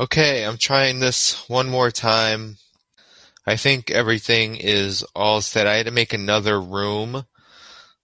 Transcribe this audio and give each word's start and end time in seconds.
Okay, 0.00 0.46
I'm 0.46 0.58
trying 0.58 1.00
this 1.00 1.48
one 1.48 1.68
more 1.68 1.90
time. 1.90 2.58
I 3.44 3.56
think 3.56 3.90
everything 3.90 4.54
is 4.54 5.02
all 5.12 5.40
set. 5.40 5.66
I 5.66 5.74
had 5.74 5.86
to 5.86 5.92
make 5.92 6.12
another 6.12 6.60
room. 6.60 7.24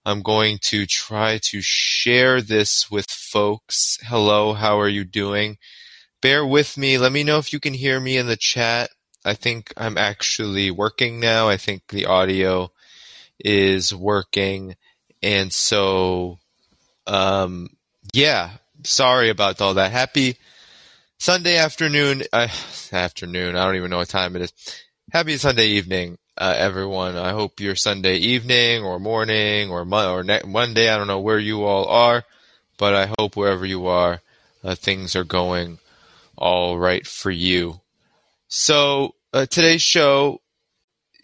I'm 0.05 0.21
going 0.21 0.59
to 0.63 0.85
try 0.85 1.39
to 1.43 1.61
share 1.61 2.41
this 2.41 2.91
with 2.91 3.09
folks. 3.09 3.97
Hello, 4.03 4.51
how 4.51 4.77
are 4.77 4.89
you 4.89 5.05
doing? 5.05 5.57
Bear 6.21 6.45
with 6.45 6.77
me. 6.77 6.97
Let 6.97 7.13
me 7.13 7.23
know 7.23 7.37
if 7.37 7.53
you 7.53 7.61
can 7.61 7.73
hear 7.73 8.01
me 8.01 8.17
in 8.17 8.27
the 8.27 8.35
chat. 8.35 8.89
I 9.23 9.33
think 9.33 9.71
I'm 9.77 9.97
actually 9.97 10.71
working 10.71 11.21
now. 11.21 11.47
I 11.47 11.55
think 11.55 11.87
the 11.87 12.07
audio 12.07 12.71
is 13.39 13.95
working. 13.95 14.75
And 15.23 15.53
so, 15.53 16.39
um, 17.07 17.69
yeah, 18.11 18.49
sorry 18.83 19.29
about 19.29 19.61
all 19.61 19.75
that. 19.75 19.93
Happy 19.93 20.35
Sunday 21.25 21.57
afternoon. 21.57 22.21
Uh, 22.31 22.47
afternoon. 22.93 23.55
I 23.55 23.65
don't 23.65 23.77
even 23.77 23.89
know 23.89 23.97
what 23.97 24.09
time 24.09 24.35
it 24.35 24.43
is. 24.43 24.53
Happy 25.11 25.37
Sunday 25.37 25.69
evening, 25.69 26.19
uh, 26.37 26.53
everyone. 26.55 27.17
I 27.17 27.31
hope 27.31 27.59
your 27.59 27.75
Sunday 27.75 28.17
evening 28.17 28.83
or 28.83 28.99
morning 28.99 29.71
or 29.71 29.85
mo- 29.85 30.13
or 30.13 30.23
ne- 30.23 30.43
Monday. 30.45 30.87
I 30.87 30.97
don't 30.97 31.07
know 31.07 31.21
where 31.21 31.39
you 31.39 31.63
all 31.63 31.85
are, 31.85 32.23
but 32.77 32.93
I 32.93 33.11
hope 33.17 33.35
wherever 33.35 33.65
you 33.65 33.87
are, 33.87 34.21
uh, 34.63 34.75
things 34.75 35.15
are 35.15 35.23
going 35.23 35.79
all 36.37 36.77
right 36.77 37.07
for 37.07 37.31
you. 37.31 37.81
So 38.47 39.15
uh, 39.33 39.47
today's 39.47 39.81
show, 39.81 40.41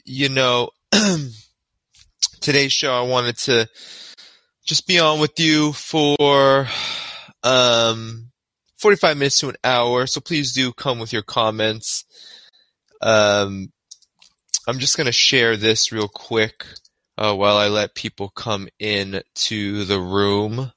you 0.03 0.29
know, 0.29 0.71
today's 2.41 2.73
show, 2.73 2.91
I 2.91 3.03
wanted 3.03 3.37
to 3.37 3.69
just 4.65 4.87
be 4.87 4.97
on 4.97 5.19
with 5.19 5.39
you 5.39 5.73
for 5.73 6.67
um, 7.43 8.30
45 8.81 9.17
minutes 9.17 9.39
to 9.39 9.49
an 9.49 9.55
hour. 9.63 10.07
So 10.07 10.19
please 10.19 10.53
do 10.53 10.73
come 10.73 10.97
with 10.97 11.13
your 11.13 11.21
comments. 11.21 12.03
Um, 13.01 13.71
I'm 14.67 14.79
just 14.79 14.97
going 14.97 15.05
to 15.05 15.11
share 15.11 15.55
this 15.55 15.91
real 15.91 16.07
quick 16.07 16.65
uh, 17.17 17.35
while 17.35 17.57
I 17.57 17.67
let 17.67 17.93
people 17.93 18.29
come 18.29 18.67
in 18.79 19.21
to 19.35 19.85
the 19.85 19.99
room. 19.99 20.71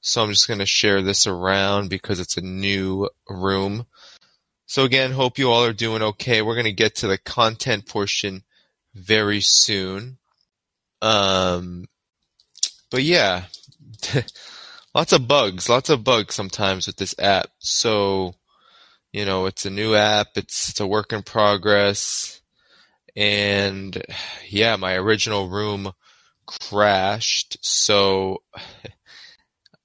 So 0.00 0.22
I'm 0.22 0.30
just 0.30 0.46
going 0.46 0.60
to 0.60 0.66
share 0.66 1.02
this 1.02 1.26
around 1.26 1.90
because 1.90 2.20
it's 2.20 2.36
a 2.36 2.42
new 2.42 3.08
room. 3.28 3.86
So 4.66 4.84
again, 4.84 5.10
hope 5.10 5.38
you 5.38 5.50
all 5.50 5.64
are 5.64 5.72
doing 5.72 6.02
okay. 6.02 6.40
We're 6.40 6.54
going 6.54 6.64
to 6.66 6.72
get 6.72 6.96
to 6.96 7.08
the 7.08 7.18
content 7.18 7.88
portion 7.88 8.44
very 8.94 9.40
soon. 9.40 10.18
Um, 11.02 11.86
but 12.90 13.02
yeah, 13.02 13.44
lots 14.94 15.12
of 15.12 15.28
bugs, 15.28 15.68
lots 15.68 15.90
of 15.90 16.04
bugs 16.04 16.34
sometimes 16.34 16.86
with 16.86 16.96
this 16.96 17.14
app. 17.18 17.48
So, 17.58 18.34
you 19.12 19.24
know, 19.24 19.46
it's 19.46 19.66
a 19.66 19.70
new 19.70 19.94
app. 19.94 20.28
It's, 20.36 20.70
it's 20.70 20.80
a 20.80 20.86
work 20.86 21.12
in 21.12 21.22
progress. 21.22 22.40
And 23.16 24.00
yeah, 24.48 24.76
my 24.76 24.94
original 24.94 25.48
room 25.48 25.92
crashed. 26.46 27.58
So 27.62 28.42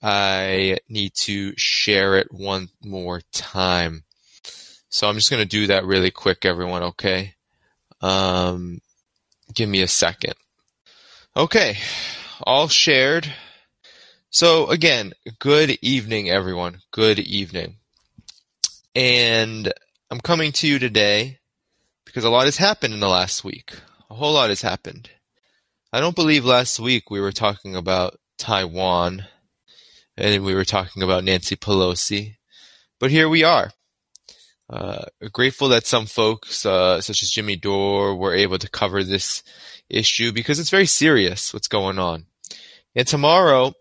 I 0.02 0.78
need 0.88 1.14
to 1.22 1.54
share 1.58 2.16
it 2.16 2.32
one 2.32 2.70
more 2.84 3.22
time. 3.32 4.04
So 4.90 5.08
I'm 5.08 5.16
just 5.16 5.30
going 5.30 5.44
to 5.44 5.48
do 5.48 5.68
that 5.68 5.86
really 5.86 6.12
quick, 6.12 6.46
everyone, 6.46 6.84
okay? 6.84 7.36
Um, 8.02 8.80
give 9.54 9.70
me 9.70 9.82
a 9.82 9.88
second. 9.88 10.34
Okay, 11.38 11.78
all 12.42 12.68
shared. 12.68 13.32
So 14.32 14.70
again, 14.70 15.14
good 15.40 15.80
evening, 15.82 16.30
everyone. 16.30 16.82
Good 16.92 17.18
evening. 17.18 17.78
And 18.94 19.74
I'm 20.12 20.20
coming 20.20 20.52
to 20.52 20.68
you 20.68 20.78
today 20.78 21.40
because 22.06 22.26
a 22.26 22.30
lot 22.30 22.46
has 22.46 22.58
happened 22.58 22.94
in 22.94 23.00
the 23.00 23.10
last 23.10 23.44
week. 23.44 23.74
A 24.08 24.14
whole 24.14 24.34
lot 24.34 24.50
has 24.50 24.62
happened. 24.62 25.10
I 25.92 26.00
don't 26.00 26.16
believe 26.16 26.46
last 26.46 26.80
week 26.80 27.10
we 27.10 27.20
were 27.20 27.32
talking 27.32 27.76
about 27.76 28.20
Taiwan 28.38 29.26
and 30.16 30.45
we 30.45 30.54
were 30.54 30.64
talking 30.64 31.02
about 31.02 31.23
Nancy 31.23 31.56
Pelosi, 31.56 32.36
but 33.00 33.10
here 33.10 33.30
we 33.30 33.44
are. 33.44 33.72
Uh, 34.70 35.06
grateful 35.34 35.70
that 35.70 35.88
some 35.88 36.06
folks, 36.06 36.68
uh, 36.68 37.02
such 37.02 37.23
as 37.23 37.32
Jimmy 37.32 37.56
Dore, 37.56 38.16
were 38.16 38.36
able 38.36 38.60
to 38.60 38.70
cover 38.70 39.04
this 39.04 39.42
issue 39.89 40.32
because 40.32 40.60
it's 40.60 40.70
very 40.70 40.86
serious 40.86 41.52
what's 41.52 41.68
going 41.68 41.98
on. 41.98 42.28
And 42.95 43.08
tomorrow 43.08 43.73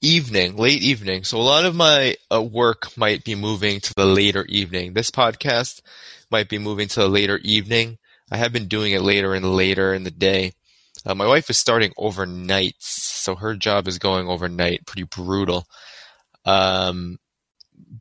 evening, 0.00 0.56
late 0.56 0.82
evening, 0.82 1.24
so 1.24 1.38
a 1.38 1.42
lot 1.42 1.64
of 1.64 1.74
my 1.74 2.16
uh, 2.32 2.42
work 2.42 2.96
might 2.96 3.24
be 3.24 3.34
moving 3.34 3.80
to 3.80 3.94
the 3.94 4.06
later 4.06 4.44
evening. 4.46 4.92
This 4.92 5.10
podcast 5.10 5.82
might 6.30 6.48
be 6.48 6.58
moving 6.58 6.88
to 6.88 7.00
the 7.00 7.08
later 7.08 7.38
evening. 7.38 7.98
I 8.30 8.36
have 8.36 8.52
been 8.52 8.68
doing 8.68 8.92
it 8.92 9.02
later 9.02 9.34
and 9.34 9.54
later 9.54 9.92
in 9.92 10.04
the 10.04 10.10
day. 10.10 10.52
Uh, 11.04 11.14
my 11.14 11.26
wife 11.26 11.50
is 11.50 11.58
starting 11.58 11.92
overnight, 11.96 12.76
so 12.78 13.34
her 13.34 13.54
job 13.56 13.88
is 13.88 13.98
going 13.98 14.28
overnight. 14.28 14.86
Pretty 14.86 15.04
brutal. 15.04 15.66
Um, 16.44 17.18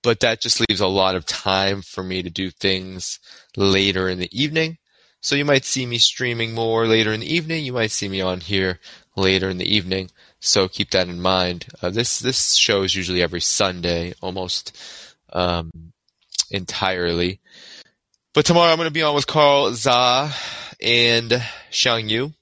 but 0.02 0.20
that 0.20 0.42
just 0.42 0.62
leaves 0.70 0.82
a 0.82 0.88
lot 0.88 1.16
of 1.16 1.26
time 1.26 1.82
for 1.82 2.04
me 2.04 2.22
to 2.22 2.30
do 2.30 2.50
things 2.50 3.20
later 3.56 4.10
in 4.10 4.20
the 4.20 4.30
evening. 4.32 4.78
So 5.22 5.36
you 5.36 5.46
might 5.46 5.66
see 5.66 5.86
me 5.86 5.98
streaming 5.98 6.54
more 6.54 6.88
later 6.88 7.12
in 7.12 7.20
the 7.20 7.34
evening. 7.34 7.66
You 7.66 7.74
might 7.74 7.92
see 7.92 8.08
me 8.08 8.22
on 8.22 8.40
here 8.40 8.80
later 9.20 9.50
in 9.50 9.58
the 9.58 9.76
evening. 9.76 10.10
So 10.40 10.68
keep 10.68 10.92
that 10.92 11.08
in 11.08 11.22
mind. 11.22 11.68
Uh, 11.82 11.90
this 11.90 12.20
this 12.20 12.56
show 12.56 12.84
is 12.84 12.96
usually 12.96 13.22
every 13.22 13.42
Sunday, 13.42 14.14
almost 14.22 14.78
um, 15.34 15.72
entirely. 16.50 17.40
But 18.34 18.46
tomorrow 18.46 18.72
I'm 18.72 18.78
going 18.78 18.88
to 18.88 18.94
be 18.94 19.02
on 19.02 19.16
with 19.16 19.28
Carl 19.28 19.74
Zha 19.74 20.32
and 20.82 21.32
Xiang 21.72 22.10
Yu. 22.10 22.34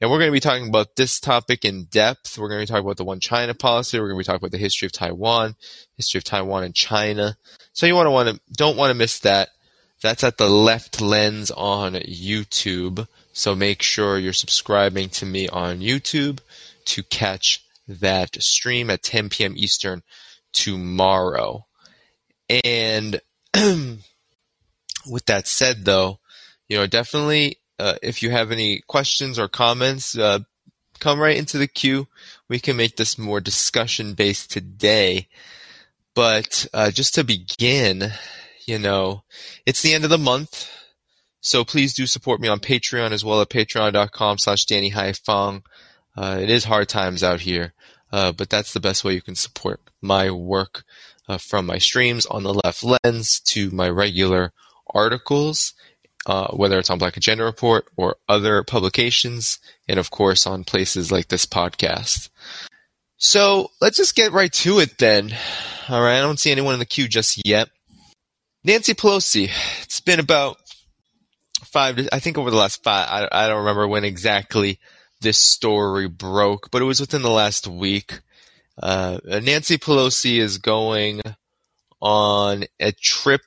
And 0.00 0.10
we're 0.10 0.18
going 0.18 0.28
to 0.28 0.32
be 0.32 0.40
talking 0.40 0.68
about 0.68 0.94
this 0.96 1.18
topic 1.18 1.64
in 1.64 1.84
depth. 1.84 2.38
We're 2.38 2.48
going 2.48 2.60
to 2.60 2.62
be 2.62 2.66
talking 2.66 2.84
about 2.84 2.98
the 2.98 3.04
one 3.04 3.20
China 3.20 3.54
policy. 3.54 3.98
We're 3.98 4.08
going 4.08 4.18
to 4.18 4.20
be 4.20 4.24
talking 4.24 4.44
about 4.44 4.50
the 4.50 4.58
history 4.58 4.86
of 4.86 4.92
Taiwan, 4.92 5.56
history 5.96 6.18
of 6.18 6.24
Taiwan 6.24 6.64
and 6.64 6.74
China. 6.74 7.36
So 7.72 7.86
you 7.86 7.94
want 7.94 8.06
to 8.06 8.10
want 8.10 8.28
to 8.28 8.40
don't 8.52 8.76
want 8.76 8.90
to 8.90 8.94
miss 8.94 9.20
that. 9.20 9.48
That's 10.02 10.22
at 10.22 10.36
the 10.36 10.50
left 10.50 11.00
lens 11.00 11.50
on 11.50 11.94
YouTube. 11.94 13.08
So 13.36 13.54
make 13.54 13.82
sure 13.82 14.18
you're 14.18 14.32
subscribing 14.32 15.10
to 15.10 15.26
me 15.26 15.46
on 15.46 15.80
YouTube 15.80 16.40
to 16.86 17.02
catch 17.02 17.62
that 17.86 18.42
stream 18.42 18.88
at 18.88 19.02
10 19.02 19.28
p.m. 19.28 19.52
Eastern 19.58 20.02
tomorrow. 20.54 21.66
And 22.48 23.20
with 23.54 25.26
that 25.26 25.46
said, 25.46 25.84
though, 25.84 26.18
you 26.66 26.78
know, 26.78 26.86
definitely 26.86 27.58
uh, 27.78 27.96
if 28.02 28.22
you 28.22 28.30
have 28.30 28.50
any 28.50 28.80
questions 28.86 29.38
or 29.38 29.48
comments, 29.48 30.16
uh, 30.16 30.38
come 30.98 31.20
right 31.20 31.36
into 31.36 31.58
the 31.58 31.68
queue. 31.68 32.08
We 32.48 32.58
can 32.58 32.78
make 32.78 32.96
this 32.96 33.18
more 33.18 33.42
discussion 33.42 34.14
based 34.14 34.50
today. 34.50 35.28
But 36.14 36.66
uh, 36.72 36.90
just 36.90 37.14
to 37.16 37.22
begin, 37.22 38.12
you 38.64 38.78
know, 38.78 39.24
it's 39.66 39.82
the 39.82 39.92
end 39.92 40.04
of 40.04 40.10
the 40.10 40.16
month. 40.16 40.70
So 41.40 41.64
please 41.64 41.94
do 41.94 42.06
support 42.06 42.40
me 42.40 42.48
on 42.48 42.60
Patreon 42.60 43.12
as 43.12 43.24
well 43.24 43.40
at 43.40 43.50
patreon.com 43.50 44.38
slash 44.38 44.64
Danny 44.64 44.90
Haiphong. 44.90 45.62
Uh, 46.16 46.38
it 46.40 46.50
is 46.50 46.64
hard 46.64 46.88
times 46.88 47.22
out 47.22 47.40
here, 47.40 47.72
uh, 48.12 48.32
but 48.32 48.50
that's 48.50 48.72
the 48.72 48.80
best 48.80 49.04
way 49.04 49.14
you 49.14 49.22
can 49.22 49.34
support 49.34 49.80
my 50.00 50.30
work 50.30 50.84
uh, 51.28 51.38
from 51.38 51.66
my 51.66 51.78
streams 51.78 52.26
on 52.26 52.42
the 52.42 52.54
left 52.54 52.82
lens 52.82 53.40
to 53.40 53.70
my 53.70 53.88
regular 53.88 54.52
articles 54.94 55.74
uh, 56.26 56.48
whether 56.48 56.78
it's 56.78 56.90
on 56.90 56.98
Black 56.98 57.16
Agenda 57.16 57.44
Report 57.44 57.86
or 57.96 58.16
other 58.28 58.62
publications, 58.64 59.58
and 59.88 59.98
of 59.98 60.10
course 60.10 60.46
on 60.46 60.64
places 60.64 61.12
like 61.12 61.28
this 61.28 61.46
podcast. 61.46 62.28
So 63.16 63.70
let's 63.80 63.96
just 63.96 64.16
get 64.16 64.32
right 64.32 64.52
to 64.54 64.80
it 64.80 64.98
then. 64.98 65.34
All 65.88 66.02
right, 66.02 66.18
I 66.18 66.22
don't 66.22 66.40
see 66.40 66.50
anyone 66.50 66.74
in 66.74 66.80
the 66.80 66.86
queue 66.86 67.08
just 67.08 67.46
yet. 67.46 67.68
Nancy 68.64 68.94
Pelosi. 68.94 69.50
It's 69.82 70.00
been 70.00 70.18
about 70.18 70.58
five. 71.76 72.08
I 72.10 72.20
think 72.20 72.38
over 72.38 72.50
the 72.50 72.56
last 72.56 72.82
five. 72.82 73.06
I, 73.06 73.28
I 73.44 73.48
don't 73.48 73.58
remember 73.58 73.86
when 73.86 74.04
exactly 74.04 74.80
this 75.20 75.36
story 75.36 76.08
broke, 76.08 76.70
but 76.70 76.80
it 76.80 76.86
was 76.86 77.00
within 77.00 77.20
the 77.20 77.30
last 77.30 77.68
week. 77.68 78.20
Uh, 78.82 79.18
Nancy 79.26 79.76
Pelosi 79.76 80.38
is 80.38 80.56
going 80.56 81.20
on 82.00 82.64
a 82.80 82.92
trip 82.92 83.42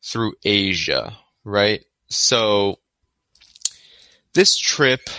through 0.00 0.34
Asia, 0.44 1.16
right? 1.44 1.84
So 2.08 2.76
this 4.32 4.56
trip, 4.56 5.10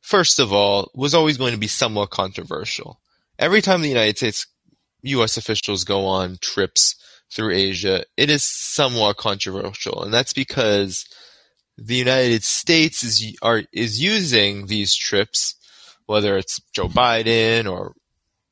first 0.00 0.40
of 0.40 0.52
all, 0.52 0.90
was 0.96 1.14
always 1.14 1.36
going 1.36 1.52
to 1.52 1.60
be 1.60 1.68
somewhat 1.68 2.10
controversial. 2.10 2.98
Every 3.38 3.62
time 3.62 3.82
the 3.82 3.88
United 3.88 4.16
States 4.16 4.48
U.S. 5.02 5.36
officials 5.36 5.84
go 5.84 6.06
on 6.06 6.38
trips 6.40 6.96
through 7.32 7.54
Asia, 7.54 8.02
it 8.16 8.30
is 8.30 8.42
somewhat 8.42 9.16
controversial, 9.16 10.02
and 10.02 10.12
that's 10.12 10.32
because 10.32 11.06
the 11.78 11.96
United 11.96 12.44
States 12.44 13.02
is 13.02 13.36
are 13.42 13.62
is 13.72 14.00
using 14.00 14.66
these 14.66 14.94
trips, 14.94 15.56
whether 16.06 16.36
it's 16.36 16.60
Joe 16.72 16.88
Biden 16.88 17.70
or 17.70 17.94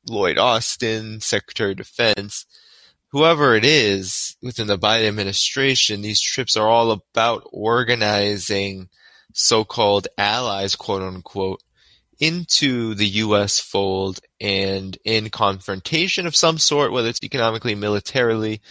Lloyd 0.07 0.37
Austin, 0.37 1.21
Secretary 1.21 1.71
of 1.71 1.77
Defense, 1.77 2.45
whoever 3.11 3.55
it 3.55 3.65
is 3.65 4.35
within 4.41 4.67
the 4.67 4.77
Biden 4.77 5.07
administration, 5.07 6.01
these 6.01 6.21
trips 6.21 6.57
are 6.57 6.67
all 6.67 6.91
about 6.91 7.47
organizing 7.51 8.89
so-called 9.33 10.07
allies, 10.17 10.75
quote 10.75 11.01
unquote, 11.01 11.61
into 12.19 12.93
the 12.95 13.07
U.S. 13.07 13.59
fold 13.59 14.19
and 14.39 14.97
in 15.03 15.29
confrontation 15.29 16.27
of 16.27 16.35
some 16.35 16.57
sort, 16.57 16.91
whether 16.91 17.09
it's 17.09 17.23
economically, 17.23 17.75
militarily, 17.75 18.61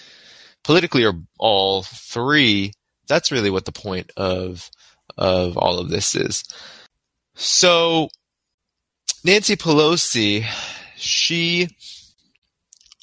politically, 0.63 1.05
or 1.05 1.15
all 1.39 1.83
three. 1.83 2.73
That's 3.11 3.33
really 3.33 3.51
what 3.51 3.65
the 3.65 3.73
point 3.73 4.13
of 4.17 4.71
of 5.19 5.59
all 5.59 5.81
of 5.81 5.91
this 5.91 6.15
is. 6.15 6.45
So, 7.35 8.09
Nancy 9.25 9.57
Pelosi, 9.57 10.47
she 10.97 11.69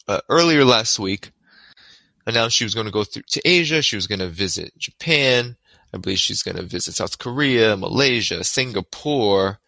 uh, 0.08 0.22
earlier 0.30 0.64
last 0.64 0.98
week 0.98 1.32
announced 2.26 2.56
she 2.56 2.64
was 2.64 2.74
going 2.74 2.86
to 2.86 2.92
go 2.92 3.04
through 3.04 3.24
to 3.30 3.42
Asia. 3.46 3.82
She 3.82 3.98
was 3.98 4.08
going 4.08 4.20
to 4.20 4.30
visit 4.30 4.78
Japan. 4.78 5.58
I 5.94 5.98
believe 5.98 6.20
she's 6.20 6.44
going 6.44 6.58
to 6.58 6.64
visit 6.64 6.96
South 6.96 7.18
Korea, 7.18 7.76
Malaysia, 7.76 8.44
Singapore. 8.46 9.60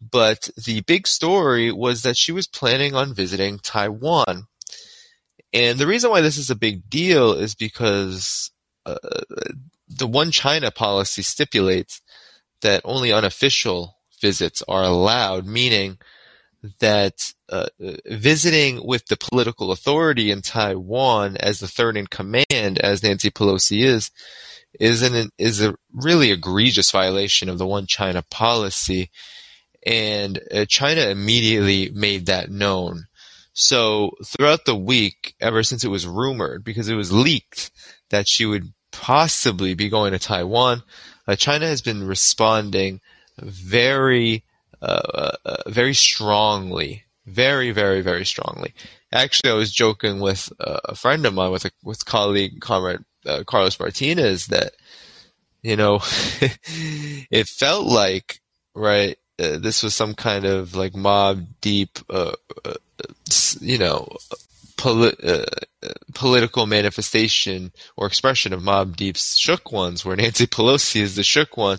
But 0.00 0.50
the 0.64 0.82
big 0.82 1.08
story 1.08 1.72
was 1.72 2.02
that 2.02 2.16
she 2.16 2.30
was 2.30 2.46
planning 2.46 2.94
on 2.94 3.12
visiting 3.12 3.58
Taiwan. 3.58 4.46
And 5.52 5.78
the 5.78 5.86
reason 5.86 6.10
why 6.10 6.20
this 6.20 6.38
is 6.38 6.48
a 6.48 6.54
big 6.54 6.88
deal 6.88 7.32
is 7.32 7.54
because 7.54 8.50
uh, 8.86 8.96
the 9.90 10.06
one 10.06 10.30
China 10.30 10.70
policy 10.70 11.22
stipulates 11.22 12.00
that 12.62 12.82
only 12.84 13.12
unofficial 13.12 13.96
visits 14.20 14.62
are 14.68 14.82
allowed, 14.82 15.46
meaning 15.46 15.98
that 16.78 17.32
uh, 17.48 17.66
visiting 18.06 18.86
with 18.86 19.06
the 19.06 19.16
political 19.16 19.72
authority 19.72 20.30
in 20.30 20.42
Taiwan 20.42 21.36
as 21.38 21.60
the 21.60 21.68
third 21.68 21.96
in 21.96 22.06
command, 22.06 22.78
as 22.78 23.02
Nancy 23.02 23.30
Pelosi 23.30 23.82
is, 23.82 24.10
is 24.78 25.02
an 25.02 25.30
is 25.38 25.62
a 25.62 25.74
really 25.92 26.30
egregious 26.30 26.90
violation 26.90 27.48
of 27.48 27.58
the 27.58 27.66
one 27.66 27.86
China 27.86 28.22
policy, 28.30 29.10
and 29.84 30.38
uh, 30.54 30.64
China 30.66 31.00
immediately 31.02 31.90
made 31.90 32.26
that 32.26 32.50
known. 32.50 33.06
So 33.52 34.12
throughout 34.24 34.64
the 34.66 34.76
week, 34.76 35.34
ever 35.40 35.62
since 35.62 35.82
it 35.82 35.88
was 35.88 36.06
rumored, 36.06 36.62
because 36.62 36.88
it 36.88 36.94
was 36.94 37.10
leaked 37.10 37.72
that 38.10 38.26
she 38.28 38.46
would 38.46 38.72
possibly 38.92 39.74
be 39.74 39.88
going 39.88 40.12
to 40.12 40.18
Taiwan, 40.18 40.82
uh, 41.26 41.36
China 41.36 41.66
has 41.66 41.82
been 41.82 42.06
responding 42.06 43.00
very, 43.38 44.44
uh, 44.82 45.32
uh, 45.44 45.56
very 45.68 45.94
strongly, 45.94 47.04
very, 47.26 47.70
very, 47.70 48.00
very 48.00 48.24
strongly. 48.24 48.74
Actually, 49.12 49.50
I 49.50 49.54
was 49.54 49.72
joking 49.72 50.20
with 50.20 50.52
a 50.60 50.94
friend 50.94 51.26
of 51.26 51.34
mine, 51.34 51.50
with 51.50 51.64
a 51.64 51.70
with 51.82 52.04
colleague, 52.04 52.60
comrade 52.60 53.04
uh, 53.26 53.42
Carlos 53.44 53.78
Martinez, 53.78 54.46
that 54.48 54.72
you 55.62 55.76
know, 55.76 55.96
it 57.30 57.46
felt 57.48 57.86
like 57.86 58.40
right. 58.74 59.16
Uh, 59.38 59.56
this 59.56 59.82
was 59.82 59.94
some 59.94 60.14
kind 60.14 60.44
of 60.44 60.74
like 60.74 60.92
Mobb 60.92 61.46
Deep, 61.62 61.98
uh, 62.10 62.32
you 63.60 63.78
know, 63.78 64.06
poli- 64.80 65.16
uh, 65.22 65.44
political 66.14 66.66
manifestation 66.66 67.72
or 67.96 68.06
expression 68.06 68.52
of 68.52 68.62
Mobb 68.62 68.96
Deep's 68.96 69.36
shook 69.36 69.72
ones, 69.72 70.04
where 70.04 70.16
Nancy 70.16 70.46
Pelosi 70.48 71.00
is 71.00 71.14
the 71.16 71.22
shook 71.22 71.56
one, 71.56 71.78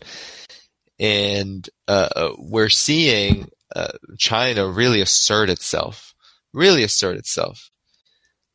and 0.99 1.67
uh, 1.87 2.09
uh, 2.15 2.29
we're 2.37 2.69
seeing 2.69 3.49
uh, 3.75 3.93
China 4.17 4.67
really 4.67 5.01
assert 5.01 5.49
itself, 5.49 6.13
really 6.53 6.83
assert 6.83 7.17
itself. 7.17 7.69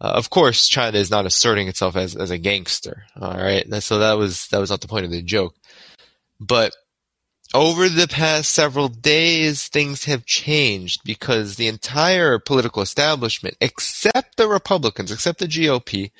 Uh, 0.00 0.12
of 0.14 0.31
course, 0.31 0.69
China 0.69 0.98
is 0.98 1.10
not 1.10 1.26
asserting 1.26 1.69
itself 1.69 1.96
as 1.96 2.14
as 2.14 2.31
a 2.31 2.38
gangster. 2.38 3.04
All 3.20 3.37
right, 3.37 3.66
so 3.82 3.98
that 3.98 4.14
was 4.19 4.46
that 4.48 4.60
was 4.60 4.70
not 4.70 4.81
the 4.81 4.88
point 4.88 5.06
of 5.06 5.10
the 5.10 5.22
joke, 5.22 5.54
but 6.38 6.72
over 7.54 7.88
the 7.88 8.08
past 8.08 8.52
several 8.52 8.88
days, 8.88 9.69
things 9.69 10.04
have 10.04 10.26
changed 10.26 11.02
because 11.04 11.56
the 11.56 11.69
entire 11.69 12.38
political 12.38 12.82
establishment, 12.82 13.56
except 13.60 14.37
the 14.37 14.48
Republicans, 14.48 15.10
except 15.10 15.38
the 15.38 15.46
GOP, 15.46 16.10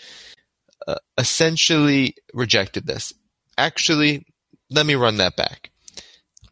uh, 0.87 0.97
essentially 1.19 2.15
rejected 2.33 2.87
this. 2.87 3.13
Actually, 3.59 4.27
let 4.71 4.87
me 4.87 4.95
run 4.95 5.17
that 5.17 5.37
back. 5.37 5.71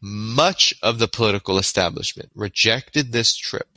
Much 0.01 0.75
of 0.83 0.99
the 0.99 1.09
political 1.09 1.59
establishment 1.59 2.31
rejected 2.35 3.13
this 3.13 3.35
trip 3.37 3.74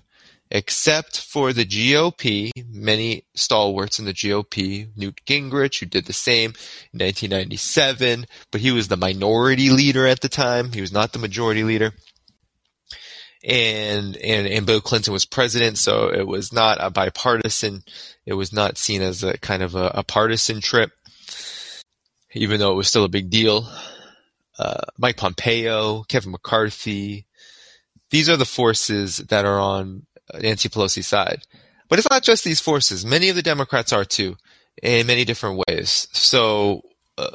except 0.50 1.20
for 1.20 1.52
the 1.52 1.66
GOP, 1.66 2.52
many 2.70 3.26
stalwarts 3.36 4.00
in 4.00 4.06
the 4.06 4.14
GOP, 4.14 4.90
Newt 4.96 5.20
Gingrich, 5.26 5.80
who 5.80 5.86
did 5.86 6.06
the 6.06 6.14
same 6.14 6.52
in 6.94 7.00
1997, 7.00 8.26
but 8.52 8.62
he 8.62 8.72
was 8.72 8.88
the 8.88 8.98
minority 8.98 9.70
leader 9.70 10.08
at 10.08 10.22
the 10.22 10.30
time. 10.30 10.72
He 10.72 10.82
was 10.82 10.92
not 10.92 11.12
the 11.14 11.20
majority 11.20 11.64
leader. 11.64 11.92
And, 13.44 14.18
and, 14.18 14.48
and 14.48 14.66
Bill 14.66 14.82
Clinton 14.82 15.14
was 15.14 15.26
president, 15.26 15.78
so 15.78 16.10
it 16.10 16.28
was 16.28 16.52
not 16.52 16.78
a 16.82 16.90
bipartisan, 16.90 17.84
it 18.26 18.34
was 18.34 18.52
not 18.52 18.78
seen 18.78 19.02
as 19.02 19.24
a 19.24 19.38
kind 19.38 19.64
of 19.64 19.76
a, 19.76 19.92
a 19.96 20.04
partisan 20.04 20.60
trip, 20.60 20.92
even 22.34 22.60
though 22.60 22.72
it 22.72 22.78
was 22.78 22.88
still 22.88 23.04
a 23.04 23.10
big 23.10 23.30
deal. 23.30 23.70
Uh, 24.58 24.82
Mike 24.98 25.18
Pompeo, 25.18 26.04
Kevin 26.04 26.32
McCarthy, 26.32 27.28
these 28.10 28.30
are 28.30 28.38
the 28.38 28.46
forces 28.46 29.18
that 29.18 29.46
are 29.46 29.60
on 29.60 30.08
Nancy 30.40 30.70
Pelosi's 30.70 31.08
side. 31.08 31.44
But 31.90 32.00
it's 32.00 32.10
not 32.10 32.24
just 32.24 32.44
these 32.44 32.60
forces. 32.60 33.06
Many 33.06 33.30
of 33.30 33.36
the 33.36 33.42
Democrats 33.42 33.94
are 33.94 34.06
too, 34.06 34.36
in 34.82 35.08
many 35.08 35.26
different 35.26 35.64
ways. 35.68 36.08
So 36.12 36.84
uh, 37.18 37.32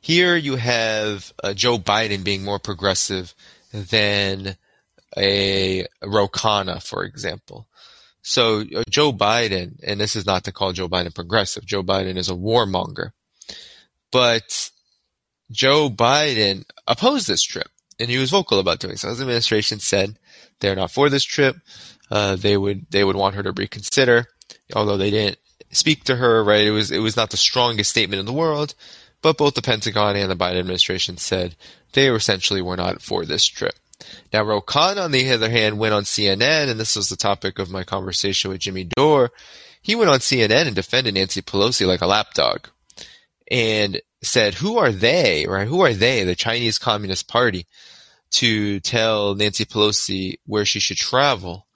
here 0.00 0.36
you 0.36 0.56
have 0.56 1.32
uh, 1.42 1.54
Joe 1.54 1.78
Biden 1.78 2.22
being 2.22 2.44
more 2.44 2.58
progressive 2.58 3.34
than 3.72 4.56
a 5.16 5.86
Ro 6.02 6.28
Khanna, 6.28 6.82
for 6.82 7.04
example. 7.04 7.66
So 8.22 8.60
uh, 8.60 8.82
Joe 8.90 9.12
Biden, 9.12 9.78
and 9.82 10.00
this 10.00 10.16
is 10.16 10.26
not 10.26 10.44
to 10.44 10.52
call 10.52 10.72
Joe 10.72 10.88
Biden 10.88 11.14
progressive. 11.14 11.64
Joe 11.64 11.82
Biden 11.82 12.16
is 12.16 12.28
a 12.28 12.34
warmonger, 12.34 13.12
but 14.10 14.70
Joe 15.50 15.88
Biden 15.88 16.64
opposed 16.86 17.28
this 17.28 17.42
trip, 17.42 17.68
and 17.98 18.10
he 18.10 18.18
was 18.18 18.30
vocal 18.30 18.58
about 18.58 18.80
doing 18.80 18.96
so. 18.96 19.08
His 19.08 19.20
administration 19.20 19.78
said 19.78 20.18
they're 20.60 20.76
not 20.76 20.90
for 20.90 21.08
this 21.08 21.24
trip. 21.24 21.56
Uh, 22.10 22.36
they 22.36 22.56
would 22.56 22.86
they 22.90 23.04
would 23.04 23.16
want 23.16 23.34
her 23.34 23.42
to 23.42 23.52
reconsider, 23.52 24.26
although 24.74 24.96
they 24.96 25.10
didn't 25.10 25.38
speak 25.70 26.04
to 26.04 26.16
her. 26.16 26.42
Right? 26.44 26.66
It 26.66 26.70
was 26.70 26.90
it 26.90 27.00
was 27.00 27.16
not 27.16 27.30
the 27.30 27.36
strongest 27.36 27.90
statement 27.90 28.20
in 28.20 28.26
the 28.26 28.32
world, 28.32 28.74
but 29.22 29.38
both 29.38 29.54
the 29.54 29.62
Pentagon 29.62 30.16
and 30.16 30.30
the 30.30 30.36
Biden 30.36 30.58
administration 30.58 31.16
said 31.16 31.56
they 31.92 32.08
essentially 32.08 32.62
were 32.62 32.76
not 32.76 33.02
for 33.02 33.24
this 33.24 33.44
trip. 33.44 33.74
Now, 34.32 34.44
Ro 34.44 34.60
Khanna, 34.60 35.04
on 35.04 35.12
the 35.12 35.30
other 35.32 35.50
hand, 35.50 35.78
went 35.78 35.94
on 35.94 36.04
CNN, 36.04 36.68
and 36.68 36.78
this 36.78 36.96
was 36.96 37.08
the 37.08 37.16
topic 37.16 37.58
of 37.58 37.70
my 37.70 37.82
conversation 37.82 38.50
with 38.50 38.60
Jimmy 38.60 38.84
Dore. 38.84 39.32
He 39.80 39.94
went 39.94 40.10
on 40.10 40.18
CNN 40.18 40.66
and 40.66 40.76
defended 40.76 41.14
Nancy 41.14 41.42
Pelosi 41.42 41.86
like 41.86 42.02
a 42.02 42.06
lapdog, 42.06 42.68
and 43.50 44.00
said, 44.22 44.54
"Who 44.54 44.78
are 44.78 44.92
they? 44.92 45.46
Right? 45.48 45.66
Who 45.66 45.80
are 45.80 45.94
they? 45.94 46.24
The 46.24 46.34
Chinese 46.34 46.78
Communist 46.78 47.28
Party." 47.28 47.66
To 48.32 48.80
tell 48.80 49.34
Nancy 49.34 49.64
Pelosi 49.64 50.38
where 50.46 50.64
she 50.64 50.80
should 50.80 50.96
travel. 50.96 51.66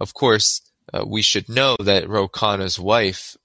Of 0.00 0.14
course, 0.14 0.60
uh, 0.92 1.04
we 1.06 1.22
should 1.22 1.48
know 1.48 1.76
that 1.80 2.08
Ro 2.08 2.28
Khanna's 2.28 2.78
wife 2.78 3.36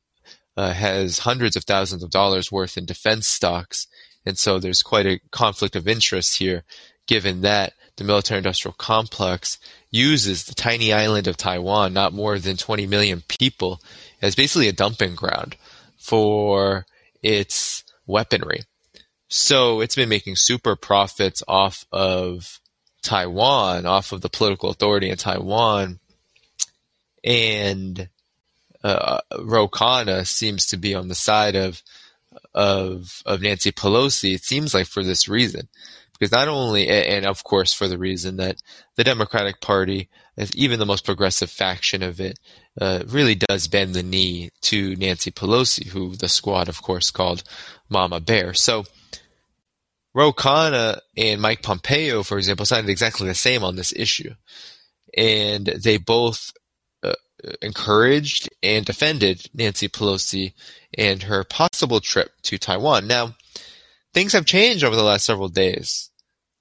uh, 0.57 0.73
has 0.73 1.19
hundreds 1.19 1.55
of 1.55 1.63
thousands 1.63 2.03
of 2.03 2.11
dollars 2.11 2.51
worth 2.51 2.77
in 2.77 2.85
defense 2.85 3.27
stocks, 3.27 3.87
and 4.25 4.37
so 4.37 4.59
there's 4.59 4.81
quite 4.81 5.05
a 5.05 5.19
conflict 5.31 5.75
of 5.75 5.87
interest 5.87 6.37
here, 6.37 6.63
given 7.07 7.41
that 7.41 7.73
the 7.95 8.03
military 8.03 8.37
industrial 8.39 8.73
complex 8.77 9.57
uses 9.91 10.45
the 10.45 10.55
tiny 10.55 10.93
island 10.93 11.27
of 11.27 11.37
Taiwan, 11.37 11.93
not 11.93 12.13
more 12.13 12.39
than 12.39 12.57
20 12.57 12.87
million 12.87 13.21
people, 13.27 13.81
as 14.21 14.35
basically 14.35 14.67
a 14.67 14.73
dumping 14.73 15.15
ground 15.15 15.55
for 15.97 16.85
its 17.21 17.83
weaponry. 18.07 18.61
So 19.29 19.81
it's 19.81 19.95
been 19.95 20.09
making 20.09 20.35
super 20.35 20.75
profits 20.75 21.43
off 21.47 21.85
of 21.91 22.59
Taiwan, 23.03 23.85
off 23.85 24.11
of 24.11 24.21
the 24.21 24.29
political 24.29 24.69
authority 24.69 25.09
in 25.09 25.17
Taiwan. 25.17 25.99
And 27.23 28.09
uh, 28.83 29.19
seems 30.23 30.65
to 30.67 30.77
be 30.77 30.95
on 30.95 31.07
the 31.07 31.15
side 31.15 31.55
of 31.55 31.81
of 32.53 33.21
of 33.25 33.41
Nancy 33.41 33.71
Pelosi. 33.71 34.33
It 34.33 34.43
seems 34.43 34.73
like 34.73 34.87
for 34.87 35.03
this 35.03 35.27
reason, 35.27 35.67
because 36.13 36.31
not 36.31 36.47
only 36.47 36.87
and 36.87 37.25
of 37.25 37.43
course 37.43 37.73
for 37.73 37.87
the 37.87 37.97
reason 37.97 38.37
that 38.37 38.61
the 38.95 39.03
Democratic 39.03 39.61
Party, 39.61 40.09
even 40.55 40.79
the 40.79 40.85
most 40.85 41.05
progressive 41.05 41.51
faction 41.51 42.03
of 42.03 42.19
it, 42.19 42.39
uh, 42.79 43.03
really 43.07 43.35
does 43.35 43.67
bend 43.67 43.93
the 43.93 44.03
knee 44.03 44.49
to 44.61 44.95
Nancy 44.95 45.31
Pelosi, 45.31 45.87
who 45.87 46.15
the 46.15 46.29
squad 46.29 46.69
of 46.69 46.81
course 46.81 47.11
called 47.11 47.43
Mama 47.89 48.19
Bear. 48.19 48.53
So 48.53 48.85
Ro 50.13 50.33
Khanna 50.33 50.99
and 51.15 51.41
Mike 51.41 51.61
Pompeo, 51.61 52.23
for 52.23 52.37
example, 52.37 52.65
sounded 52.65 52.89
exactly 52.89 53.27
the 53.27 53.35
same 53.35 53.63
on 53.63 53.75
this 53.75 53.93
issue. 53.95 54.33
And 55.17 55.65
they 55.65 55.97
both 55.97 56.51
uh, 57.03 57.13
encouraged 57.61 58.49
and 58.63 58.85
defended 58.85 59.49
Nancy 59.53 59.87
Pelosi 59.87 60.53
and 60.97 61.23
her 61.23 61.43
possible 61.43 61.99
trip 61.99 62.31
to 62.43 62.57
Taiwan. 62.57 63.07
Now, 63.07 63.35
things 64.13 64.33
have 64.33 64.45
changed 64.45 64.83
over 64.83 64.95
the 64.95 65.03
last 65.03 65.25
several 65.25 65.49
days. 65.49 66.09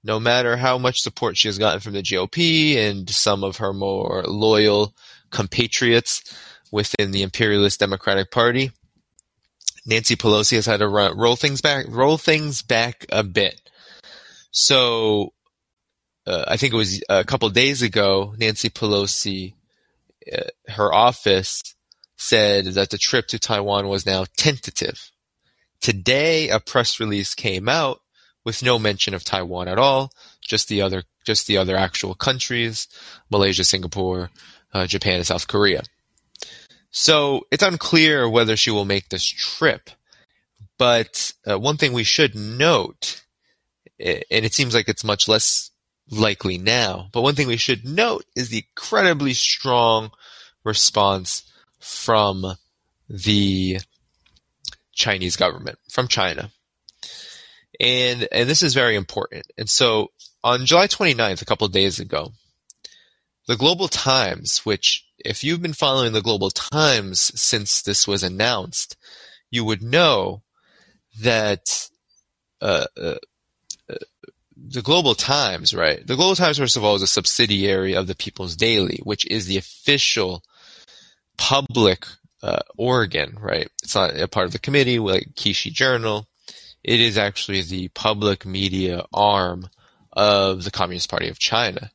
No 0.03 0.19
matter 0.19 0.55
how 0.55 0.77
much 0.77 1.01
support 1.01 1.35
she 1.35 1.47
has 1.47 1.57
gotten 1.57 1.81
from 1.81 1.93
the 1.93 2.01
GOP 2.01 2.77
and 2.77 3.09
some 3.09 3.43
of 3.43 3.57
her 3.57 3.73
more 3.73 4.23
loyal 4.25 4.93
compatriots 5.29 6.23
within 6.71 7.11
the 7.11 7.23
imperialist 7.23 7.79
Democratic 7.79 8.31
Party, 8.31 8.71
Nancy 9.89 10.15
Pelosi 10.15 10.55
has 10.55 10.67
had 10.67 10.77
to 10.77 10.87
roll 10.87 11.35
things 11.35 11.61
back, 11.61 11.85
roll 11.89 12.17
things 12.19 12.61
back 12.61 13.07
a 13.09 13.23
bit. 13.23 13.59
So, 14.51 15.33
uh, 16.27 16.45
I 16.47 16.57
think 16.57 16.73
it 16.73 16.77
was 16.77 17.03
a 17.09 17.23
couple 17.23 17.49
days 17.49 17.81
ago, 17.81 18.35
Nancy 18.37 18.69
Pelosi, 18.69 19.55
uh, 20.31 20.43
her 20.67 20.93
office 20.93 21.63
said 22.17 22.65
that 22.65 22.91
the 22.91 22.99
trip 22.99 23.27
to 23.29 23.39
Taiwan 23.39 23.87
was 23.87 24.05
now 24.05 24.25
tentative. 24.37 25.09
Today, 25.81 26.49
a 26.49 26.59
press 26.59 26.99
release 26.99 27.33
came 27.33 27.67
out 27.67 27.99
with 28.45 28.61
no 28.61 28.77
mention 28.77 29.15
of 29.15 29.23
Taiwan 29.23 29.67
at 29.67 29.79
all, 29.79 30.11
just 30.39 30.67
the 30.67 30.83
other, 30.83 31.03
just 31.25 31.47
the 31.47 31.57
other 31.57 31.75
actual 31.75 32.13
countries, 32.13 32.87
Malaysia, 33.31 33.63
Singapore, 33.63 34.29
uh, 34.71 34.85
Japan, 34.85 35.15
and 35.15 35.25
South 35.25 35.47
Korea. 35.47 35.81
So 36.91 37.47
it's 37.51 37.63
unclear 37.63 38.27
whether 38.27 38.55
she 38.55 38.71
will 38.71 38.85
make 38.85 39.09
this 39.09 39.25
trip. 39.25 39.89
But 40.77 41.33
uh, 41.49 41.59
one 41.59 41.77
thing 41.77 41.93
we 41.93 42.03
should 42.03 42.35
note, 42.35 43.23
and 43.99 44.23
it 44.29 44.53
seems 44.53 44.73
like 44.73 44.87
it's 44.87 45.03
much 45.03 45.27
less 45.27 45.71
likely 46.09 46.57
now, 46.57 47.09
but 47.11 47.21
one 47.21 47.35
thing 47.35 47.47
we 47.47 47.57
should 47.57 47.85
note 47.85 48.25
is 48.35 48.49
the 48.49 48.63
incredibly 48.69 49.33
strong 49.33 50.11
response 50.63 51.43
from 51.79 52.55
the 53.09 53.79
Chinese 54.93 55.35
government, 55.35 55.77
from 55.89 56.07
China. 56.07 56.51
And, 57.79 58.27
and 58.31 58.49
this 58.49 58.63
is 58.63 58.73
very 58.73 58.95
important. 58.95 59.45
And 59.57 59.69
so 59.69 60.11
on 60.43 60.65
July 60.65 60.87
29th, 60.87 61.41
a 61.41 61.45
couple 61.45 61.67
of 61.67 61.73
days 61.73 61.99
ago, 61.99 62.31
the 63.49 63.57
Global 63.57 63.87
Times, 63.87 64.59
which 64.63 65.07
if 65.17 65.43
you've 65.43 65.61
been 65.61 65.73
following 65.73 66.13
the 66.13 66.21
Global 66.21 66.51
Times 66.51 67.31
since 67.33 67.81
this 67.81 68.07
was 68.07 68.21
announced, 68.21 68.95
you 69.49 69.65
would 69.65 69.81
know 69.81 70.43
that 71.21 71.89
uh, 72.61 72.85
uh, 72.95 73.15
uh, 73.89 73.95
the 74.55 74.83
Global 74.83 75.15
Times, 75.15 75.73
right? 75.73 76.05
The 76.05 76.15
Global 76.15 76.35
Times, 76.35 76.59
first 76.59 76.77
of 76.77 76.83
all, 76.83 76.93
is 76.93 77.01
a 77.01 77.07
subsidiary 77.07 77.95
of 77.95 78.05
the 78.05 78.13
People's 78.13 78.55
Daily, 78.55 78.99
which 79.01 79.25
is 79.25 79.47
the 79.47 79.57
official 79.57 80.43
public 81.35 82.05
uh, 82.43 82.59
organ, 82.77 83.35
right? 83.41 83.67
It's 83.81 83.95
not 83.95 84.15
a 84.15 84.27
part 84.27 84.45
of 84.45 84.53
the 84.53 84.59
committee 84.59 84.99
like 84.99 85.33
Qiushi 85.33 85.73
Journal. 85.73 86.27
It 86.83 86.99
is 86.99 87.17
actually 87.17 87.63
the 87.63 87.87
public 87.87 88.45
media 88.45 89.05
arm 89.11 89.69
of 90.13 90.65
the 90.65 90.71
Communist 90.71 91.09
Party 91.09 91.29
of 91.29 91.39
China 91.39 91.89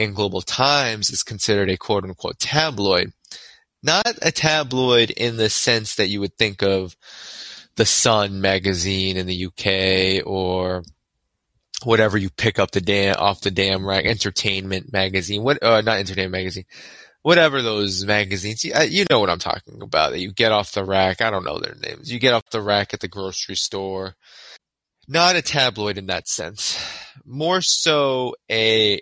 in 0.00 0.14
Global 0.14 0.40
Times 0.40 1.10
is 1.10 1.22
considered 1.22 1.70
a 1.70 1.76
quote 1.76 2.04
unquote 2.04 2.38
tabloid. 2.38 3.12
Not 3.82 4.18
a 4.22 4.32
tabloid 4.32 5.10
in 5.10 5.36
the 5.36 5.50
sense 5.50 5.94
that 5.96 6.08
you 6.08 6.20
would 6.20 6.36
think 6.36 6.62
of 6.62 6.96
the 7.76 7.86
Sun 7.86 8.40
magazine 8.40 9.16
in 9.16 9.26
the 9.26 9.46
UK 9.46 10.26
or 10.26 10.82
whatever 11.84 12.18
you 12.18 12.30
pick 12.30 12.58
up 12.58 12.70
the 12.72 12.80
damn 12.80 13.16
off 13.16 13.40
the 13.40 13.50
damn 13.50 13.86
rack, 13.86 14.04
entertainment 14.04 14.92
magazine, 14.92 15.42
what, 15.42 15.62
uh, 15.62 15.80
not 15.80 15.98
entertainment 15.98 16.32
magazine, 16.32 16.64
whatever 17.22 17.62
those 17.62 18.04
magazines, 18.04 18.64
you, 18.64 18.72
uh, 18.74 18.82
you 18.82 19.04
know 19.10 19.20
what 19.20 19.30
I'm 19.30 19.38
talking 19.38 19.80
about, 19.82 20.10
that 20.10 20.20
you 20.20 20.32
get 20.32 20.52
off 20.52 20.72
the 20.72 20.84
rack. 20.84 21.20
I 21.20 21.30
don't 21.30 21.44
know 21.44 21.58
their 21.58 21.76
names. 21.76 22.10
You 22.12 22.18
get 22.18 22.34
off 22.34 22.50
the 22.50 22.62
rack 22.62 22.92
at 22.92 23.00
the 23.00 23.08
grocery 23.08 23.56
store. 23.56 24.14
Not 25.08 25.36
a 25.36 25.42
tabloid 25.42 25.98
in 25.98 26.06
that 26.06 26.28
sense. 26.28 26.78
More 27.24 27.60
so 27.60 28.34
a, 28.50 29.00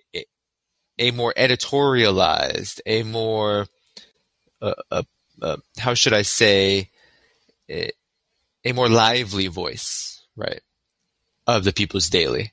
a 0.98 1.10
more 1.10 1.32
editorialized, 1.36 2.80
a 2.86 3.02
more, 3.02 3.66
uh, 4.60 4.74
uh, 4.90 5.02
uh, 5.40 5.56
how 5.78 5.94
should 5.94 6.12
I 6.12 6.22
say, 6.22 6.90
a, 7.70 7.90
a, 8.64 8.72
more 8.72 8.88
lively 8.88 9.46
voice, 9.46 10.24
right, 10.36 10.60
of 11.46 11.64
the 11.64 11.72
People's 11.72 12.08
Daily. 12.08 12.52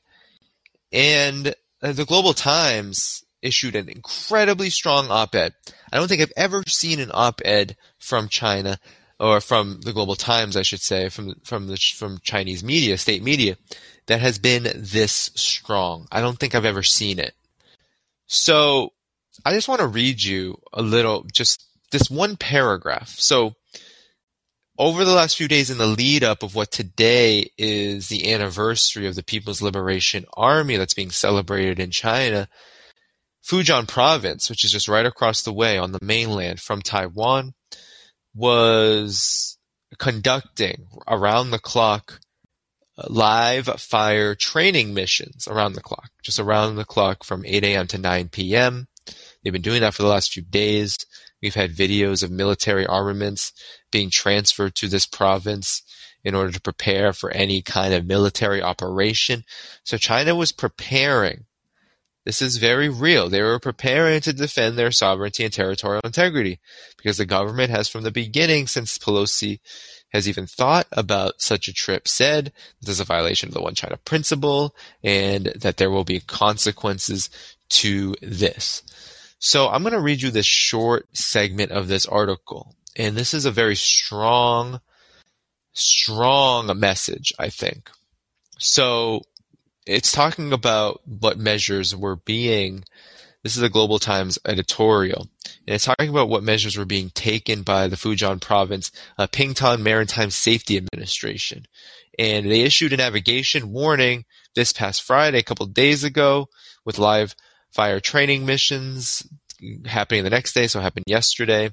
And 0.92 1.56
uh, 1.82 1.94
the 1.94 2.06
Global 2.06 2.34
Times 2.34 3.24
issued 3.42 3.76
an 3.76 3.90
incredibly 3.90 4.70
strong 4.70 5.10
op-ed. 5.10 5.54
I 5.92 5.98
don't 5.98 6.08
think 6.08 6.22
I've 6.22 6.34
ever 6.36 6.64
seen 6.68 7.00
an 7.00 7.12
op-ed 7.14 7.78
from 8.00 8.28
China 8.28 8.80
or 9.20 9.40
from 9.40 9.82
the 9.82 9.94
Global 9.94 10.16
Times, 10.16 10.58
I 10.58 10.62
should 10.62 10.82
say, 10.82 11.10
from 11.10 11.36
from 11.44 11.68
the 11.68 11.78
from 11.78 12.20
Chinese 12.22 12.64
media, 12.64 12.98
state 12.98 13.24
media, 13.24 13.58
that 14.08 14.22
has 14.22 14.40
been 14.40 14.68
this 14.76 15.32
strong. 15.36 16.08
I 16.12 16.22
don't 16.22 16.38
think 16.38 16.54
I've 16.54 16.66
ever 16.66 16.84
seen 16.84 17.20
it. 17.20 17.34
So 18.28 18.92
I 19.44 19.54
just 19.54 19.68
want 19.68 19.82
to 19.82 19.88
read 19.88 20.22
you 20.22 20.58
a 20.74 20.82
little, 20.82 21.26
just 21.32 21.66
this 21.92 22.10
one 22.10 22.38
paragraph. 22.38 23.10
So 23.10 23.54
over 24.78 25.06
the 25.06 25.14
last 25.14 25.38
few 25.38 25.48
days 25.48 25.70
in 25.70 25.78
the 25.78 25.88
lead 25.88 26.24
up 26.24 26.44
of 26.44 26.56
what 26.56 26.72
today 26.72 27.50
is 27.58 28.10
the 28.10 28.34
anniversary 28.34 29.08
of 29.08 29.16
the 29.16 29.24
People's 29.24 29.62
Liberation 29.62 30.26
Army 30.36 30.78
that's 30.78 30.94
being 30.94 31.12
celebrated 31.12 31.80
in 31.80 31.92
China, 31.92 32.48
Fujian 33.48 33.88
province, 33.88 34.50
which 34.50 34.66
is 34.66 34.72
just 34.72 34.90
right 34.90 35.06
across 35.06 35.44
the 35.44 35.54
way 35.54 35.78
on 35.78 35.92
the 35.92 36.00
mainland 36.02 36.60
from 36.60 36.82
Taiwan, 36.82 37.54
was 38.34 39.58
conducting 39.98 40.88
around 41.08 41.52
the 41.52 41.60
clock 41.60 42.20
live 43.08 43.68
fire 43.80 44.36
training 44.36 44.94
missions 44.94 45.48
around 45.48 45.74
the 45.74 45.82
clock, 45.82 46.12
just 46.22 46.40
around 46.40 46.76
the 46.76 46.86
clock 46.86 47.24
from 47.24 47.46
8 47.46 47.64
a.m. 47.64 47.88
to 47.88 47.98
9 47.98 48.30
p.m. 48.30 48.88
They've 49.44 49.54
been 49.54 49.62
doing 49.62 49.82
that 49.82 49.94
for 49.94 50.02
the 50.02 50.10
last 50.10 50.32
few 50.34 50.44
days. 50.44 50.98
We've 51.42 51.56
had 51.56 51.76
videos 51.76 52.24
of 52.24 52.32
military 52.32 52.86
armaments 52.86 53.54
being 53.92 54.10
transferred 54.10 54.76
to 54.76 54.88
this 54.88 55.06
province 55.06 55.84
in 56.24 56.34
order 56.34 56.52
to 56.52 56.62
prepare 56.62 57.14
for 57.14 57.30
any 57.32 57.62
kind 57.62 57.94
of 57.94 58.06
military 58.06 58.62
operation. 58.62 59.44
So 59.84 59.98
China 59.98 60.36
was 60.36 60.52
preparing. 60.52 61.46
This 62.26 62.42
is 62.42 62.58
very 62.58 62.90
real. 62.90 63.30
They 63.30 63.44
were 63.44 63.60
preparing 63.60 64.22
to 64.22 64.34
defend 64.34 64.78
their 64.78 64.90
sovereignty 64.90 65.44
and 65.44 65.54
territorial 65.54 66.02
integrity 66.04 66.60
because 66.98 67.18
the 67.18 67.26
government 67.28 67.70
has 67.70 67.88
from 67.88 68.04
the 68.04 68.12
beginning 68.12 68.66
since 68.66 68.98
Pelosi 68.98 69.60
has 70.10 70.28
even 70.28 70.48
thought 70.48 70.88
about 70.92 71.42
such 71.42 71.68
a 71.68 71.74
trip 71.74 72.08
said 72.08 72.54
this 72.82 72.92
is 72.92 73.00
a 73.00 73.06
violation 73.06 73.50
of 73.50 73.54
the 73.54 73.62
One 73.62 73.76
China 73.76 73.98
principle 73.98 74.76
and 75.04 75.48
that 75.58 75.78
there 75.78 75.90
will 75.90 76.04
be 76.04 76.20
consequences 76.20 77.30
to 77.70 78.16
this. 78.22 78.84
So 79.40 79.68
I'm 79.68 79.84
going 79.84 79.94
to 79.94 80.00
read 80.00 80.22
you 80.22 80.32
this 80.32 80.46
short 80.46 81.08
segment 81.16 81.72
of 81.72 81.88
this 81.88 82.06
article. 82.06 82.76
And 82.96 83.16
this 83.16 83.34
is 83.34 83.46
a 83.46 83.52
very 83.52 83.76
strong, 83.76 84.80
strong 85.74 86.80
message, 86.80 87.34
I 87.38 87.50
think. 87.50 87.90
So 88.58 89.22
it's 89.86 90.14
talking 90.14 90.54
about 90.54 91.02
what 91.06 91.38
measures 91.38 91.96
were 91.96 92.16
being 92.16 92.86
this 93.46 93.58
is 93.58 93.62
a 93.62 93.70
Global 93.70 94.00
Times 94.00 94.40
editorial, 94.44 95.28
and 95.68 95.76
it's 95.76 95.86
talking 95.86 96.10
about 96.10 96.30
what 96.30 96.44
measures 96.44 96.78
were 96.78 96.86
being 96.86 97.10
taken 97.10 97.64
by 97.64 97.88
the 97.88 97.96
Fujian 97.96 98.40
Province 98.40 98.92
uh, 99.18 99.28
Pingtan 99.28 99.82
Maritime 99.82 100.30
Safety 100.30 100.78
Administration. 100.78 101.66
And 102.20 102.46
they 102.46 102.62
issued 102.62 102.94
a 102.94 102.98
navigation 102.98 103.72
warning 103.72 104.26
this 104.56 104.72
past 104.72 105.02
Friday, 105.02 105.40
a 105.40 105.44
couple 105.44 105.66
days 105.66 106.04
ago, 106.04 106.50
with 106.86 107.00
live 107.00 107.36
fire 107.72 108.00
training 108.00 108.46
missions 108.46 109.28
happening 109.86 110.24
the 110.24 110.30
next 110.30 110.54
day, 110.54 110.68
so 110.68 110.80
it 110.80 110.84
happened 110.84 111.06
yesterday. 111.08 111.72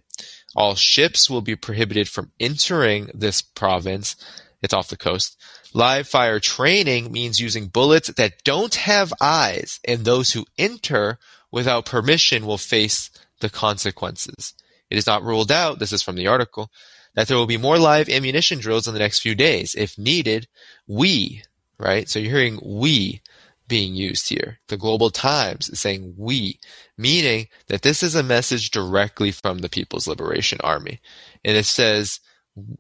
All 0.57 0.75
ships 0.75 1.29
will 1.29 1.43
be 1.43 1.57
prohibited 1.57 2.09
from 2.09 2.33
entering 2.41 3.11
this 3.15 3.43
province. 3.43 4.17
It's 4.63 4.75
off 4.75 4.89
the 4.89 4.97
coast. 4.97 5.37
Live 5.75 6.09
fire 6.09 6.41
training 6.41 7.11
means 7.11 7.41
using 7.41 7.67
bullets 7.67 8.09
that 8.13 8.45
don't 8.45 8.75
have 8.75 9.13
eyes, 9.21 9.81
and 9.87 10.05
those 10.05 10.33
who 10.33 10.47
enter 10.59 11.19
without 11.51 11.87
permission 11.87 12.47
will 12.47 12.59
face 12.59 13.11
the 13.43 13.51
consequences. 13.51 14.55
It 14.91 14.97
is 14.97 15.07
not 15.07 15.23
ruled 15.23 15.53
out, 15.53 15.79
this 15.79 15.93
is 15.93 16.03
from 16.03 16.17
the 16.17 16.27
article, 16.27 16.71
that 17.15 17.29
there 17.29 17.37
will 17.37 17.47
be 17.47 17.59
more 17.59 17.79
live 17.79 18.09
ammunition 18.09 18.59
drills 18.59 18.89
in 18.89 18.95
the 18.95 19.01
next 19.01 19.21
few 19.21 19.35
days. 19.35 19.75
If 19.75 19.99
needed, 19.99 20.49
we, 20.87 21.43
right? 21.79 22.09
So 22.09 22.19
you're 22.19 22.31
hearing 22.31 22.59
we 22.65 23.21
being 23.69 23.95
used 23.95 24.29
here. 24.29 24.59
The 24.69 24.77
Global 24.77 25.11
Times 25.11 25.69
is 25.69 25.81
saying 25.81 26.15
we, 26.17 26.59
meaning 26.99 27.49
that 27.69 27.83
this 27.83 28.03
is 28.03 28.15
a 28.15 28.23
message 28.23 28.71
directly 28.71 29.31
from 29.31 29.59
the 29.59 29.69
People's 29.69 30.09
Liberation 30.09 30.59
Army. 30.63 31.01
And 31.45 31.57
it 31.57 31.67
says, 31.67 32.21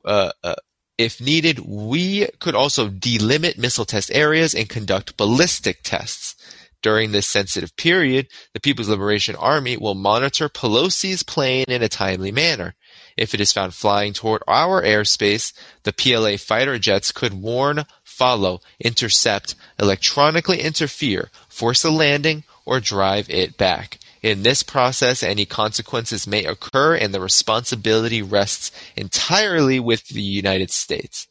uh, 0.04 0.32
uh, 0.42 0.54
if 0.98 1.20
needed, 1.20 1.60
we 1.60 2.26
could 2.40 2.54
also 2.54 2.88
delimit 2.88 3.58
missile 3.58 3.86
test 3.86 4.10
areas 4.12 4.54
and 4.54 4.68
conduct 4.68 5.16
ballistic 5.16 5.80
tests 5.82 6.36
During 6.82 7.12
this 7.12 7.28
sensitive 7.28 7.76
period, 7.76 8.26
the 8.54 8.60
People's 8.60 8.88
Liberation 8.88 9.36
Army 9.36 9.76
will 9.76 9.94
monitor 9.94 10.48
Pelosi's 10.48 11.22
plane 11.22 11.64
in 11.68 11.82
a 11.82 11.88
timely 11.88 12.32
manner. 12.32 12.74
If 13.16 13.34
it 13.34 13.40
is 13.40 13.52
found 13.52 13.74
flying 13.74 14.12
toward 14.12 14.42
our 14.48 14.82
airspace, 14.82 15.52
the 15.84 15.92
PLA 15.92 16.36
fighter 16.38 16.78
jets 16.78 17.12
could 17.12 17.34
warn, 17.34 17.84
follow, 18.02 18.60
intercept, 18.80 19.54
electronically 19.78 20.60
interfere, 20.60 21.30
force 21.48 21.84
a 21.84 21.90
landing, 21.90 22.42
or 22.64 22.80
drive 22.80 23.30
it 23.30 23.56
back. 23.56 23.98
In 24.22 24.42
this 24.42 24.62
process, 24.62 25.22
any 25.22 25.44
consequences 25.44 26.26
may 26.26 26.44
occur 26.44 26.96
and 26.96 27.12
the 27.12 27.20
responsibility 27.20 28.22
rests 28.22 28.70
entirely 28.96 29.80
with 29.80 30.08
the 30.08 30.22
United 30.22 30.70
States. 30.70 31.26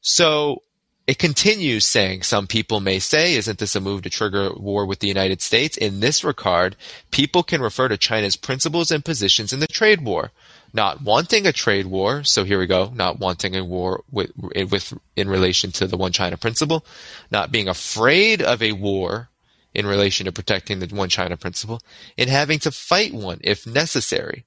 So 0.00 0.62
it 1.06 1.18
continues 1.18 1.84
saying, 1.86 2.22
some 2.22 2.46
people 2.46 2.80
may 2.80 2.98
say, 2.98 3.34
isn't 3.34 3.58
this 3.58 3.76
a 3.76 3.80
move 3.80 4.02
to 4.02 4.10
trigger 4.10 4.54
war 4.54 4.86
with 4.86 5.00
the 5.00 5.08
United 5.08 5.42
States? 5.42 5.76
In 5.76 6.00
this 6.00 6.24
regard, 6.24 6.76
people 7.10 7.42
can 7.42 7.60
refer 7.60 7.88
to 7.88 7.98
China's 7.98 8.36
principles 8.36 8.90
and 8.90 9.04
positions 9.04 9.52
in 9.52 9.60
the 9.60 9.66
trade 9.66 10.02
war. 10.02 10.30
Not 10.72 11.02
wanting 11.02 11.46
a 11.46 11.52
trade 11.52 11.86
war, 11.86 12.24
so 12.24 12.44
here 12.44 12.58
we 12.58 12.66
go, 12.66 12.90
not 12.94 13.18
wanting 13.18 13.54
a 13.54 13.62
war 13.62 14.02
with, 14.10 14.32
with 14.36 14.94
in 15.14 15.28
relation 15.28 15.70
to 15.72 15.86
the 15.86 15.96
one 15.96 16.12
China 16.12 16.36
principle, 16.36 16.84
not 17.30 17.52
being 17.52 17.68
afraid 17.68 18.40
of 18.40 18.62
a 18.62 18.72
war 18.72 19.28
in 19.74 19.86
relation 19.86 20.24
to 20.24 20.32
protecting 20.32 20.78
the 20.78 20.86
one 20.94 21.10
China 21.10 21.36
principle, 21.36 21.80
and 22.16 22.30
having 22.30 22.58
to 22.60 22.70
fight 22.70 23.12
one 23.12 23.40
if 23.42 23.66
necessary. 23.66 24.46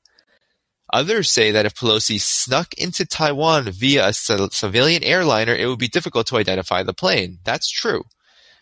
Others 0.93 1.29
say 1.29 1.51
that 1.51 1.65
if 1.65 1.75
Pelosi 1.75 2.19
snuck 2.19 2.73
into 2.75 3.05
Taiwan 3.05 3.71
via 3.71 4.07
a 4.07 4.13
civilian 4.13 5.03
airliner, 5.03 5.53
it 5.53 5.67
would 5.67 5.79
be 5.79 5.87
difficult 5.87 6.27
to 6.27 6.37
identify 6.37 6.83
the 6.83 6.93
plane. 6.93 7.39
That's 7.43 7.69
true. 7.69 8.03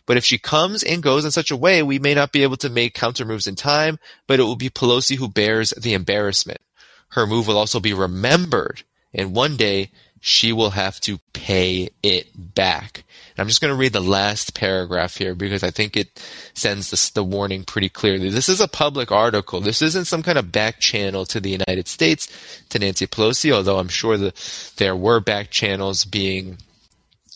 But 0.07 0.17
if 0.17 0.25
she 0.25 0.37
comes 0.37 0.83
and 0.83 1.03
goes 1.03 1.25
in 1.25 1.31
such 1.31 1.51
a 1.51 1.57
way, 1.57 1.81
we 1.81 1.99
may 1.99 2.13
not 2.13 2.31
be 2.31 2.43
able 2.43 2.57
to 2.57 2.69
make 2.69 2.93
counter 2.93 3.25
moves 3.25 3.47
in 3.47 3.55
time, 3.55 3.99
but 4.27 4.39
it 4.39 4.43
will 4.43 4.55
be 4.55 4.69
Pelosi 4.69 5.17
who 5.17 5.27
bears 5.27 5.71
the 5.71 5.93
embarrassment. 5.93 6.61
Her 7.09 7.25
move 7.25 7.47
will 7.47 7.57
also 7.57 7.79
be 7.79 7.93
remembered, 7.93 8.83
and 9.13 9.35
one 9.35 9.55
day 9.55 9.91
she 10.27 10.51
will 10.51 10.71
have 10.71 10.99
to 10.99 11.19
pay 11.33 11.87
it 12.01 12.27
back. 12.35 13.03
And 13.29 13.43
I'm 13.43 13.47
just 13.47 13.61
going 13.61 13.71
to 13.71 13.77
read 13.77 13.93
the 13.93 13.99
last 13.99 14.55
paragraph 14.55 15.15
here 15.15 15.35
because 15.35 15.63
I 15.63 15.69
think 15.69 15.95
it 15.95 16.19
sends 16.55 16.89
the, 16.89 17.11
the, 17.13 17.23
warning 17.23 17.63
pretty 17.63 17.89
clearly. 17.89 18.31
This 18.31 18.49
is 18.49 18.59
a 18.59 18.67
public 18.67 19.11
article. 19.11 19.61
This 19.61 19.83
isn't 19.83 20.05
some 20.05 20.23
kind 20.23 20.39
of 20.39 20.51
back 20.51 20.79
channel 20.79 21.27
to 21.27 21.39
the 21.39 21.51
United 21.51 21.87
States, 21.87 22.27
to 22.69 22.79
Nancy 22.79 23.05
Pelosi, 23.05 23.51
although 23.51 23.77
I'm 23.77 23.87
sure 23.87 24.17
that 24.17 24.73
there 24.77 24.95
were 24.95 25.19
back 25.19 25.51
channels 25.51 26.05
being 26.05 26.57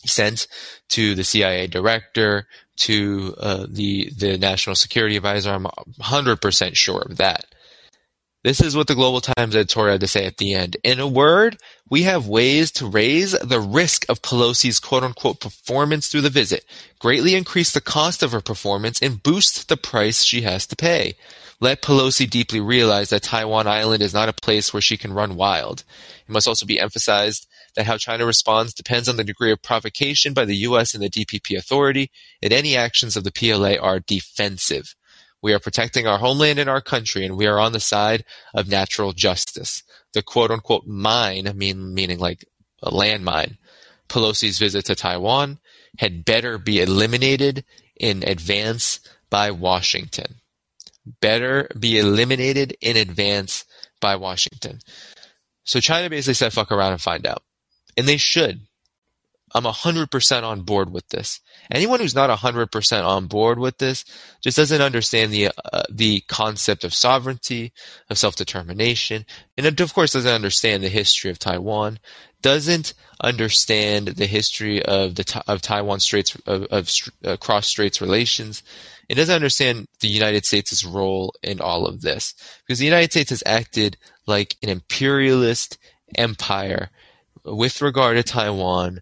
sent 0.04 0.48
to 0.88 1.14
the 1.14 1.22
CIA 1.22 1.68
director, 1.68 2.48
to 2.78 3.36
uh, 3.38 3.66
the 3.68 4.10
the 4.16 4.36
national 4.38 4.74
security 4.74 5.16
advisor. 5.16 5.50
I'm 5.50 5.66
100% 6.00 6.74
sure 6.74 7.02
of 7.02 7.18
that. 7.18 7.44
This 8.42 8.62
is 8.62 8.74
what 8.74 8.86
the 8.86 8.94
Global 8.94 9.20
Times 9.20 9.54
editorial 9.54 9.92
had 9.92 10.00
to 10.00 10.08
say 10.08 10.24
at 10.24 10.38
the 10.38 10.54
end. 10.54 10.78
In 10.82 10.98
a 10.98 11.06
word, 11.06 11.58
we 11.90 12.04
have 12.04 12.26
ways 12.26 12.72
to 12.72 12.86
raise 12.86 13.32
the 13.32 13.60
risk 13.60 14.06
of 14.08 14.22
Pelosi's 14.22 14.80
quote 14.80 15.02
unquote 15.02 15.40
performance 15.40 16.08
through 16.08 16.22
the 16.22 16.30
visit, 16.30 16.64
greatly 16.98 17.34
increase 17.34 17.70
the 17.70 17.82
cost 17.82 18.22
of 18.22 18.32
her 18.32 18.40
performance, 18.40 18.98
and 19.02 19.22
boost 19.22 19.68
the 19.68 19.76
price 19.76 20.24
she 20.24 20.40
has 20.40 20.66
to 20.68 20.76
pay. 20.76 21.16
Let 21.60 21.82
Pelosi 21.82 22.28
deeply 22.28 22.60
realize 22.60 23.10
that 23.10 23.24
Taiwan 23.24 23.66
Island 23.66 24.02
is 24.02 24.14
not 24.14 24.30
a 24.30 24.32
place 24.32 24.72
where 24.72 24.80
she 24.80 24.96
can 24.96 25.12
run 25.12 25.36
wild. 25.36 25.84
It 26.26 26.32
must 26.32 26.48
also 26.48 26.64
be 26.64 26.80
emphasized 26.80 27.46
that 27.74 27.84
how 27.84 27.98
China 27.98 28.24
responds 28.24 28.72
depends 28.72 29.06
on 29.06 29.18
the 29.18 29.24
degree 29.24 29.52
of 29.52 29.60
provocation 29.60 30.32
by 30.32 30.46
the 30.46 30.56
U.S. 30.56 30.94
and 30.94 31.02
the 31.02 31.10
DPP 31.10 31.58
authority, 31.58 32.10
and 32.42 32.54
any 32.54 32.74
actions 32.74 33.18
of 33.18 33.24
the 33.24 33.32
PLA 33.32 33.74
are 33.74 34.00
defensive. 34.00 34.94
We 35.42 35.52
are 35.54 35.58
protecting 35.58 36.06
our 36.06 36.18
homeland 36.18 36.58
and 36.58 36.68
our 36.68 36.80
country, 36.80 37.24
and 37.24 37.36
we 37.36 37.46
are 37.46 37.58
on 37.58 37.72
the 37.72 37.80
side 37.80 38.24
of 38.54 38.68
natural 38.68 39.12
justice. 39.12 39.82
The 40.12 40.22
quote 40.22 40.50
unquote 40.50 40.86
mine, 40.86 41.50
mean, 41.54 41.94
meaning 41.94 42.18
like 42.18 42.44
a 42.82 42.90
landmine, 42.90 43.56
Pelosi's 44.08 44.58
visit 44.58 44.84
to 44.86 44.94
Taiwan 44.94 45.58
had 45.98 46.24
better 46.24 46.58
be 46.58 46.80
eliminated 46.80 47.64
in 47.96 48.22
advance 48.22 49.00
by 49.30 49.50
Washington. 49.50 50.36
Better 51.20 51.68
be 51.78 51.98
eliminated 51.98 52.76
in 52.80 52.96
advance 52.96 53.64
by 54.00 54.16
Washington. 54.16 54.80
So 55.64 55.80
China 55.80 56.10
basically 56.10 56.34
said, 56.34 56.52
fuck 56.52 56.72
around 56.72 56.92
and 56.92 57.00
find 57.00 57.26
out. 57.26 57.42
And 57.96 58.06
they 58.06 58.16
should. 58.16 58.60
I'm 59.52 59.64
100% 59.64 60.42
on 60.42 60.62
board 60.62 60.92
with 60.92 61.08
this. 61.08 61.40
Anyone 61.70 62.00
who's 62.00 62.14
not 62.14 62.36
100% 62.36 63.04
on 63.04 63.26
board 63.26 63.58
with 63.58 63.78
this 63.78 64.04
just 64.42 64.56
doesn't 64.56 64.80
understand 64.80 65.32
the 65.32 65.50
uh, 65.72 65.82
the 65.90 66.20
concept 66.28 66.84
of 66.84 66.94
sovereignty, 66.94 67.72
of 68.08 68.18
self-determination, 68.18 69.24
and 69.56 69.80
of 69.80 69.94
course 69.94 70.12
doesn't 70.12 70.32
understand 70.32 70.82
the 70.82 70.88
history 70.88 71.30
of 71.30 71.38
Taiwan, 71.38 71.98
doesn't 72.42 72.94
understand 73.20 74.08
the 74.08 74.26
history 74.26 74.82
of 74.84 75.16
the 75.16 75.42
of 75.46 75.62
Taiwan 75.62 76.00
Straits 76.00 76.36
of, 76.46 76.64
of 76.64 76.90
uh, 77.24 77.36
cross 77.36 77.66
straits 77.66 78.00
relations. 78.00 78.62
It 79.08 79.16
doesn't 79.16 79.34
understand 79.34 79.88
the 80.00 80.08
United 80.08 80.46
States' 80.46 80.84
role 80.84 81.34
in 81.42 81.60
all 81.60 81.86
of 81.86 82.02
this 82.02 82.34
because 82.64 82.78
the 82.78 82.84
United 82.84 83.10
States 83.10 83.30
has 83.30 83.42
acted 83.44 83.96
like 84.26 84.56
an 84.62 84.68
imperialist 84.68 85.78
empire 86.14 86.90
with 87.44 87.82
regard 87.82 88.16
to 88.16 88.22
Taiwan 88.22 89.00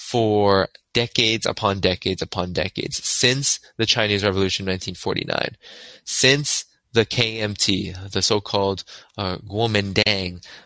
for 0.00 0.68
decades 0.94 1.44
upon 1.44 1.78
decades 1.78 2.22
upon 2.22 2.52
decades 2.54 3.04
since 3.04 3.60
the 3.76 3.84
Chinese 3.86 4.24
Revolution 4.24 4.66
in 4.66 4.72
1949, 4.72 5.56
since 6.04 6.64
the 6.94 7.04
KMT, 7.04 8.10
the 8.10 8.22
so-called 8.22 8.82
uh, 9.18 9.36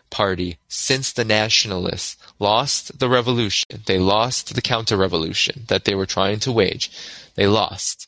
party, 0.09 0.57
since 0.69 1.11
the 1.11 1.25
nationalists 1.25 2.15
lost 2.39 2.97
the 2.97 3.09
revolution, 3.09 3.65
they 3.85 3.99
lost 3.99 4.55
the 4.55 4.61
counter-revolution 4.61 5.65
that 5.67 5.83
they 5.83 5.93
were 5.93 6.07
trying 6.07 6.39
to 6.39 6.51
wage. 6.51 6.89
They 7.35 7.45
lost 7.45 8.07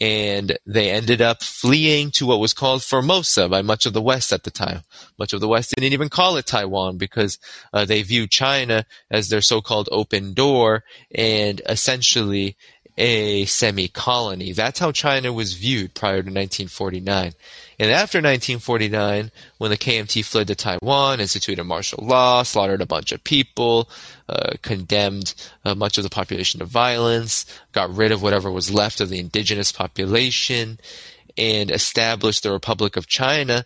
and 0.00 0.58
they 0.66 0.90
ended 0.90 1.22
up 1.22 1.42
fleeing 1.42 2.10
to 2.12 2.26
what 2.26 2.40
was 2.40 2.52
called 2.52 2.82
Formosa 2.82 3.48
by 3.48 3.62
much 3.62 3.86
of 3.86 3.92
the 3.92 4.02
West 4.02 4.32
at 4.32 4.42
the 4.42 4.50
time. 4.50 4.82
Much 5.18 5.32
of 5.32 5.40
the 5.40 5.48
West 5.48 5.72
didn't 5.74 5.92
even 5.92 6.08
call 6.08 6.36
it 6.36 6.46
Taiwan 6.46 6.98
because 6.98 7.38
uh, 7.72 7.84
they 7.84 8.02
viewed 8.02 8.30
China 8.30 8.84
as 9.10 9.28
their 9.28 9.40
so-called 9.40 9.88
open 9.92 10.34
door 10.34 10.84
and 11.14 11.62
essentially 11.68 12.56
a 12.96 13.44
semi-colony. 13.46 14.52
That's 14.52 14.78
how 14.78 14.92
China 14.92 15.32
was 15.32 15.54
viewed 15.54 15.94
prior 15.94 16.22
to 16.22 16.30
1949. 16.30 17.32
And 17.78 17.90
after 17.90 18.18
1949, 18.18 19.32
when 19.58 19.70
the 19.70 19.76
KMT 19.76 20.24
fled 20.24 20.46
to 20.46 20.54
Taiwan, 20.54 21.20
instituted 21.20 21.64
martial 21.64 22.04
law, 22.04 22.44
slaughtered 22.44 22.80
a 22.80 22.86
bunch 22.86 23.10
of 23.10 23.24
people, 23.24 23.88
uh, 24.28 24.52
condemned 24.62 25.34
uh, 25.64 25.74
much 25.74 25.98
of 25.98 26.04
the 26.04 26.10
population 26.10 26.60
to 26.60 26.66
violence, 26.66 27.46
got 27.72 27.94
rid 27.94 28.12
of 28.12 28.22
whatever 28.22 28.50
was 28.50 28.72
left 28.72 29.00
of 29.00 29.08
the 29.08 29.18
indigenous 29.18 29.72
population, 29.72 30.78
and 31.36 31.70
established 31.70 32.42
the 32.42 32.52
Republic 32.52 32.96
of 32.96 33.06
China, 33.06 33.64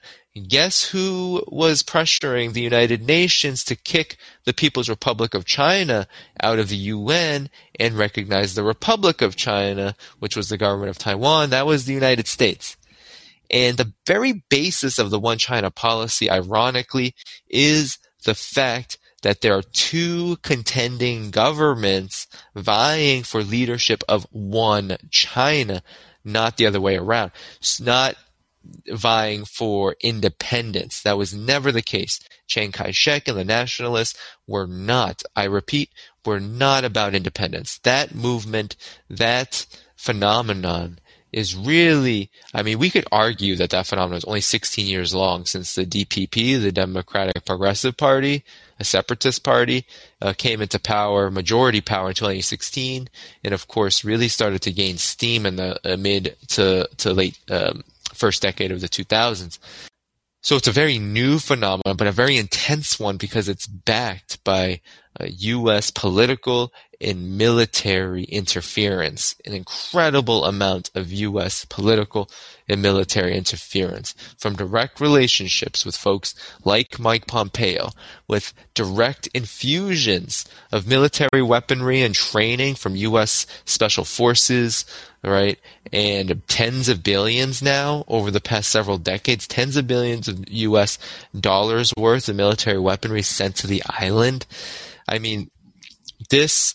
guess 0.48 0.84
who 0.90 1.42
was 1.48 1.82
pressuring 1.82 2.52
the 2.52 2.60
United 2.60 3.06
Nations 3.06 3.64
to 3.64 3.76
kick 3.76 4.16
the 4.44 4.52
People's 4.52 4.88
Republic 4.88 5.34
of 5.34 5.44
China 5.44 6.06
out 6.40 6.58
of 6.58 6.68
the 6.68 6.76
UN 6.76 7.50
and 7.78 7.98
recognize 7.98 8.54
the 8.54 8.62
Republic 8.62 9.20
of 9.22 9.36
China, 9.36 9.94
which 10.18 10.36
was 10.36 10.48
the 10.48 10.58
government 10.58 10.90
of 10.90 10.98
Taiwan? 10.98 11.50
That 11.50 11.66
was 11.66 11.84
the 11.84 11.94
United 11.94 12.26
States. 12.26 12.76
And 13.50 13.76
the 13.76 13.92
very 14.06 14.44
basis 14.50 14.98
of 14.98 15.10
the 15.10 15.18
One 15.18 15.38
China 15.38 15.70
policy, 15.70 16.30
ironically, 16.30 17.14
is 17.48 17.98
the 18.24 18.34
fact 18.34 18.98
that 19.22 19.40
there 19.40 19.54
are 19.54 19.62
two 19.62 20.36
contending 20.42 21.30
governments 21.30 22.26
vying 22.54 23.22
for 23.22 23.42
leadership 23.42 24.02
of 24.08 24.26
one 24.30 24.96
China, 25.10 25.82
not 26.24 26.56
the 26.56 26.66
other 26.66 26.80
way 26.80 26.96
around. 26.96 27.32
It's 27.58 27.80
not 27.80 28.16
vying 28.88 29.44
for 29.44 29.96
independence. 30.00 31.02
That 31.02 31.18
was 31.18 31.34
never 31.34 31.72
the 31.72 31.82
case. 31.82 32.20
Chiang 32.46 32.72
Kai-shek 32.72 33.28
and 33.28 33.36
the 33.36 33.44
nationalists 33.44 34.18
were 34.46 34.66
not, 34.66 35.22
I 35.34 35.44
repeat, 35.44 35.90
were 36.24 36.40
not 36.40 36.84
about 36.84 37.14
independence. 37.14 37.78
That 37.78 38.14
movement, 38.14 38.76
that 39.08 39.66
phenomenon 39.96 40.98
is 41.32 41.54
really, 41.54 42.30
I 42.54 42.62
mean, 42.62 42.78
we 42.78 42.90
could 42.90 43.06
argue 43.12 43.56
that 43.56 43.70
that 43.70 43.86
phenomenon 43.86 44.18
is 44.18 44.24
only 44.24 44.40
16 44.40 44.86
years 44.86 45.14
long 45.14 45.44
since 45.44 45.74
the 45.74 45.84
DPP, 45.84 46.60
the 46.60 46.72
Democratic 46.72 47.44
Progressive 47.44 47.96
Party, 47.96 48.44
a 48.80 48.84
separatist 48.84 49.44
party, 49.44 49.86
uh, 50.22 50.32
came 50.36 50.62
into 50.62 50.78
power, 50.78 51.30
majority 51.30 51.80
power 51.80 52.08
in 52.08 52.14
2016, 52.14 53.08
and 53.44 53.54
of 53.54 53.68
course 53.68 54.04
really 54.04 54.28
started 54.28 54.62
to 54.62 54.72
gain 54.72 54.96
steam 54.96 55.44
in 55.44 55.56
the 55.56 55.78
uh, 55.84 55.96
mid 55.96 56.36
to, 56.48 56.88
to 56.96 57.12
late 57.12 57.38
um, 57.50 57.84
first 58.14 58.42
decade 58.42 58.72
of 58.72 58.80
the 58.80 58.88
2000s. 58.88 59.58
So 60.40 60.56
it's 60.56 60.68
a 60.68 60.72
very 60.72 60.98
new 60.98 61.38
phenomenon, 61.38 61.96
but 61.96 62.06
a 62.06 62.12
very 62.12 62.36
intense 62.36 62.98
one 62.98 63.16
because 63.16 63.48
it's 63.48 63.66
backed 63.66 64.42
by 64.44 64.80
uh, 65.20 65.26
U.S. 65.28 65.90
political 65.90 66.72
and 67.00 67.38
military 67.38 68.24
interference, 68.24 69.36
an 69.46 69.54
incredible 69.54 70.44
amount 70.44 70.90
of 70.94 71.12
U.S. 71.12 71.64
political 71.64 72.28
and 72.68 72.82
military 72.82 73.36
interference 73.36 74.14
from 74.36 74.56
direct 74.56 75.00
relationships 75.00 75.86
with 75.86 75.96
folks 75.96 76.34
like 76.64 76.98
Mike 76.98 77.26
Pompeo, 77.26 77.90
with 78.26 78.52
direct 78.74 79.28
infusions 79.28 80.44
of 80.72 80.88
military 80.88 81.40
weaponry 81.40 82.02
and 82.02 82.14
training 82.14 82.74
from 82.74 82.96
U.S. 82.96 83.46
special 83.64 84.04
forces, 84.04 84.84
right? 85.22 85.58
And 85.92 86.42
tens 86.48 86.88
of 86.88 87.04
billions 87.04 87.62
now 87.62 88.04
over 88.08 88.30
the 88.32 88.40
past 88.40 88.70
several 88.70 88.98
decades, 88.98 89.46
tens 89.46 89.76
of 89.76 89.86
billions 89.86 90.26
of 90.26 90.48
U.S. 90.48 90.98
dollars 91.38 91.92
worth 91.96 92.28
of 92.28 92.34
military 92.34 92.78
weaponry 92.78 93.22
sent 93.22 93.54
to 93.56 93.68
the 93.68 93.82
island. 93.86 94.46
I 95.08 95.18
mean, 95.20 95.50
this 96.30 96.74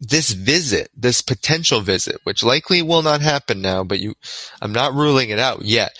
this 0.00 0.30
visit, 0.30 0.90
this 0.94 1.22
potential 1.22 1.80
visit, 1.80 2.20
which 2.24 2.44
likely 2.44 2.82
will 2.82 3.02
not 3.02 3.20
happen 3.20 3.62
now, 3.62 3.82
but 3.82 3.98
you, 3.98 4.14
I'm 4.60 4.72
not 4.72 4.94
ruling 4.94 5.30
it 5.30 5.38
out 5.38 5.62
yet 5.62 5.92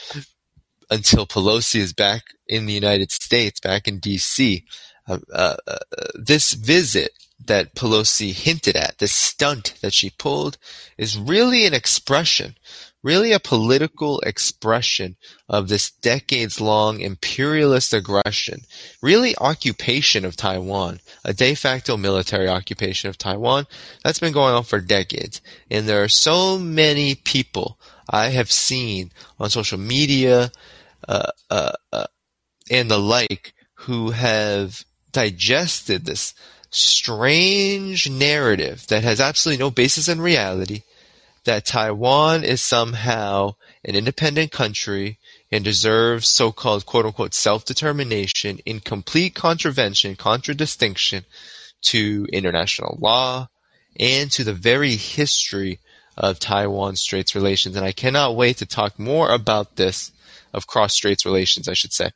until 0.90 1.26
Pelosi 1.26 1.80
is 1.80 1.92
back 1.92 2.22
in 2.46 2.66
the 2.66 2.72
United 2.72 3.10
States, 3.10 3.60
back 3.60 3.88
in 3.88 3.98
D.C. 3.98 4.64
Uh, 5.08 5.18
uh, 5.32 5.56
uh, 5.66 5.78
this 6.14 6.52
visit 6.52 7.12
that 7.44 7.74
Pelosi 7.74 8.32
hinted 8.32 8.76
at, 8.76 8.98
this 8.98 9.12
stunt 9.12 9.74
that 9.80 9.92
she 9.92 10.10
pulled, 10.10 10.58
is 10.96 11.18
really 11.18 11.66
an 11.66 11.74
expression 11.74 12.56
really 13.06 13.30
a 13.30 13.38
political 13.38 14.18
expression 14.22 15.14
of 15.48 15.68
this 15.68 15.92
decades 15.92 16.60
long 16.60 16.98
imperialist 16.98 17.94
aggression, 17.94 18.62
really 19.00 19.32
occupation 19.38 20.24
of 20.24 20.34
Taiwan, 20.34 20.98
a 21.24 21.32
de 21.32 21.54
facto 21.54 21.96
military 21.96 22.48
occupation 22.48 23.08
of 23.08 23.16
Taiwan 23.16 23.64
that's 24.02 24.18
been 24.18 24.32
going 24.32 24.54
on 24.54 24.64
for 24.64 24.80
decades. 24.80 25.40
And 25.70 25.86
there 25.86 26.02
are 26.02 26.08
so 26.08 26.58
many 26.58 27.14
people 27.14 27.78
I 28.10 28.30
have 28.30 28.50
seen 28.50 29.12
on 29.38 29.50
social 29.50 29.78
media 29.78 30.50
uh, 31.06 31.30
uh, 31.48 31.72
uh, 31.92 32.06
and 32.72 32.90
the 32.90 32.98
like 32.98 33.54
who 33.74 34.10
have 34.10 34.84
digested 35.12 36.06
this 36.06 36.34
strange 36.70 38.10
narrative 38.10 38.84
that 38.88 39.04
has 39.04 39.20
absolutely 39.20 39.62
no 39.62 39.70
basis 39.70 40.08
in 40.08 40.20
reality 40.20 40.82
that 41.46 41.64
Taiwan 41.64 42.44
is 42.44 42.60
somehow 42.60 43.54
an 43.84 43.96
independent 43.96 44.52
country 44.52 45.18
and 45.50 45.64
deserves 45.64 46.28
so-called 46.28 46.86
quote-unquote 46.86 47.34
self-determination 47.34 48.58
in 48.66 48.80
complete 48.80 49.34
contravention, 49.34 50.14
contradistinction 50.16 51.24
to 51.82 52.26
international 52.32 52.98
law 53.00 53.48
and 53.98 54.30
to 54.30 54.44
the 54.44 54.52
very 54.52 54.96
history 54.96 55.78
of 56.16 56.38
Taiwan 56.38 56.96
Straits 56.96 57.34
relations. 57.34 57.76
And 57.76 57.84
I 57.84 57.92
cannot 57.92 58.36
wait 58.36 58.58
to 58.58 58.66
talk 58.66 58.98
more 58.98 59.30
about 59.30 59.76
this, 59.76 60.12
of 60.52 60.66
cross 60.66 60.94
straits 60.94 61.24
relations, 61.24 61.68
I 61.68 61.74
should 61.74 61.92
say. 61.92 62.10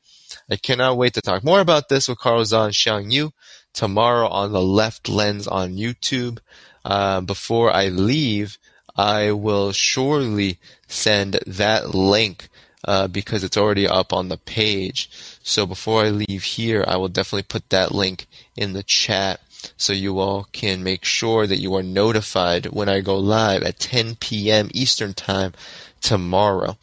I 0.51 0.57
cannot 0.57 0.97
wait 0.97 1.15
to 1.15 1.21
talk 1.21 1.45
more 1.45 1.61
about 1.61 1.89
this 1.89 2.09
with 2.09 2.19
Carl 2.19 2.43
Zhan 2.43 2.71
Xiang 2.71 3.13
Yu 3.13 3.33
tomorrow 3.73 4.29
on 4.29 4.53
the 4.53 4.63
left 4.63 5.09
lens 5.09 5.47
on 5.47 5.75
YouTube. 5.75 6.39
Uh, 6.85 7.21
before 7.21 7.71
I 7.71 7.89
leave, 7.89 8.59
I 9.01 9.33
will 9.33 9.73
surely 9.73 10.59
send 10.87 11.41
that 11.47 11.95
link 11.95 12.51
uh, 12.85 13.09
because 13.09 13.43
it's 13.43 13.57
already 13.57 13.89
up 13.89 14.13
on 14.13 14.29
the 14.29 14.37
page. 14.37 15.09
So 15.43 15.65
before 15.65 16.05
I 16.05 16.11
leave 16.11 16.43
here, 16.43 16.85
I 16.87 16.99
will 16.99 17.09
definitely 17.09 17.45
put 17.45 17.71
that 17.71 17.93
link 17.93 18.27
in 18.57 18.75
the 18.75 18.83
chat 18.83 19.41
so 19.79 19.95
you 19.95 20.19
all 20.19 20.49
can 20.53 20.83
make 20.83 21.07
sure 21.07 21.47
that 21.47 21.61
you 21.61 21.75
are 21.77 21.83
notified 21.83 22.67
when 22.67 22.91
I 22.91 23.01
go 23.01 23.17
live 23.17 23.63
at 23.63 23.79
10 23.79 24.17
p.m. 24.17 24.69
Eastern 24.75 25.15
Time 25.15 25.55
tomorrow. 26.03 26.77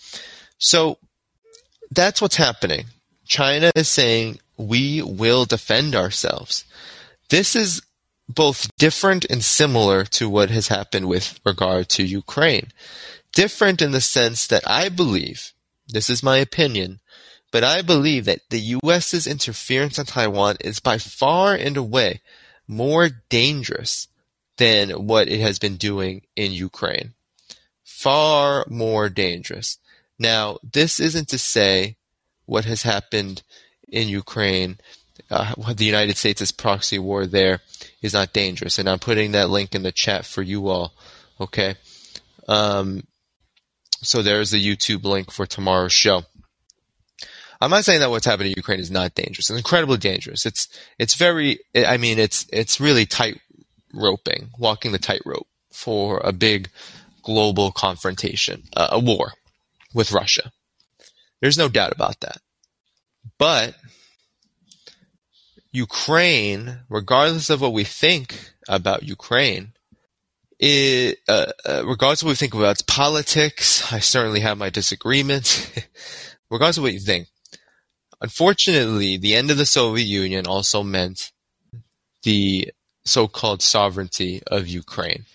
So 0.57 0.97
that's 1.91 2.19
what's 2.19 2.37
happening. 2.37 2.85
China 3.27 3.71
is 3.75 3.89
saying 3.89 4.39
we 4.57 5.03
will 5.03 5.45
defend 5.45 5.93
ourselves. 5.93 6.65
This 7.29 7.55
is 7.55 7.83
both 8.27 8.75
different 8.77 9.25
and 9.25 9.43
similar 9.43 10.03
to 10.03 10.29
what 10.29 10.49
has 10.49 10.67
happened 10.67 11.07
with 11.07 11.39
regard 11.45 11.89
to 11.89 12.03
Ukraine. 12.03 12.71
Different 13.33 13.81
in 13.81 13.91
the 13.91 14.01
sense 14.01 14.47
that 14.47 14.63
I 14.69 14.89
believe, 14.89 15.53
this 15.87 16.09
is 16.09 16.23
my 16.23 16.37
opinion, 16.37 16.99
but 17.51 17.63
I 17.63 17.81
believe 17.81 18.25
that 18.25 18.41
the 18.49 18.77
US's 18.83 19.27
interference 19.27 19.97
in 19.97 20.05
Taiwan 20.05 20.57
is 20.59 20.79
by 20.79 20.97
far 20.97 21.55
and 21.55 21.77
away 21.77 22.21
more 22.67 23.09
dangerous 23.29 24.07
than 24.57 24.89
what 25.07 25.29
it 25.29 25.39
has 25.39 25.59
been 25.59 25.77
doing 25.77 26.23
in 26.35 26.51
Ukraine. 26.51 27.13
Far 27.83 28.65
more 28.67 29.07
dangerous. 29.07 29.77
Now, 30.19 30.57
this 30.63 30.99
isn't 30.99 31.29
to 31.29 31.37
say 31.37 31.95
what 32.45 32.65
has 32.65 32.81
happened 32.81 33.43
in 33.87 34.09
Ukraine 34.09 34.77
uh, 35.29 35.73
the 35.73 35.85
United 35.85 36.17
States' 36.17 36.51
proxy 36.51 36.99
war 36.99 37.25
there 37.25 37.61
is 38.01 38.13
not 38.13 38.33
dangerous. 38.33 38.79
And 38.79 38.89
I'm 38.89 38.99
putting 38.99 39.31
that 39.31 39.49
link 39.49 39.75
in 39.75 39.83
the 39.83 39.91
chat 39.91 40.25
for 40.25 40.41
you 40.41 40.67
all. 40.69 40.93
Okay. 41.39 41.75
Um, 42.47 43.03
so 44.01 44.21
there's 44.21 44.51
the 44.51 44.63
YouTube 44.63 45.03
link 45.03 45.31
for 45.31 45.45
tomorrow's 45.45 45.93
show. 45.93 46.23
I'm 47.59 47.71
not 47.71 47.85
saying 47.85 48.01
that 48.01 48.11
what's 48.11 48.25
happening 48.25 48.51
in 48.51 48.57
Ukraine 48.57 48.79
is 48.79 48.91
not 48.91 49.15
dangerous. 49.15 49.49
It's 49.49 49.57
incredibly 49.57 49.97
dangerous. 49.97 50.45
It's 50.45 50.67
it's 50.99 51.15
very. 51.15 51.59
I 51.75 51.97
mean, 51.97 52.19
it's 52.19 52.45
it's 52.53 52.79
really 52.79 53.07
tight 53.07 53.41
roping, 53.93 54.49
walking 54.59 54.91
the 54.91 54.99
tightrope 54.99 55.47
for 55.71 56.19
a 56.23 56.31
big 56.31 56.69
global 57.23 57.71
confrontation, 57.71 58.63
uh, 58.75 58.89
a 58.91 58.99
war 58.99 59.33
with 59.93 60.11
Russia. 60.11 60.51
There's 61.41 61.57
no 61.57 61.67
doubt 61.67 61.93
about 61.93 62.19
that. 62.21 62.37
But 63.39 63.75
Ukraine, 65.71 66.79
regardless 66.89 67.49
of 67.49 67.61
what 67.61 67.73
we 67.73 67.83
think 67.83 68.53
about 68.67 69.03
Ukraine, 69.03 69.73
it, 70.59 71.19
uh, 71.27 71.51
uh, 71.65 71.83
regardless 71.85 72.21
of 72.21 72.27
what 72.27 72.31
we 72.31 72.35
think 72.35 72.53
about 72.53 72.71
its 72.71 72.81
politics, 72.81 73.91
I 73.93 73.99
certainly 73.99 74.39
have 74.39 74.57
my 74.57 74.69
disagreements. 74.69 75.69
regardless 76.49 76.77
of 76.77 76.83
what 76.83 76.93
you 76.93 76.99
think, 76.99 77.27
unfortunately, 78.21 79.17
the 79.17 79.35
end 79.35 79.51
of 79.51 79.57
the 79.57 79.65
Soviet 79.65 80.05
Union 80.05 80.47
also 80.47 80.83
meant 80.83 81.31
the 82.23 82.71
so-called 83.05 83.61
sovereignty 83.61 84.41
of 84.47 84.67
Ukraine. 84.67 85.25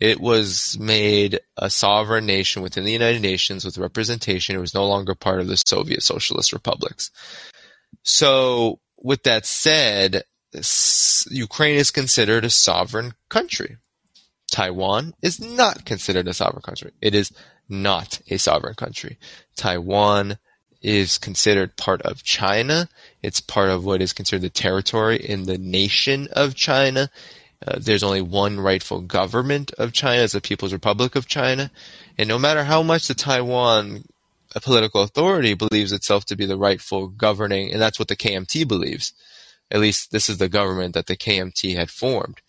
It 0.00 0.20
was 0.20 0.78
made 0.78 1.40
a 1.56 1.68
sovereign 1.68 2.24
nation 2.24 2.62
within 2.62 2.84
the 2.84 2.92
United 2.92 3.20
Nations 3.20 3.64
with 3.64 3.78
representation. 3.78 4.54
It 4.54 4.60
was 4.60 4.74
no 4.74 4.86
longer 4.86 5.14
part 5.14 5.40
of 5.40 5.48
the 5.48 5.56
Soviet 5.56 6.02
Socialist 6.02 6.52
republics. 6.52 7.10
So 8.04 8.78
with 9.02 9.22
that 9.24 9.46
said, 9.46 10.24
Ukraine 11.30 11.76
is 11.76 11.90
considered 11.90 12.44
a 12.44 12.50
sovereign 12.50 13.14
country. 13.28 13.76
Taiwan 14.50 15.14
is 15.22 15.40
not 15.40 15.84
considered 15.84 16.26
a 16.26 16.34
sovereign 16.34 16.62
country. 16.62 16.92
It 17.00 17.14
is 17.14 17.32
not 17.68 18.20
a 18.28 18.38
sovereign 18.38 18.74
country. 18.74 19.18
Taiwan 19.56 20.38
is 20.80 21.18
considered 21.18 21.76
part 21.76 22.00
of 22.02 22.22
China. 22.22 22.88
It's 23.22 23.40
part 23.40 23.68
of 23.68 23.84
what 23.84 24.00
is 24.00 24.12
considered 24.12 24.42
the 24.42 24.50
territory 24.50 25.16
in 25.16 25.44
the 25.44 25.58
nation 25.58 26.28
of 26.32 26.54
China. 26.54 27.10
Uh, 27.66 27.78
there's 27.80 28.04
only 28.04 28.22
one 28.22 28.60
rightful 28.60 29.00
government 29.00 29.72
of 29.78 29.92
China, 29.92 30.22
it's 30.22 30.32
the 30.32 30.40
People's 30.40 30.72
Republic 30.72 31.16
of 31.16 31.26
China. 31.26 31.70
And 32.16 32.28
no 32.28 32.38
matter 32.38 32.64
how 32.64 32.82
much 32.82 33.08
the 33.08 33.14
Taiwan 33.14 34.04
a 34.54 34.60
political 34.60 35.02
authority 35.02 35.54
believes 35.54 35.92
itself 35.92 36.24
to 36.26 36.36
be 36.36 36.46
the 36.46 36.56
rightful 36.56 37.08
governing, 37.08 37.72
and 37.72 37.80
that's 37.80 37.98
what 37.98 38.08
the 38.08 38.16
KMT 38.16 38.66
believes. 38.66 39.12
At 39.70 39.80
least 39.80 40.10
this 40.10 40.28
is 40.28 40.38
the 40.38 40.48
government 40.48 40.94
that 40.94 41.06
the 41.06 41.16
KMT 41.16 41.76
had 41.76 41.90
formed. 41.90 42.40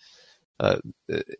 Uh, 0.59 0.77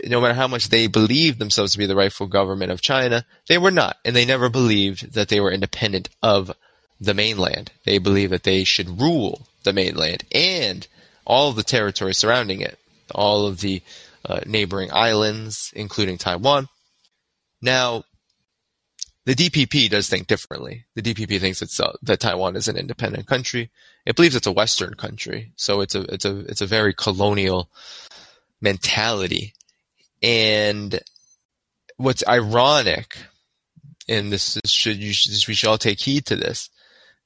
no 0.06 0.22
matter 0.22 0.34
how 0.34 0.48
much 0.48 0.70
they 0.70 0.88
believed 0.88 1.40
themselves 1.40 1.74
to 1.74 1.78
be 1.78 1.86
the 1.86 1.96
rightful 1.96 2.28
government 2.28 2.72
of 2.72 2.82
China, 2.82 3.26
they 3.48 3.58
were 3.58 3.72
not, 3.72 3.98
and 4.06 4.16
they 4.16 4.26
never 4.26 4.50
believed 4.50 5.14
that 5.14 5.28
they 5.28 5.42
were 5.42 5.52
independent 5.52 6.10
of 6.22 6.52
the 7.02 7.14
mainland. 7.14 7.72
They 7.86 7.98
believed 7.98 8.32
that 8.32 8.44
they 8.44 8.64
should 8.64 9.02
rule 9.02 9.48
the 9.64 9.74
mainland 9.74 10.24
and 10.34 10.88
all 11.26 11.50
of 11.50 11.56
the 11.56 11.64
territory 11.64 12.14
surrounding 12.14 12.62
it, 12.62 12.80
all 13.14 13.46
of 13.46 13.60
the 13.60 13.82
uh, 14.26 14.42
neighboring 14.46 14.90
islands, 14.92 15.72
including 15.76 16.18
Taiwan. 16.18 16.68
Now, 17.62 18.04
the 19.30 19.36
DPP 19.36 19.92
does 19.92 20.10
think 20.10 20.26
differently. 20.26 20.86
The 20.96 21.04
DPP 21.04 21.40
thinks 21.40 21.62
it's 21.62 21.80
uh, 21.80 21.96
that 22.02 22.20
Taiwan 22.20 22.56
is 22.56 22.68
an 22.68 22.78
independent 22.78 23.28
country. 23.28 23.70
It 24.04 24.16
believes 24.16 24.36
it's 24.36 24.48
a 24.48 24.52
Western 24.52 24.96
country, 24.96 25.52
so 25.56 25.82
it's 25.82 25.94
a 25.94 26.02
it's 26.12 26.26
a 26.26 26.40
it's 26.40 26.62
a 26.62 26.66
very 26.66 26.96
colonial 26.96 27.70
mentality. 28.60 29.54
And 30.24 31.00
what's 31.98 32.28
ironic, 32.28 33.18
and 34.08 34.34
this 34.34 34.58
is, 34.58 34.72
should 34.72 34.98
you 34.98 35.14
should, 35.14 35.48
we 35.48 35.54
should 35.54 35.70
all 35.70 35.78
take 35.78 36.00
heed 36.00 36.26
to 36.26 36.36
this, 36.36 36.72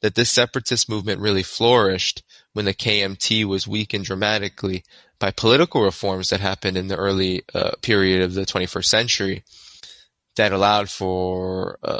that 0.02 0.16
this 0.16 0.30
separatist 0.30 0.90
movement 0.90 1.22
really 1.22 1.42
flourished 1.42 2.22
when 2.52 2.66
the 2.66 2.74
KMT 2.74 3.46
was 3.46 3.66
weakened 3.66 4.04
dramatically 4.04 4.84
by 5.20 5.32
political 5.32 5.82
reforms 5.82 6.32
that 6.32 6.42
happened 6.42 6.76
in 6.76 6.90
the 6.90 6.98
early 6.98 7.44
uh, 7.54 7.72
period 7.82 8.24
of 8.24 8.34
the 8.34 8.46
21st 8.46 8.86
century 8.86 9.44
that 10.36 10.52
allowed 10.52 10.90
for 10.90 11.78
a, 11.84 12.00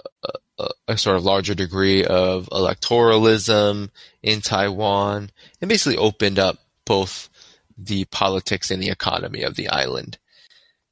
a, 0.60 0.70
a, 0.88 0.98
sort 0.98 1.18
of 1.18 1.24
larger 1.24 1.54
degree 1.54 2.04
of 2.04 2.48
electoralism 2.52 3.90
in 4.22 4.42
Taiwan 4.42 5.30
and 5.62 5.70
basically 5.70 5.98
opened 5.98 6.40
up 6.40 6.58
both 6.86 7.30
the 7.78 8.06
politics 8.06 8.72
and 8.72 8.82
the 8.82 8.90
economy 8.90 9.44
of 9.44 9.56
the 9.56 9.70
island. 9.70 10.18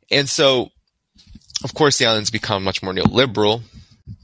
And 0.09 0.29
so, 0.29 0.69
of 1.63 1.73
course, 1.73 1.97
the 1.97 2.05
island's 2.05 2.31
become 2.31 2.63
much 2.63 2.83
more 2.83 2.93
neoliberal 2.93 3.61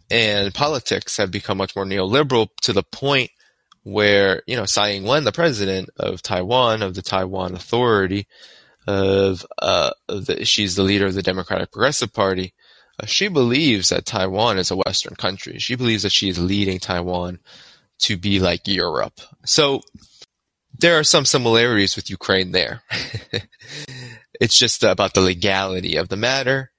and 0.10 0.54
politics 0.54 1.18
have 1.18 1.32
become 1.32 1.58
much 1.58 1.76
more 1.76 1.86
neoliberal 1.86 2.50
to 2.62 2.74
the 2.74 2.84
point 2.84 3.32
where, 3.84 4.44
you 4.48 4.56
know, 4.56 4.66
Tsai 4.66 4.92
Ing-wen, 4.92 5.24
the 5.24 5.32
president 5.32 5.90
of 5.98 6.22
Taiwan, 6.22 6.82
of 6.82 6.94
the 6.94 7.02
Taiwan 7.02 7.56
Authority, 7.56 8.28
of, 8.86 9.46
uh, 9.60 9.92
the, 10.08 10.46
she's 10.46 10.76
the 10.76 10.84
leader 10.84 11.06
of 11.06 11.14
the 11.14 11.24
Democratic 11.24 11.72
Progressive 11.72 12.14
Party, 12.14 12.54
Uh, 13.02 13.06
she 13.06 13.28
believes 13.28 13.90
that 13.90 14.06
Taiwan 14.06 14.58
is 14.58 14.72
a 14.72 14.76
Western 14.76 15.16
country. 15.16 15.60
She 15.60 15.76
believes 15.76 16.04
that 16.04 16.12
she 16.12 16.30
is 16.30 16.40
leading 16.40 16.80
Taiwan 16.80 17.40
to 18.00 18.18
be 18.18 18.40
like 18.40 18.68
Europe. 18.68 19.20
So 19.46 19.82
there 20.78 20.98
are 21.00 21.04
some 21.04 21.26
similarities 21.26 21.96
with 21.96 22.10
Ukraine 22.10 22.52
there. 22.52 22.84
it's 24.40 24.58
just 24.58 24.84
about 24.84 25.14
the 25.14 25.22
legality 25.22 25.96
of 25.96 26.10
the 26.10 26.18
matter 26.18 26.72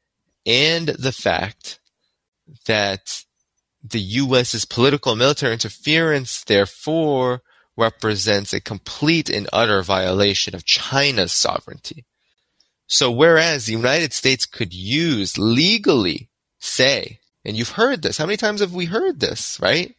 and 0.47 0.89
the 0.89 1.13
fact 1.13 1.81
that 2.67 3.25
the 3.83 4.01
U.S.'s 4.01 4.65
political 4.65 5.13
and 5.13 5.19
military 5.19 5.53
interference, 5.53 6.43
therefore, 6.45 7.43
represents 7.77 8.53
a 8.53 8.61
complete 8.61 9.31
and 9.31 9.49
utter 9.53 9.83
violation 9.83 10.55
of 10.55 10.65
China's 10.65 11.33
sovereignty. 11.33 12.05
So 12.89 13.11
whereas 13.11 13.67
the 13.67 13.73
United 13.73 14.13
States 14.13 14.47
could 14.47 14.73
use 14.73 15.39
legally 15.39 16.31
say, 16.59 17.21
and 17.45 17.57
you've 17.57 17.71
heard 17.71 18.03
this, 18.03 18.19
how 18.19 18.27
many 18.27 18.39
times 18.39 18.61
have 18.61 18.73
we 18.73 18.87
heard 18.87 19.21
this, 19.21 19.61
right? 19.61 19.95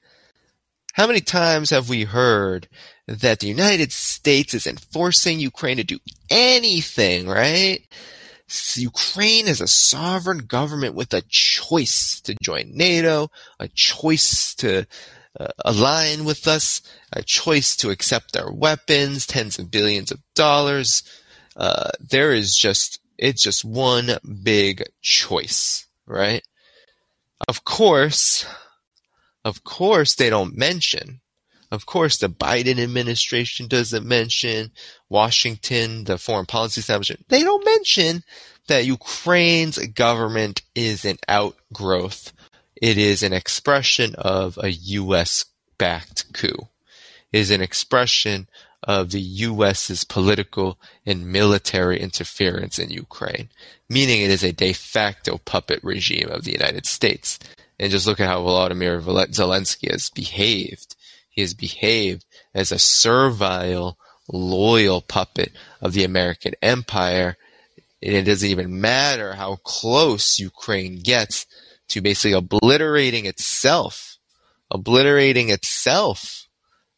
How 0.93 1.05
many 1.07 1.21
times 1.21 1.69
have 1.69 1.87
we 1.87 2.03
heard 2.03 2.67
that 3.07 3.39
the 3.39 3.47
United 3.47 3.91
States 3.91 4.53
is 4.53 4.67
enforcing 4.67 5.39
Ukraine 5.39 5.77
to 5.77 5.83
do 5.83 5.99
anything, 6.29 7.27
right? 7.27 7.87
Ukraine 8.75 9.47
is 9.47 9.61
a 9.61 9.67
sovereign 9.67 10.39
government 10.39 10.95
with 10.95 11.13
a 11.13 11.21
choice 11.29 12.19
to 12.21 12.35
join 12.41 12.71
NATO, 12.73 13.29
a 13.59 13.67
choice 13.67 14.55
to 14.55 14.87
uh, 15.39 15.47
align 15.63 16.25
with 16.25 16.47
us, 16.47 16.81
a 17.13 17.21
choice 17.21 17.75
to 17.77 17.91
accept 17.91 18.35
our 18.35 18.51
weapons, 18.51 19.27
tens 19.27 19.59
of 19.59 19.69
billions 19.69 20.11
of 20.11 20.19
dollars. 20.33 21.03
Uh, 21.59 21.91
there 21.99 22.33
is 22.33 22.57
just, 22.57 22.99
it's 23.19 23.43
just 23.43 23.63
one 23.63 24.17
big 24.41 24.83
choice, 25.01 25.85
right? 26.07 26.41
Of 27.47 27.63
course, 27.65 28.45
of 29.45 29.63
course 29.63 30.15
they 30.15 30.31
don't 30.31 30.57
mention 30.57 31.21
of 31.71 31.85
course, 31.85 32.17
the 32.17 32.29
Biden 32.29 32.79
administration 32.79 33.67
doesn't 33.67 34.05
mention 34.05 34.71
Washington, 35.07 36.05
the 36.05 36.17
foreign 36.17 36.47
policy 36.47 36.79
establishment. 36.79 37.25
They 37.29 37.43
don't 37.43 37.63
mention 37.63 38.23
that 38.67 38.85
Ukraine's 38.85 39.77
government 39.77 40.63
is 40.73 41.05
an 41.05 41.17
outgrowth. 41.27 42.33
It 42.75 42.97
is 42.97 43.21
an 43.21 43.33
expression 43.33 44.15
of 44.15 44.57
a 44.61 44.71
U.S. 44.71 45.45
backed 45.77 46.33
coup. 46.33 46.69
It 47.31 47.39
is 47.39 47.51
an 47.51 47.61
expression 47.61 48.47
of 48.83 49.11
the 49.11 49.21
U.S.'s 49.21 50.03
political 50.03 50.79
and 51.05 51.27
military 51.31 51.99
interference 51.99 52.79
in 52.79 52.89
Ukraine, 52.89 53.49
meaning 53.89 54.21
it 54.21 54.31
is 54.31 54.43
a 54.43 54.53
de 54.53 54.73
facto 54.73 55.37
puppet 55.37 55.79
regime 55.83 56.29
of 56.29 56.43
the 56.43 56.51
United 56.51 56.85
States. 56.85 57.39
And 57.77 57.91
just 57.91 58.07
look 58.07 58.19
at 58.19 58.27
how 58.27 58.41
Volodymyr 58.41 59.01
Zelensky 59.01 59.91
has 59.91 60.09
behaved 60.09 60.95
he 61.39 61.43
has 61.43 61.53
behaved 61.53 62.25
as 62.53 62.73
a 62.73 62.77
servile, 62.77 63.97
loyal 64.27 64.99
puppet 64.99 65.53
of 65.79 65.93
the 65.93 66.03
American 66.03 66.53
empire. 66.61 67.37
And 68.03 68.13
it 68.13 68.23
doesn't 68.23 68.49
even 68.49 68.81
matter 68.81 69.35
how 69.35 69.55
close 69.63 70.37
Ukraine 70.37 70.99
gets 70.99 71.45
to 71.87 72.01
basically 72.01 72.33
obliterating 72.33 73.25
itself, 73.25 74.17
obliterating 74.69 75.49
itself, 75.49 76.48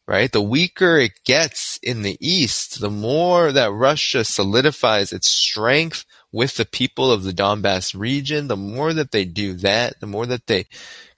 right? 0.06 0.30
The 0.30 0.42
weaker 0.42 0.98
it 0.98 1.12
gets 1.24 1.78
in 1.82 2.02
the 2.02 2.16
East, 2.20 2.80
the 2.80 2.90
more 2.90 3.52
that 3.52 3.72
Russia 3.72 4.24
solidifies 4.24 5.12
its 5.12 5.28
strength 5.28 6.04
with 6.32 6.56
the 6.56 6.64
people 6.64 7.12
of 7.12 7.22
the 7.22 7.32
Donbass 7.32 7.98
region, 7.98 8.48
the 8.48 8.56
more 8.56 8.92
that 8.92 9.12
they 9.12 9.24
do 9.24 9.54
that, 9.54 10.00
the 10.00 10.06
more 10.06 10.26
that 10.26 10.46
they 10.46 10.66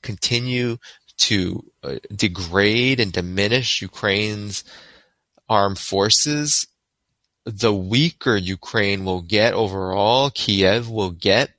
continue 0.03 0.77
to 1.17 1.65
uh, 1.83 1.97
degrade 2.15 3.01
and 3.01 3.13
diminish 3.13 3.81
Ukraine's 3.81 4.65
armed 5.49 5.79
forces, 5.79 6.67
the 7.45 7.75
weaker 7.75 8.37
Ukraine 8.37 9.05
will 9.05 9.23
get 9.23 9.55
overall, 9.55 10.31
Kiev 10.31 10.89
will 10.89 11.11
get. 11.11 11.51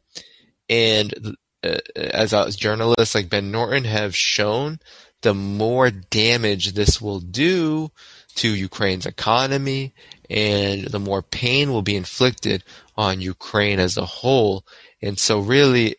And 0.67 1.35
uh, 1.63 1.77
as, 1.95 2.33
as 2.33 2.55
journalists 2.55 3.15
like 3.15 3.29
Ben 3.29 3.51
Norton 3.51 3.85
have 3.85 4.15
shown, 4.15 4.79
the 5.21 5.33
more 5.33 5.89
damage 5.89 6.73
this 6.73 7.01
will 7.01 7.19
do 7.19 7.91
to 8.35 8.49
Ukraine's 8.49 9.05
economy 9.05 9.93
and 10.29 10.85
the 10.85 10.99
more 10.99 11.21
pain 11.21 11.71
will 11.71 11.81
be 11.81 11.95
inflicted 11.95 12.63
on 12.97 13.21
Ukraine 13.21 13.79
as 13.79 13.97
a 13.97 14.05
whole. 14.05 14.65
And 15.01 15.17
so 15.17 15.39
really 15.39 15.95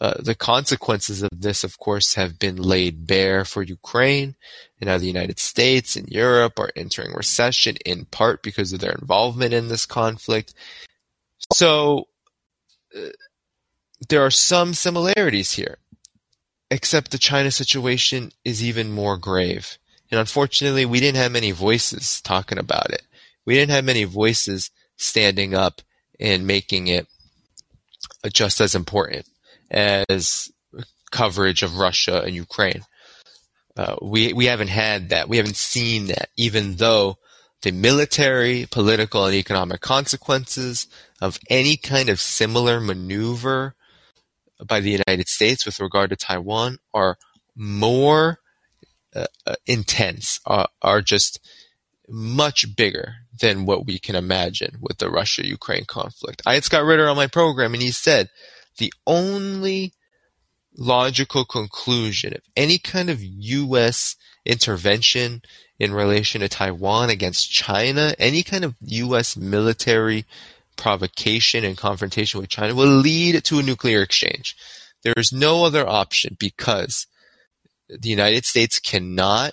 uh, 0.00 0.20
the 0.20 0.34
consequences 0.34 1.22
of 1.22 1.30
this, 1.32 1.64
of 1.64 1.78
course, 1.78 2.14
have 2.14 2.38
been 2.38 2.56
laid 2.56 3.06
bare 3.06 3.44
for 3.44 3.62
Ukraine, 3.62 4.34
and 4.78 4.88
now 4.88 4.98
the 4.98 5.06
United 5.06 5.38
States 5.38 5.96
and 5.96 6.08
Europe 6.08 6.58
are 6.58 6.70
entering 6.76 7.14
recession 7.14 7.76
in 7.86 8.04
part 8.06 8.42
because 8.42 8.72
of 8.72 8.80
their 8.80 8.92
involvement 8.92 9.54
in 9.54 9.68
this 9.68 9.86
conflict. 9.86 10.52
So 11.54 12.08
uh, 12.94 13.10
there 14.08 14.22
are 14.22 14.30
some 14.30 14.74
similarities 14.74 15.52
here, 15.52 15.78
except 16.70 17.10
the 17.10 17.18
China 17.18 17.50
situation 17.50 18.32
is 18.44 18.64
even 18.64 18.90
more 18.90 19.16
grave. 19.16 19.78
And 20.10 20.20
unfortunately, 20.20 20.86
we 20.86 21.00
didn't 21.00 21.16
have 21.16 21.32
many 21.32 21.50
voices 21.50 22.20
talking 22.20 22.58
about 22.58 22.90
it. 22.90 23.02
We 23.44 23.54
didn't 23.54 23.72
have 23.72 23.84
many 23.84 24.04
voices 24.04 24.70
standing 24.96 25.54
up 25.54 25.82
and 26.20 26.46
making 26.46 26.86
it 26.86 27.06
just 28.32 28.60
as 28.60 28.74
important 28.74 29.26
as 29.70 30.50
coverage 31.10 31.62
of 31.62 31.78
Russia 31.78 32.22
and 32.22 32.34
Ukraine. 32.34 32.84
Uh, 33.76 33.96
we 34.00 34.32
we 34.32 34.46
haven't 34.46 34.68
had 34.68 35.08
that. 35.08 35.28
We 35.28 35.36
haven't 35.36 35.56
seen 35.56 36.06
that, 36.06 36.28
even 36.36 36.76
though 36.76 37.18
the 37.62 37.72
military, 37.72 38.66
political, 38.70 39.26
and 39.26 39.34
economic 39.34 39.80
consequences 39.80 40.86
of 41.20 41.40
any 41.50 41.76
kind 41.76 42.08
of 42.08 42.20
similar 42.20 42.78
maneuver 42.78 43.74
by 44.66 44.80
the 44.80 44.90
United 44.90 45.28
States 45.28 45.66
with 45.66 45.80
regard 45.80 46.10
to 46.10 46.16
Taiwan 46.16 46.78
are 46.92 47.16
more 47.56 48.38
uh, 49.14 49.26
uh 49.46 49.54
intense, 49.66 50.40
are, 50.44 50.68
are 50.82 51.00
just 51.00 51.40
much 52.08 52.76
bigger 52.76 53.14
than 53.40 53.66
what 53.66 53.86
we 53.86 53.98
can 53.98 54.14
imagine 54.14 54.76
with 54.80 54.98
the 54.98 55.10
Russia-Ukraine 55.10 55.84
conflict. 55.86 56.42
I 56.46 56.54
had 56.54 56.64
Scott 56.64 56.84
Ritter 56.84 57.08
on 57.08 57.16
my 57.16 57.26
program, 57.26 57.72
and 57.72 57.82
he 57.82 57.90
said 57.90 58.28
the 58.78 58.92
only 59.06 59.92
logical 60.76 61.44
conclusion 61.44 62.34
of 62.34 62.42
any 62.56 62.78
kind 62.78 63.08
of 63.08 63.22
U.S. 63.22 64.16
intervention 64.44 65.42
in 65.78 65.92
relation 65.92 66.40
to 66.40 66.48
Taiwan 66.48 67.10
against 67.10 67.50
China, 67.50 68.14
any 68.18 68.42
kind 68.42 68.64
of 68.64 68.74
U.S. 68.80 69.36
military 69.36 70.24
provocation 70.76 71.64
and 71.64 71.76
confrontation 71.76 72.40
with 72.40 72.50
China 72.50 72.74
will 72.74 72.86
lead 72.86 73.44
to 73.44 73.58
a 73.58 73.62
nuclear 73.62 74.02
exchange. 74.02 74.56
There 75.02 75.14
is 75.16 75.32
no 75.32 75.64
other 75.64 75.86
option 75.86 76.36
because 76.38 77.06
the 77.88 78.08
United 78.08 78.44
States 78.44 78.78
cannot 78.78 79.52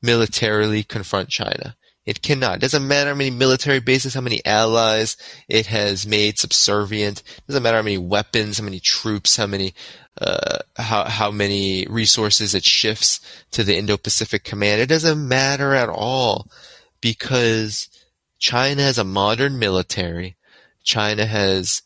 militarily 0.00 0.82
confront 0.82 1.28
China. 1.28 1.76
It 2.04 2.20
cannot. 2.20 2.56
It 2.56 2.60
doesn't 2.62 2.88
matter 2.88 3.10
how 3.10 3.16
many 3.16 3.30
military 3.30 3.78
bases, 3.78 4.14
how 4.14 4.22
many 4.22 4.44
allies 4.44 5.16
it 5.48 5.66
has 5.66 6.04
made 6.04 6.36
subservient. 6.36 7.20
It 7.20 7.46
doesn't 7.46 7.62
matter 7.62 7.76
how 7.76 7.84
many 7.84 7.98
weapons, 7.98 8.58
how 8.58 8.64
many 8.64 8.80
troops, 8.80 9.36
how 9.36 9.46
many 9.46 9.74
uh, 10.20 10.58
how 10.76 11.04
how 11.04 11.30
many 11.30 11.86
resources 11.88 12.54
it 12.54 12.64
shifts 12.64 13.20
to 13.52 13.64
the 13.64 13.76
Indo-Pacific 13.76 14.44
Command. 14.44 14.80
It 14.80 14.88
doesn't 14.88 15.26
matter 15.26 15.74
at 15.74 15.88
all 15.88 16.48
because 17.00 17.88
China 18.38 18.82
has 18.82 18.98
a 18.98 19.04
modern 19.04 19.58
military. 19.58 20.36
China 20.82 21.26
has 21.26 21.82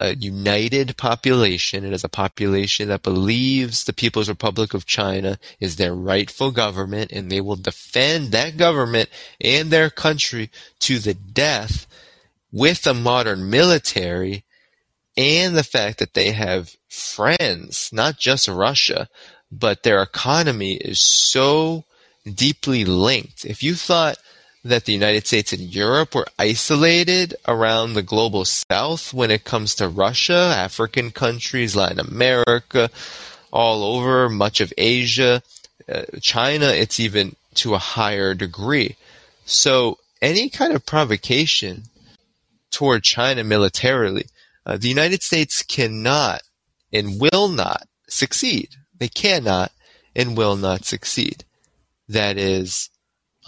a 0.00 0.14
united 0.16 0.96
population. 0.96 1.84
It 1.84 1.92
is 1.92 2.04
a 2.04 2.08
population 2.08 2.88
that 2.88 3.02
believes 3.02 3.84
the 3.84 3.92
People's 3.92 4.30
Republic 4.30 4.72
of 4.72 4.86
China 4.86 5.38
is 5.60 5.76
their 5.76 5.94
rightful 5.94 6.50
government 6.50 7.12
and 7.12 7.30
they 7.30 7.40
will 7.40 7.56
defend 7.56 8.32
that 8.32 8.56
government 8.56 9.10
and 9.40 9.70
their 9.70 9.90
country 9.90 10.50
to 10.80 10.98
the 10.98 11.12
death 11.12 11.86
with 12.50 12.86
a 12.86 12.94
modern 12.94 13.50
military 13.50 14.44
and 15.16 15.54
the 15.54 15.62
fact 15.62 15.98
that 15.98 16.14
they 16.14 16.30
have 16.30 16.76
friends, 16.88 17.90
not 17.92 18.18
just 18.18 18.48
Russia, 18.48 19.08
but 19.52 19.82
their 19.82 20.00
economy 20.00 20.74
is 20.74 21.00
so 21.00 21.84
deeply 22.24 22.86
linked. 22.86 23.44
If 23.44 23.62
you 23.62 23.74
thought 23.74 24.16
that 24.62 24.84
the 24.84 24.92
United 24.92 25.26
States 25.26 25.52
and 25.52 25.74
Europe 25.74 26.14
were 26.14 26.26
isolated 26.38 27.34
around 27.48 27.94
the 27.94 28.02
global 28.02 28.44
south 28.44 29.14
when 29.14 29.30
it 29.30 29.44
comes 29.44 29.74
to 29.74 29.88
Russia, 29.88 30.52
African 30.54 31.10
countries, 31.10 31.74
Latin 31.74 32.00
America, 32.00 32.90
all 33.52 33.82
over, 33.82 34.28
much 34.28 34.60
of 34.60 34.72
Asia, 34.76 35.42
uh, 35.90 36.02
China, 36.20 36.66
it's 36.66 37.00
even 37.00 37.34
to 37.54 37.74
a 37.74 37.78
higher 37.78 38.34
degree. 38.34 38.96
So 39.44 39.98
any 40.20 40.48
kind 40.48 40.74
of 40.74 40.86
provocation 40.86 41.84
toward 42.70 43.02
China 43.02 43.42
militarily, 43.42 44.26
uh, 44.66 44.76
the 44.76 44.88
United 44.88 45.22
States 45.22 45.62
cannot 45.62 46.42
and 46.92 47.20
will 47.20 47.48
not 47.48 47.88
succeed. 48.08 48.68
They 48.98 49.08
cannot 49.08 49.72
and 50.14 50.36
will 50.36 50.56
not 50.56 50.84
succeed. 50.84 51.44
That 52.08 52.36
is, 52.36 52.90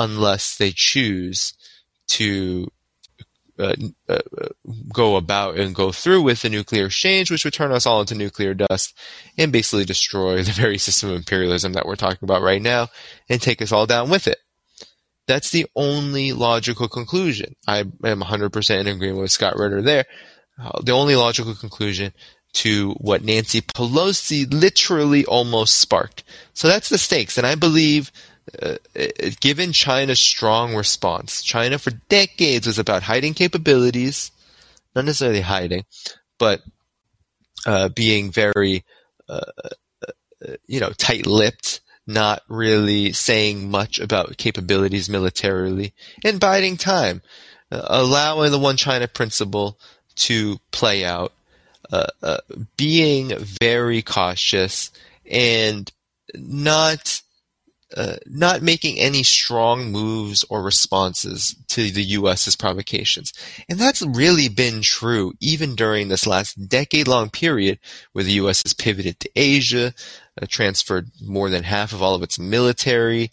unless 0.02 0.56
they 0.56 0.72
choose 0.74 1.54
to 2.08 2.68
uh, 3.58 3.74
uh, 4.08 4.18
go 4.92 5.16
about 5.16 5.56
and 5.56 5.74
go 5.74 5.92
through 5.92 6.22
with 6.22 6.42
the 6.42 6.48
nuclear 6.48 6.86
exchange, 6.86 7.30
which 7.30 7.44
would 7.44 7.54
turn 7.54 7.70
us 7.70 7.86
all 7.86 8.00
into 8.00 8.14
nuclear 8.14 8.54
dust 8.54 8.98
and 9.38 9.52
basically 9.52 9.84
destroy 9.84 10.42
the 10.42 10.52
very 10.52 10.78
system 10.78 11.10
of 11.10 11.16
imperialism 11.16 11.74
that 11.74 11.86
we're 11.86 11.94
talking 11.94 12.24
about 12.24 12.42
right 12.42 12.62
now 12.62 12.88
and 13.28 13.40
take 13.40 13.62
us 13.62 13.72
all 13.72 13.86
down 13.86 14.10
with 14.10 14.26
it. 14.26 14.38
That's 15.28 15.50
the 15.50 15.66
only 15.76 16.32
logical 16.32 16.88
conclusion. 16.88 17.54
I 17.66 17.80
am 17.80 18.20
100% 18.20 18.80
in 18.80 18.86
agreement 18.88 19.20
with 19.20 19.30
Scott 19.30 19.56
Ritter 19.56 19.80
there. 19.80 20.04
Uh, 20.60 20.80
the 20.82 20.92
only 20.92 21.14
logical 21.16 21.54
conclusion 21.54 22.12
to 22.54 22.92
what 22.94 23.22
Nancy 23.22 23.60
Pelosi 23.60 24.52
literally 24.52 25.24
almost 25.24 25.76
sparked. 25.76 26.24
So 26.52 26.68
that's 26.68 26.88
the 26.88 26.98
stakes. 26.98 27.38
And 27.38 27.46
I 27.46 27.54
believe 27.54 28.10
uh, 28.60 28.76
given 29.40 29.72
China's 29.72 30.20
strong 30.20 30.74
response, 30.74 31.42
China 31.42 31.78
for 31.78 31.90
decades 32.08 32.66
was 32.66 32.78
about 32.78 33.02
hiding 33.02 33.34
capabilities, 33.34 34.30
not 34.94 35.04
necessarily 35.04 35.40
hiding, 35.40 35.84
but 36.38 36.60
uh, 37.66 37.88
being 37.88 38.30
very, 38.30 38.84
uh, 39.28 39.40
uh, 40.02 40.54
you 40.66 40.80
know, 40.80 40.90
tight-lipped, 40.90 41.80
not 42.06 42.42
really 42.48 43.12
saying 43.12 43.70
much 43.70 44.00
about 44.00 44.36
capabilities 44.36 45.08
militarily, 45.08 45.94
and 46.24 46.40
biding 46.40 46.76
time, 46.76 47.22
uh, 47.70 47.82
allowing 47.86 48.50
the 48.50 48.58
one 48.58 48.76
China 48.76 49.06
principle 49.06 49.78
to 50.16 50.58
play 50.72 51.04
out, 51.04 51.32
uh, 51.92 52.38
being 52.76 53.32
very 53.38 54.02
cautious 54.02 54.90
and 55.30 55.92
not 56.34 57.22
uh, 57.96 58.16
not 58.26 58.62
making 58.62 58.98
any 58.98 59.22
strong 59.22 59.92
moves 59.92 60.44
or 60.50 60.62
responses 60.62 61.54
to 61.68 61.90
the 61.90 62.02
U.S.'s 62.02 62.56
provocations. 62.56 63.32
And 63.68 63.78
that's 63.78 64.02
really 64.02 64.48
been 64.48 64.82
true 64.82 65.32
even 65.40 65.74
during 65.74 66.08
this 66.08 66.26
last 66.26 66.68
decade 66.68 67.08
long 67.08 67.30
period 67.30 67.78
where 68.12 68.24
the 68.24 68.32
U.S. 68.32 68.62
has 68.64 68.74
pivoted 68.74 69.20
to 69.20 69.30
Asia, 69.36 69.94
uh, 70.40 70.46
transferred 70.48 71.10
more 71.20 71.50
than 71.50 71.62
half 71.62 71.92
of 71.92 72.02
all 72.02 72.14
of 72.14 72.22
its 72.22 72.38
military, 72.38 73.30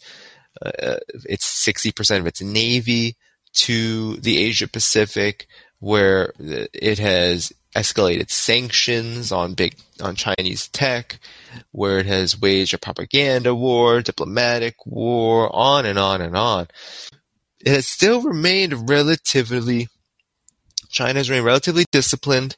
uh, 0.62 0.96
it's 1.24 1.66
60% 1.66 2.18
of 2.18 2.26
its 2.26 2.42
navy 2.42 3.16
to 3.52 4.16
the 4.16 4.38
Asia 4.38 4.68
Pacific, 4.68 5.46
where 5.78 6.32
it 6.38 6.98
has 6.98 7.52
escalated 7.74 8.30
sanctions 8.30 9.32
on 9.32 9.54
big 9.54 9.76
on 10.00 10.16
Chinese 10.16 10.68
tech, 10.68 11.18
where 11.72 11.98
it 11.98 12.06
has 12.06 12.40
waged 12.40 12.74
a 12.74 12.78
propaganda 12.78 13.54
war, 13.54 14.02
diplomatic 14.02 14.74
war, 14.86 15.54
on 15.54 15.86
and 15.86 15.98
on 15.98 16.20
and 16.20 16.36
on. 16.36 16.68
It 17.60 17.68
has 17.68 17.86
still 17.86 18.22
remained 18.22 18.88
relatively 18.88 19.88
China 20.90 21.20
has 21.20 21.30
remained 21.30 21.46
relatively 21.46 21.84
disciplined 21.92 22.56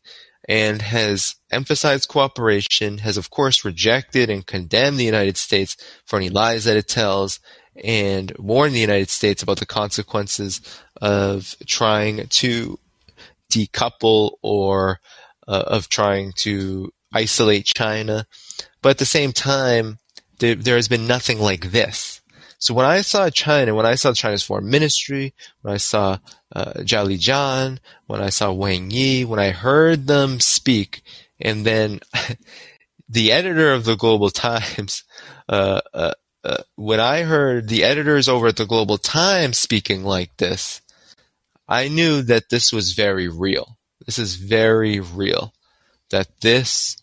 and 0.49 0.83
has 0.83 1.37
emphasized 1.51 2.09
cooperation, 2.09 2.99
has 2.99 3.17
of 3.17 3.31
course 3.31 3.65
rejected 3.65 4.29
and 4.31 4.47
condemned 4.47 4.99
the 4.99 5.05
United 5.05 5.37
States 5.37 5.77
for 6.05 6.17
any 6.17 6.31
lies 6.31 6.65
that 6.65 6.77
it 6.77 6.89
tells, 6.89 7.39
and 7.85 8.33
warned 8.39 8.75
the 8.75 8.81
United 8.81 9.11
States 9.11 9.43
about 9.43 9.59
the 9.59 9.67
consequences 9.67 10.61
of 11.01 11.55
trying 11.67 12.27
to 12.29 12.79
decouple 13.53 14.33
or 14.43 14.99
uh, 15.47 15.65
of 15.67 15.89
trying 15.89 16.33
to 16.37 16.91
isolate 17.13 17.67
China. 17.67 18.27
But 18.81 18.91
at 18.91 18.99
the 18.99 19.05
same 19.05 19.33
time, 19.33 19.99
there, 20.39 20.55
there 20.55 20.77
has 20.77 20.89
been 20.89 21.07
nothing 21.07 21.39
like 21.39 21.71
this. 21.71 22.21
So 22.59 22.75
when 22.75 22.87
I 22.87 23.01
saw 23.01 23.29
China, 23.29 23.75
when 23.75 23.87
I 23.87 23.97
saw 23.97 24.13
China's 24.13 24.45
foreign 24.45 24.71
ministry, 24.71 25.35
when 25.63 25.75
I 25.75 25.79
saw 25.79 26.19
uh, 26.55 26.75
Lijian, 26.75 27.79
when 28.07 28.23
I 28.23 28.29
saw 28.29 28.53
Wang 28.53 28.91
Yi, 28.93 29.25
when 29.25 29.41
I 29.41 29.51
heard 29.51 30.07
them 30.07 30.39
speak, 30.39 31.03
and 31.41 31.67
then 31.67 32.01
the 33.09 33.33
editor 33.33 33.73
of 33.73 33.85
the 33.85 33.97
Global 33.97 34.31
Times, 34.49 35.03
uh, 35.49 35.81
uh, 35.93 36.13
uh, 36.45 36.63
when 36.77 37.01
I 37.01 37.23
heard 37.23 37.69
the 37.69 37.83
editors 37.83 38.29
over 38.29 38.47
at 38.47 38.57
the 38.57 38.67
Global 38.67 38.97
Times 38.97 39.59
speaking 39.59 40.05
like 40.05 40.37
this, 40.37 40.83
I 41.69 41.89
knew 41.89 42.23
that 42.23 42.49
this 42.49 42.73
was 42.73 42.93
very 42.93 43.27
real. 43.27 43.77
This 44.07 44.19
is 44.19 44.37
very 44.37 45.01
real. 45.01 45.53
That 46.11 46.29
this, 46.41 46.97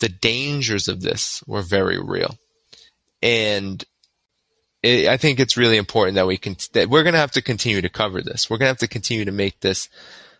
the 0.00 0.08
dangers 0.08 0.88
of 0.88 1.02
this 1.02 1.42
were 1.46 1.62
very 1.62 1.98
real. 1.98 2.36
And 3.22 3.84
it, 4.82 5.08
I 5.08 5.16
think 5.16 5.38
it's 5.38 5.56
really 5.56 5.76
important 5.76 6.16
that 6.16 6.26
we 6.26 6.38
can, 6.38 6.56
that 6.72 6.88
we're 6.88 7.02
going 7.02 7.14
to 7.14 7.20
have 7.20 7.32
to 7.32 7.42
continue 7.42 7.82
to 7.82 7.88
cover 7.88 8.22
this. 8.22 8.48
We're 8.48 8.58
going 8.58 8.66
to 8.66 8.72
have 8.72 8.78
to 8.78 8.88
continue 8.88 9.26
to 9.26 9.32
make 9.32 9.60
this 9.60 9.88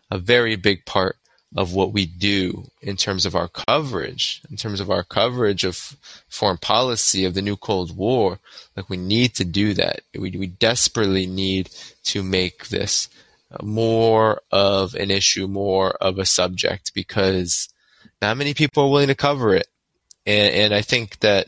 a 0.09 0.17
very 0.17 0.55
big 0.55 0.85
part 0.85 1.15
of 1.55 1.73
what 1.73 1.91
we 1.91 2.05
do 2.05 2.65
in 2.81 2.95
terms 2.95 3.25
of 3.25 3.35
our 3.35 3.47
coverage, 3.47 4.41
in 4.49 4.55
terms 4.55 4.79
of 4.79 4.89
our 4.89 5.03
coverage 5.03 5.63
of 5.63 5.97
foreign 6.29 6.57
policy 6.57 7.25
of 7.25 7.33
the 7.33 7.41
new 7.41 7.57
Cold 7.57 7.95
War. 7.95 8.39
Like 8.75 8.89
we 8.89 8.97
need 8.97 9.35
to 9.35 9.45
do 9.45 9.73
that. 9.73 10.01
We, 10.17 10.31
we 10.31 10.47
desperately 10.47 11.27
need 11.27 11.69
to 12.05 12.23
make 12.23 12.69
this 12.69 13.09
more 13.61 14.41
of 14.51 14.95
an 14.95 15.11
issue, 15.11 15.47
more 15.47 15.91
of 15.91 16.17
a 16.17 16.25
subject 16.25 16.93
because 16.93 17.67
not 18.21 18.37
many 18.37 18.53
people 18.53 18.83
are 18.83 18.89
willing 18.89 19.07
to 19.07 19.15
cover 19.15 19.55
it. 19.55 19.67
And, 20.25 20.53
and 20.53 20.73
I 20.73 20.81
think 20.81 21.19
that, 21.19 21.47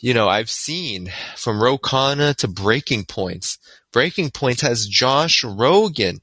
you 0.00 0.14
know, 0.14 0.28
I've 0.28 0.50
seen 0.50 1.10
from 1.36 1.62
Ro 1.62 1.78
Khanna 1.78 2.34
to 2.36 2.48
Breaking 2.48 3.04
Points. 3.04 3.58
Breaking 3.92 4.30
Points 4.30 4.60
has 4.62 4.86
Josh 4.86 5.42
Rogin, 5.42 6.20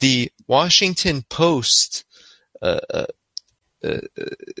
the 0.00 0.30
Washington 0.46 1.22
Post, 1.28 2.04
uh, 2.62 2.80
uh, 2.92 3.06
uh, 3.84 4.00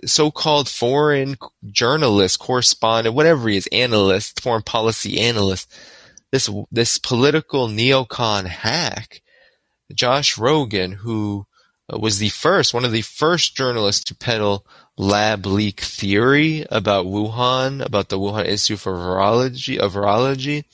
so-called 0.04 0.68
foreign 0.68 1.36
journalist, 1.70 2.38
correspondent, 2.38 3.14
whatever 3.14 3.48
he 3.48 3.56
is, 3.56 3.68
analyst, 3.72 4.42
foreign 4.42 4.62
policy 4.62 5.18
analyst. 5.20 5.72
This 6.30 6.50
this 6.72 6.98
political 6.98 7.68
neocon 7.68 8.46
hack 8.46 9.22
Josh 9.94 10.34
Rogin, 10.36 10.92
who 10.94 11.46
was 11.88 12.18
the 12.18 12.30
first, 12.30 12.72
one 12.72 12.84
of 12.84 12.92
the 12.92 13.02
first 13.02 13.56
journalists 13.56 14.04
to 14.04 14.14
peddle 14.14 14.66
lab 14.96 15.46
leak 15.46 15.80
theory 15.80 16.64
about 16.70 17.06
Wuhan, 17.06 17.84
about 17.84 18.08
the 18.08 18.18
Wuhan 18.18 18.46
Institute 18.46 18.80
for 18.80 18.92
Virology, 18.94 19.78
of 19.78 19.92
Virology. 19.92 20.64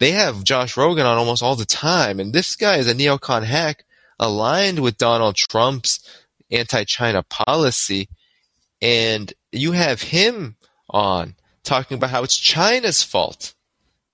They 0.00 0.12
have 0.12 0.44
Josh 0.44 0.74
Rogin 0.74 1.04
on 1.04 1.18
almost 1.18 1.42
all 1.42 1.56
the 1.56 1.64
time, 1.64 2.20
and 2.20 2.32
this 2.32 2.56
guy 2.56 2.76
is 2.76 2.88
a 2.88 2.94
neocon 2.94 3.44
hack 3.44 3.84
aligned 4.18 4.80
with 4.80 4.98
Donald 4.98 5.36
Trump's 5.36 6.00
anti-China 6.50 7.22
policy, 7.24 8.08
and 8.80 9.32
you 9.52 9.72
have 9.72 10.02
him 10.02 10.56
on 10.90 11.34
talking 11.64 11.96
about 11.96 12.10
how 12.10 12.22
it's 12.22 12.36
China's 12.36 13.02
fault, 13.02 13.54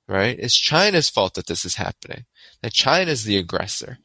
right? 0.08 0.38
It's 0.38 0.56
China's 0.56 1.08
fault 1.08 1.34
that 1.34 1.46
this 1.46 1.64
is 1.64 1.76
happening 1.76 2.24
that 2.64 2.72
China 2.72 3.10
is 3.10 3.24
the 3.24 3.36
aggressor. 3.36 3.98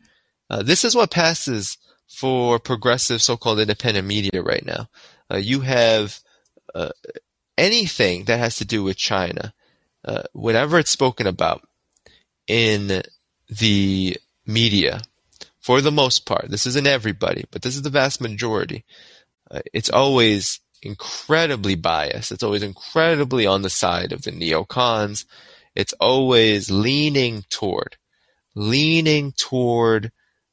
Uh, 0.50 0.62
this 0.62 0.84
is 0.84 0.94
what 0.94 1.12
passes 1.12 1.78
for 2.10 2.60
progressive 2.60 3.22
so-called 3.22 3.60
independent 3.60 4.06
media 4.06 4.42
right 4.42 4.66
now. 4.66 4.90
Uh, 5.32 5.38
you 5.38 5.62
have 5.62 6.20
uh, 6.76 6.90
anything 7.58 8.26
that 8.26 8.40
has 8.40 8.58
to 8.58 8.66
do 8.66 8.84
with 8.84 8.98
China, 8.98 9.54
uh, 10.04 10.24
whenever 10.34 10.80
it's 10.80 10.92
spoken 10.92 11.28
about 11.28 11.68
in 12.48 13.04
the 13.48 14.18
media 14.46 15.02
for 15.60 15.82
the 15.82 15.92
most 15.92 16.26
part, 16.26 16.50
this 16.50 16.66
isn't 16.66 16.88
everybody, 16.88 17.46
but 17.52 17.62
this 17.62 17.76
is 17.76 17.84
the 17.84 17.90
vast 17.90 18.22
majority. 18.22 18.86
Uh, 19.52 19.62
it's 19.74 19.90
always 19.90 20.60
incredibly 20.82 21.76
biased. 21.76 22.32
It's 22.32 22.44
always 22.44 22.64
incredibly 22.64 23.46
on 23.46 23.62
the 23.62 23.70
side 23.70 24.12
of 24.12 24.24
the 24.24 24.32
neocons. 24.32 25.26
It's 25.76 25.94
always 25.94 26.72
leaning 26.72 27.44
toward, 27.50 27.98
leaning 28.56 29.34
toward 29.34 30.12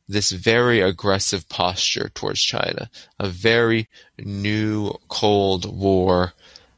this 0.08 0.30
very 0.30 0.80
aggressive 0.80 1.48
posture 1.48 2.10
towards 2.14 2.40
China, 2.40 2.90
a 3.18 3.28
very 3.28 3.88
new 4.18 4.92
Cold 5.08 5.64
War 5.64 6.32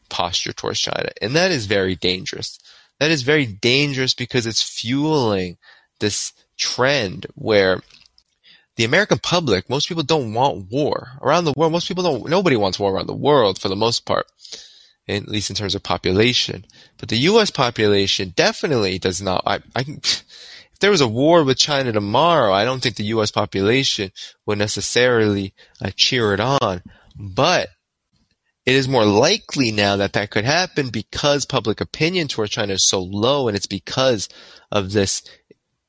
posture 0.08 0.52
towards 0.52 0.80
China. 0.80 1.10
And 1.20 1.36
that 1.36 1.50
is 1.50 1.66
very 1.66 1.94
dangerous. 1.94 2.58
That 3.00 3.10
is 3.10 3.22
very 3.22 3.46
dangerous 3.46 4.14
because 4.14 4.46
it's 4.46 4.62
fueling 4.62 5.58
this 6.00 6.32
trend 6.56 7.26
where 7.34 7.82
the 8.76 8.84
American 8.84 9.18
public, 9.18 9.68
most 9.68 9.88
people 9.88 10.04
don't 10.04 10.32
want 10.34 10.70
war 10.70 11.08
around 11.20 11.44
the 11.44 11.52
world. 11.56 11.72
Most 11.72 11.88
people 11.88 12.04
don't, 12.04 12.28
nobody 12.28 12.56
wants 12.56 12.78
war 12.78 12.92
around 12.94 13.08
the 13.08 13.14
world 13.14 13.60
for 13.60 13.68
the 13.68 13.76
most 13.76 14.06
part, 14.06 14.26
at 15.08 15.28
least 15.28 15.50
in 15.50 15.56
terms 15.56 15.74
of 15.74 15.82
population. 15.82 16.64
But 16.96 17.08
the 17.08 17.18
U.S. 17.18 17.50
population 17.50 18.32
definitely 18.36 18.98
does 18.98 19.20
not. 19.20 19.42
I, 19.44 19.60
I, 19.74 19.98
if 20.78 20.82
there 20.82 20.92
was 20.92 21.00
a 21.00 21.08
war 21.08 21.42
with 21.42 21.58
China 21.58 21.90
tomorrow, 21.90 22.52
I 22.52 22.64
don't 22.64 22.80
think 22.80 22.94
the 22.94 23.06
U.S. 23.06 23.32
population 23.32 24.12
would 24.46 24.58
necessarily 24.58 25.52
uh, 25.84 25.90
cheer 25.96 26.32
it 26.34 26.38
on. 26.38 26.84
But 27.16 27.70
it 28.64 28.76
is 28.76 28.86
more 28.86 29.04
likely 29.04 29.72
now 29.72 29.96
that 29.96 30.12
that 30.12 30.30
could 30.30 30.44
happen 30.44 30.90
because 30.90 31.44
public 31.44 31.80
opinion 31.80 32.28
towards 32.28 32.52
China 32.52 32.74
is 32.74 32.86
so 32.86 33.02
low, 33.02 33.48
and 33.48 33.56
it's 33.56 33.66
because 33.66 34.28
of 34.70 34.92
this 34.92 35.24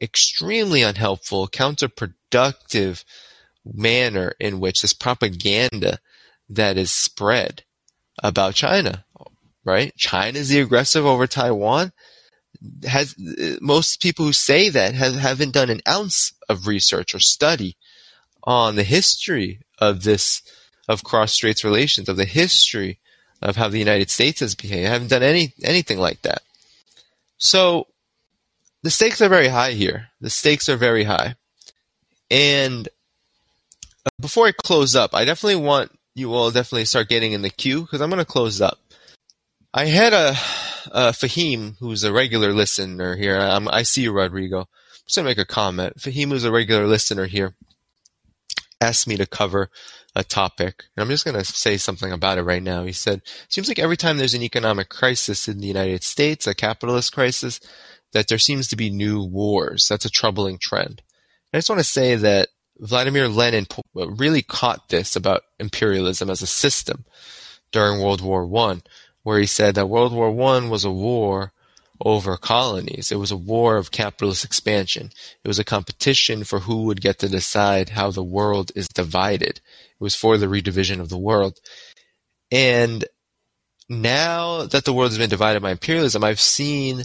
extremely 0.02 0.82
unhelpful, 0.82 1.50
counterproductive 1.50 3.04
manner 3.64 4.34
in 4.40 4.60
which 4.60 4.82
this 4.82 4.94
propaganda 4.94 6.00
that 6.50 6.78
is 6.80 6.92
spread 6.92 7.64
about 8.24 8.56
China, 8.56 9.06
right? 9.64 9.96
China 9.96 10.40
is 10.40 10.50
the 10.50 10.62
aggressive 10.62 11.06
over 11.06 11.28
Taiwan. 11.28 11.92
Has 12.86 13.16
most 13.62 14.02
people 14.02 14.26
who 14.26 14.34
say 14.34 14.70
that 14.70 14.94
have, 14.94 15.16
haven't 15.16 15.54
done 15.54 15.70
an 15.70 15.82
ounce 15.88 16.34
of 16.50 16.68
research 16.68 17.16
or 17.16 17.20
study 17.20 17.78
on 18.44 18.76
the 18.76 18.84
history 18.84 19.60
of 19.78 20.04
this 20.04 20.42
of 20.88 21.04
cross-straits 21.04 21.64
relations, 21.64 22.10
of 22.10 22.18
the 22.18 22.26
history 22.26 23.00
of 23.42 23.56
how 23.56 23.70
the 23.70 23.80
United 23.80 24.10
States 24.10 24.42
has 24.42 24.56
behaved. 24.56 24.88
I 24.88 24.92
haven't 24.92 25.10
done 25.10 25.24
any 25.24 25.54
anything 25.64 26.00
like 26.00 26.22
that. 26.24 26.42
So 27.38 27.88
the 28.84 28.90
stakes 28.90 29.22
are 29.22 29.30
very 29.30 29.48
high 29.48 29.72
here. 29.72 30.10
The 30.20 30.30
stakes 30.30 30.68
are 30.68 30.78
very 30.78 31.04
high. 31.04 31.36
And 32.30 32.88
uh, 34.06 34.10
before 34.20 34.48
I 34.48 34.52
close 34.52 34.96
up, 34.96 35.14
I 35.14 35.26
definitely 35.26 35.64
want 35.64 35.92
you 36.16 36.34
all 36.34 36.52
definitely 36.52 36.86
start 36.86 37.08
getting 37.08 37.32
in 37.32 37.42
the 37.42 37.50
queue 37.50 37.82
because 37.82 38.02
I'm 38.02 38.10
going 38.10 38.20
to 38.20 38.26
close 38.26 38.62
up. 38.62 38.80
I 39.74 39.86
had 39.86 40.14
a, 40.14 40.36
a, 40.88 41.12
Fahim 41.12 41.76
who's 41.80 42.04
a 42.04 42.14
regular 42.14 42.54
listener 42.54 43.16
here. 43.16 43.38
I'm, 43.38 43.68
i 43.68 43.84
see 43.84 44.04
you, 44.04 44.12
Rodrigo. 44.12 44.60
I'm 44.62 44.66
just 45.06 45.16
going 45.16 45.26
to 45.26 45.30
make 45.30 45.38
a 45.38 45.46
comment. 45.46 45.98
Fahim, 45.98 46.30
who's 46.30 46.44
a 46.44 46.52
regular 46.52 46.88
listener 46.88 47.26
here, 47.26 47.56
asked 48.82 49.08
me 49.08 49.18
to 49.18 49.26
cover 49.26 49.70
a 50.16 50.24
topic. 50.24 50.86
And 50.96 51.04
I'm 51.04 51.10
just 51.10 51.26
going 51.26 51.38
to 51.38 51.46
say 51.46 51.78
something 51.78 52.12
about 52.12 52.38
it 52.38 52.44
right 52.44 52.64
now. 52.64 52.84
He 52.84 52.94
said, 52.94 53.22
seems 53.48 53.68
like 53.68 53.80
every 53.80 53.98
time 53.98 54.18
there's 54.18 54.34
an 54.34 54.42
economic 54.42 54.90
crisis 54.90 55.48
in 55.48 55.60
the 55.60 55.68
United 55.68 56.04
States, 56.04 56.48
a 56.48 56.56
capitalist 56.56 57.14
crisis, 57.14 57.60
that 58.14 58.28
there 58.28 58.38
seems 58.38 58.68
to 58.70 58.76
be 58.76 58.90
new 58.90 59.24
wars. 59.24 59.88
That's 59.88 60.06
a 60.06 60.10
troubling 60.10 60.58
trend. 60.58 61.02
I 61.54 61.58
just 61.58 61.70
want 61.70 61.80
to 61.80 61.84
say 61.86 62.16
that 62.16 62.50
Vladimir 62.80 63.28
Lenin 63.28 63.68
uh, 63.96 64.10
really 64.10 64.42
caught 64.42 64.90
this 64.90 65.16
about 65.16 65.44
imperialism 65.60 66.30
as 66.30 66.42
a 66.42 66.48
system 66.48 67.06
during 67.72 68.02
World 68.02 68.22
War 68.22 68.46
One, 68.46 68.82
where 69.30 69.40
he 69.40 69.46
said 69.46 69.76
that 69.76 69.86
World 69.86 70.12
War 70.12 70.32
One 70.32 70.72
was 70.72 70.84
a 70.84 70.92
war 70.92 71.52
over 72.04 72.36
colonies. 72.36 73.12
It 73.12 73.20
was 73.20 73.30
a 73.30 73.38
war 73.38 73.78
of 73.78 73.92
capitalist 73.92 74.44
expansion. 74.44 75.12
It 75.44 75.48
was 75.48 75.60
a 75.60 75.64
competition 75.64 76.44
for 76.44 76.62
who 76.62 76.86
would 76.86 77.00
get 77.00 77.20
to 77.20 77.30
decide 77.30 77.90
how 77.90 78.10
the 78.10 78.24
world 78.24 78.72
is 78.76 78.88
divided. 78.88 79.58
It 79.58 80.00
was 80.00 80.16
for 80.16 80.40
the 80.40 80.48
redivision 80.48 81.00
of 81.00 81.10
the 81.10 81.18
world. 81.20 81.60
And 82.50 83.06
now 83.88 84.66
that 84.66 84.86
the 84.86 84.94
world 84.94 85.12
has 85.12 85.20
been 85.20 85.30
divided 85.30 85.62
by 85.62 85.70
imperialism, 85.70 86.24
I've 86.24 86.40
seen 86.40 87.04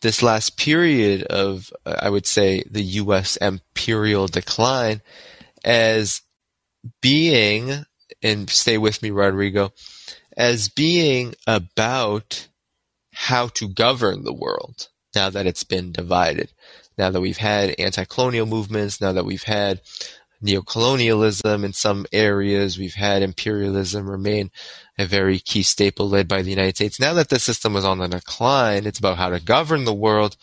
this 0.00 0.22
last 0.22 0.56
period 0.56 1.24
of, 1.24 1.72
I 1.84 2.08
would 2.08 2.26
say, 2.26 2.62
the 2.70 2.84
U.S. 3.02 3.36
imperial 3.38 4.28
decline 4.28 5.02
as 5.64 6.22
being, 7.02 7.84
and 8.22 8.48
stay 8.48 8.78
with 8.78 9.02
me, 9.02 9.10
Rodrigo, 9.10 9.72
as 10.36 10.68
being 10.68 11.34
about 11.46 12.48
how 13.12 13.48
to 13.48 13.68
govern 13.68 14.24
the 14.24 14.32
world 14.32 14.88
now 15.14 15.30
that 15.30 15.46
it's 15.46 15.64
been 15.64 15.92
divided. 15.92 16.52
Now 16.98 17.10
that 17.10 17.20
we've 17.20 17.38
had 17.38 17.74
anti-colonial 17.78 18.46
movements, 18.46 19.00
now 19.00 19.12
that 19.12 19.24
we've 19.24 19.44
had 19.44 19.80
neocolonialism 20.42 21.64
in 21.64 21.72
some 21.72 22.06
areas, 22.12 22.78
we've 22.78 22.94
had 22.94 23.22
imperialism 23.22 24.10
remain 24.10 24.50
a 24.98 25.06
very 25.06 25.38
key 25.38 25.62
staple 25.62 26.08
led 26.08 26.28
by 26.28 26.42
the 26.42 26.50
United 26.50 26.76
States. 26.76 27.00
Now 27.00 27.14
that 27.14 27.28
the 27.28 27.38
system 27.38 27.76
is 27.76 27.84
on 27.84 27.98
the 27.98 28.08
decline, 28.08 28.86
it's 28.86 28.98
about 28.98 29.16
how 29.16 29.30
to 29.30 29.40
govern 29.40 29.84
the 29.84 29.94
world 29.94 30.36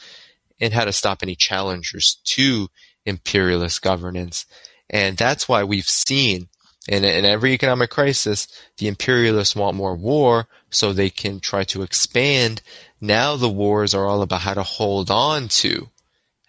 and 0.59 0.73
how 0.73 0.85
to 0.85 0.93
stop 0.93 1.19
any 1.21 1.35
challengers 1.35 2.19
to 2.23 2.69
imperialist 3.05 3.81
governance. 3.81 4.45
And 4.89 5.17
that's 5.17 5.47
why 5.47 5.63
we've 5.63 5.89
seen 5.89 6.49
in, 6.87 7.03
in 7.03 7.25
every 7.25 7.53
economic 7.53 7.89
crisis, 7.89 8.47
the 8.77 8.87
imperialists 8.87 9.55
want 9.55 9.77
more 9.77 9.95
war 9.95 10.47
so 10.69 10.91
they 10.91 11.09
can 11.09 11.39
try 11.39 11.63
to 11.65 11.83
expand. 11.83 12.61
Now 12.99 13.35
the 13.35 13.49
wars 13.49 13.93
are 13.93 14.05
all 14.05 14.21
about 14.21 14.41
how 14.41 14.53
to 14.55 14.63
hold 14.63 15.11
on 15.11 15.47
to 15.49 15.89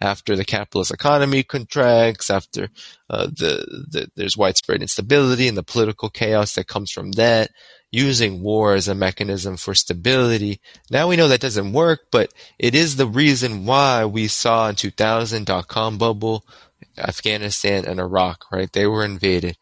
after 0.01 0.35
the 0.35 0.43
capitalist 0.43 0.91
economy 0.91 1.43
contracts, 1.43 2.29
after 2.29 2.69
uh, 3.09 3.27
the, 3.27 3.85
the, 3.89 4.11
there's 4.15 4.35
widespread 4.35 4.81
instability 4.81 5.47
and 5.47 5.57
the 5.57 5.63
political 5.63 6.09
chaos 6.09 6.55
that 6.55 6.67
comes 6.67 6.91
from 6.91 7.13
that 7.13 7.51
using 7.89 8.41
war 8.41 8.73
as 8.73 8.87
a 8.87 8.95
mechanism 8.95 9.55
for 9.55 9.75
stability. 9.75 10.59
Now 10.89 11.07
we 11.07 11.15
know 11.15 11.27
that 11.27 11.41
doesn't 11.41 11.73
work, 11.73 12.07
but 12.11 12.33
it 12.57 12.73
is 12.73 12.95
the 12.95 13.05
reason 13.05 13.65
why 13.65 14.03
we 14.03 14.27
saw 14.27 14.67
in 14.67 14.75
2000 14.75 15.45
dot-com 15.45 15.99
bubble, 15.99 16.43
Afghanistan 16.97 17.85
and 17.85 17.99
Iraq, 17.99 18.45
right? 18.51 18.71
They 18.71 18.87
were 18.87 19.05
invaded. 19.05 19.57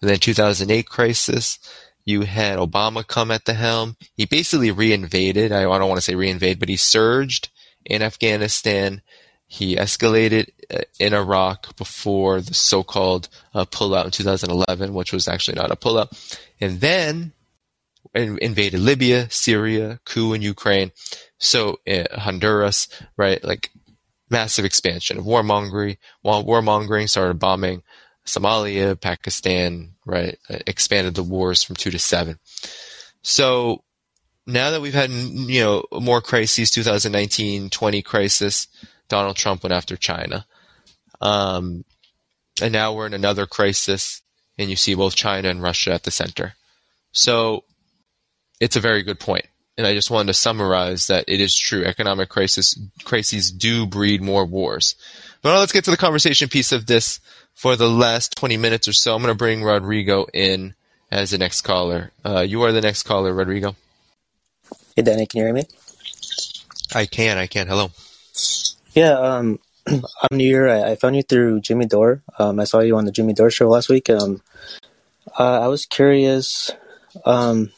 And 0.00 0.10
then 0.10 0.18
2008 0.18 0.88
crisis, 0.88 1.58
you 2.04 2.22
had 2.22 2.58
Obama 2.58 3.06
come 3.06 3.30
at 3.30 3.44
the 3.44 3.54
helm. 3.54 3.96
He 4.16 4.26
basically 4.26 4.70
reinvaded. 4.70 5.50
I 5.50 5.62
don't 5.62 5.88
want 5.88 5.98
to 5.98 6.02
say 6.02 6.14
reinvade, 6.14 6.58
but 6.58 6.68
he 6.68 6.76
surged 6.76 7.50
in 7.84 8.02
Afghanistan. 8.02 9.02
He 9.46 9.76
escalated 9.76 10.50
uh, 10.72 10.82
in 10.98 11.14
Iraq 11.14 11.76
before 11.76 12.40
the 12.40 12.54
so-called 12.54 13.28
uh, 13.54 13.64
pullout 13.64 14.04
in 14.06 14.10
2011, 14.10 14.94
which 14.94 15.12
was 15.12 15.28
actually 15.28 15.56
not 15.56 15.70
a 15.70 15.76
pullout. 15.76 16.38
And 16.60 16.80
then 16.80 17.32
invaded 18.14 18.80
Libya, 18.80 19.28
Syria, 19.30 20.00
coup 20.04 20.32
in 20.32 20.42
Ukraine, 20.42 20.92
so 21.38 21.80
uh, 21.86 22.04
Honduras, 22.18 22.88
right? 23.16 23.42
Like 23.44 23.70
massive 24.30 24.64
expansion 24.64 25.18
of 25.18 25.24
warmongering. 25.24 25.98
While 26.22 26.44
warmongering 26.44 27.08
started 27.08 27.38
bombing 27.38 27.82
Somalia, 28.26 29.00
Pakistan, 29.00 29.92
right? 30.04 30.38
Expanded 30.48 31.14
the 31.14 31.22
wars 31.22 31.62
from 31.62 31.76
two 31.76 31.90
to 31.90 31.98
seven. 31.98 32.38
So 33.22 33.84
now 34.46 34.70
that 34.70 34.80
we've 34.80 34.94
had, 34.94 35.10
you 35.10 35.62
know, 35.62 35.84
more 35.92 36.20
crises, 36.20 36.70
2019, 36.70 37.70
20 37.70 38.02
crisis, 38.02 38.68
Donald 39.08 39.36
Trump 39.36 39.62
went 39.62 39.72
after 39.72 39.96
China. 39.96 40.46
Um, 41.20 41.84
and 42.60 42.72
now 42.72 42.94
we're 42.94 43.06
in 43.06 43.14
another 43.14 43.46
crisis 43.46 44.22
and 44.58 44.70
you 44.70 44.76
see 44.76 44.94
both 44.94 45.14
China 45.14 45.48
and 45.48 45.62
Russia 45.62 45.92
at 45.92 46.04
the 46.04 46.10
center. 46.10 46.54
So 47.12 47.64
it's 48.60 48.76
a 48.76 48.80
very 48.80 49.02
good 49.02 49.20
point. 49.20 49.46
And 49.78 49.86
I 49.86 49.94
just 49.94 50.10
wanted 50.10 50.28
to 50.28 50.34
summarize 50.34 51.08
that 51.08 51.24
it 51.28 51.40
is 51.40 51.54
true. 51.56 51.84
Economic 51.84 52.28
crisis, 52.28 52.78
crises 53.04 53.50
do 53.50 53.86
breed 53.86 54.22
more 54.22 54.46
wars. 54.46 54.94
But 55.42 55.52
now 55.52 55.58
let's 55.58 55.72
get 55.72 55.84
to 55.84 55.90
the 55.90 55.96
conversation 55.96 56.48
piece 56.48 56.72
of 56.72 56.86
this 56.86 57.20
for 57.54 57.76
the 57.76 57.88
last 57.88 58.36
20 58.36 58.56
minutes 58.56 58.88
or 58.88 58.92
so. 58.92 59.14
I'm 59.14 59.22
going 59.22 59.34
to 59.34 59.38
bring 59.38 59.62
Rodrigo 59.62 60.26
in 60.32 60.74
as 61.10 61.30
the 61.30 61.38
next 61.38 61.62
caller. 61.62 62.10
Uh, 62.24 62.40
you 62.40 62.62
are 62.62 62.72
the 62.72 62.80
next 62.80 63.02
caller, 63.02 63.32
Rodrigo. 63.32 63.76
Hey, 64.94 65.02
Danny, 65.02 65.26
can 65.26 65.40
you 65.40 65.44
hear 65.46 65.54
me? 65.54 65.64
I 66.94 67.06
can, 67.06 67.36
I 67.36 67.46
can. 67.46 67.66
Hello. 67.66 67.90
Yeah, 68.94 69.12
um, 69.12 69.58
I'm 69.86 70.02
new 70.36 70.44
here. 70.44 70.68
I, 70.68 70.92
I, 70.92 70.96
found 70.96 71.16
you 71.16 71.22
through 71.22 71.60
Jimmy 71.60 71.86
Dore. 71.86 72.22
Um, 72.38 72.58
I 72.60 72.64
saw 72.64 72.80
you 72.80 72.96
on 72.96 73.04
the 73.04 73.12
Jimmy 73.12 73.34
Dore 73.34 73.50
show 73.50 73.68
last 73.68 73.88
week. 73.88 74.08
Um, 74.08 74.42
uh, 75.38 75.60
I 75.60 75.68
was 75.68 75.86
curious. 75.86 76.70
Um, 77.24 77.72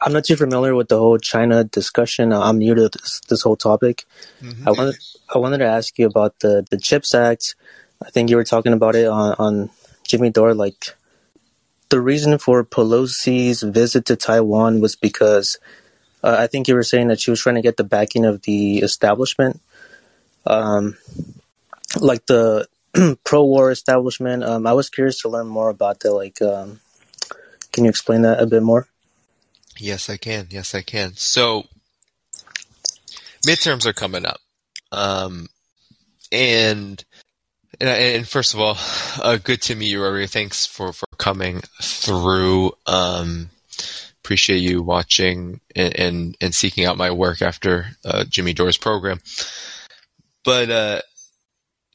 I'm 0.00 0.12
not 0.12 0.24
too 0.24 0.36
familiar 0.36 0.74
with 0.74 0.88
the 0.88 0.98
whole 0.98 1.18
China 1.18 1.64
discussion. 1.64 2.32
I'm 2.32 2.58
new 2.58 2.74
to 2.74 2.88
this, 2.88 3.20
this 3.28 3.42
whole 3.42 3.56
topic. 3.56 4.04
Mm-hmm. 4.40 4.68
I 4.68 4.70
wanted 4.72 4.96
I 5.34 5.38
wanted 5.38 5.58
to 5.58 5.66
ask 5.66 5.98
you 5.98 6.06
about 6.06 6.38
the 6.40 6.66
the 6.70 6.78
Chips 6.78 7.14
Act. 7.14 7.54
I 8.04 8.10
think 8.10 8.30
you 8.30 8.36
were 8.36 8.44
talking 8.44 8.72
about 8.72 8.94
it 8.94 9.06
on, 9.06 9.34
on 9.38 9.70
Jimmy 10.06 10.30
Dore. 10.30 10.54
Like 10.54 10.96
the 11.90 12.00
reason 12.00 12.38
for 12.38 12.64
Pelosi's 12.64 13.62
visit 13.62 14.06
to 14.06 14.16
Taiwan 14.16 14.80
was 14.80 14.96
because 14.96 15.58
uh, 16.22 16.36
I 16.38 16.46
think 16.46 16.68
you 16.68 16.74
were 16.74 16.82
saying 16.82 17.08
that 17.08 17.20
she 17.20 17.30
was 17.30 17.40
trying 17.40 17.56
to 17.56 17.62
get 17.62 17.76
the 17.76 17.84
backing 17.84 18.24
of 18.24 18.42
the 18.42 18.78
establishment, 18.78 19.60
um, 20.46 20.96
like 21.98 22.26
the 22.26 22.68
pro-war 23.24 23.70
establishment. 23.70 24.44
Um, 24.44 24.66
I 24.66 24.72
was 24.72 24.90
curious 24.90 25.20
to 25.22 25.28
learn 25.28 25.46
more 25.46 25.70
about 25.70 26.00
that. 26.00 26.12
Like, 26.12 26.40
um, 26.42 26.80
can 27.72 27.84
you 27.84 27.90
explain 27.90 28.22
that 28.22 28.40
a 28.40 28.46
bit 28.46 28.62
more? 28.62 28.86
Yes, 29.80 30.10
I 30.10 30.16
can. 30.16 30.48
Yes, 30.50 30.74
I 30.74 30.82
can. 30.82 31.14
So 31.16 31.64
midterms 33.46 33.86
are 33.86 33.92
coming 33.92 34.26
up, 34.26 34.40
um, 34.92 35.48
and 36.30 37.02
and, 37.80 37.88
and, 37.88 38.28
first 38.28 38.54
of 38.54 38.60
all, 38.60 38.76
uh, 39.22 39.38
good 39.42 39.62
to 39.62 39.74
meet 39.74 39.88
you, 39.88 40.02
Rory. 40.02 40.26
Thanks 40.26 40.66
for, 40.66 40.92
for 40.92 41.06
coming 41.18 41.62
through. 41.80 42.72
Um, 42.86 43.50
appreciate 44.22 44.60
you 44.60 44.82
watching 44.82 45.60
and, 45.74 45.98
and, 45.98 46.36
and, 46.40 46.54
seeking 46.54 46.84
out 46.84 46.98
my 46.98 47.10
work 47.10 47.40
after 47.40 47.86
uh, 48.04 48.24
Jimmy 48.24 48.52
Dore's 48.52 48.76
program. 48.76 49.20
But 50.44 50.70
uh, 50.70 51.00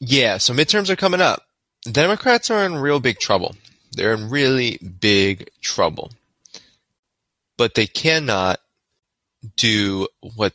yeah, 0.00 0.38
so 0.38 0.52
midterms 0.52 0.90
are 0.90 0.96
coming 0.96 1.20
up. 1.20 1.42
Democrats 1.90 2.50
are 2.50 2.64
in 2.64 2.76
real 2.76 2.98
big 2.98 3.18
trouble. 3.20 3.54
They're 3.92 4.12
in 4.12 4.28
really 4.28 4.78
big 4.78 5.48
trouble. 5.60 6.10
But 7.56 7.74
they 7.74 7.86
cannot 7.86 8.60
do 9.56 10.08
what 10.34 10.52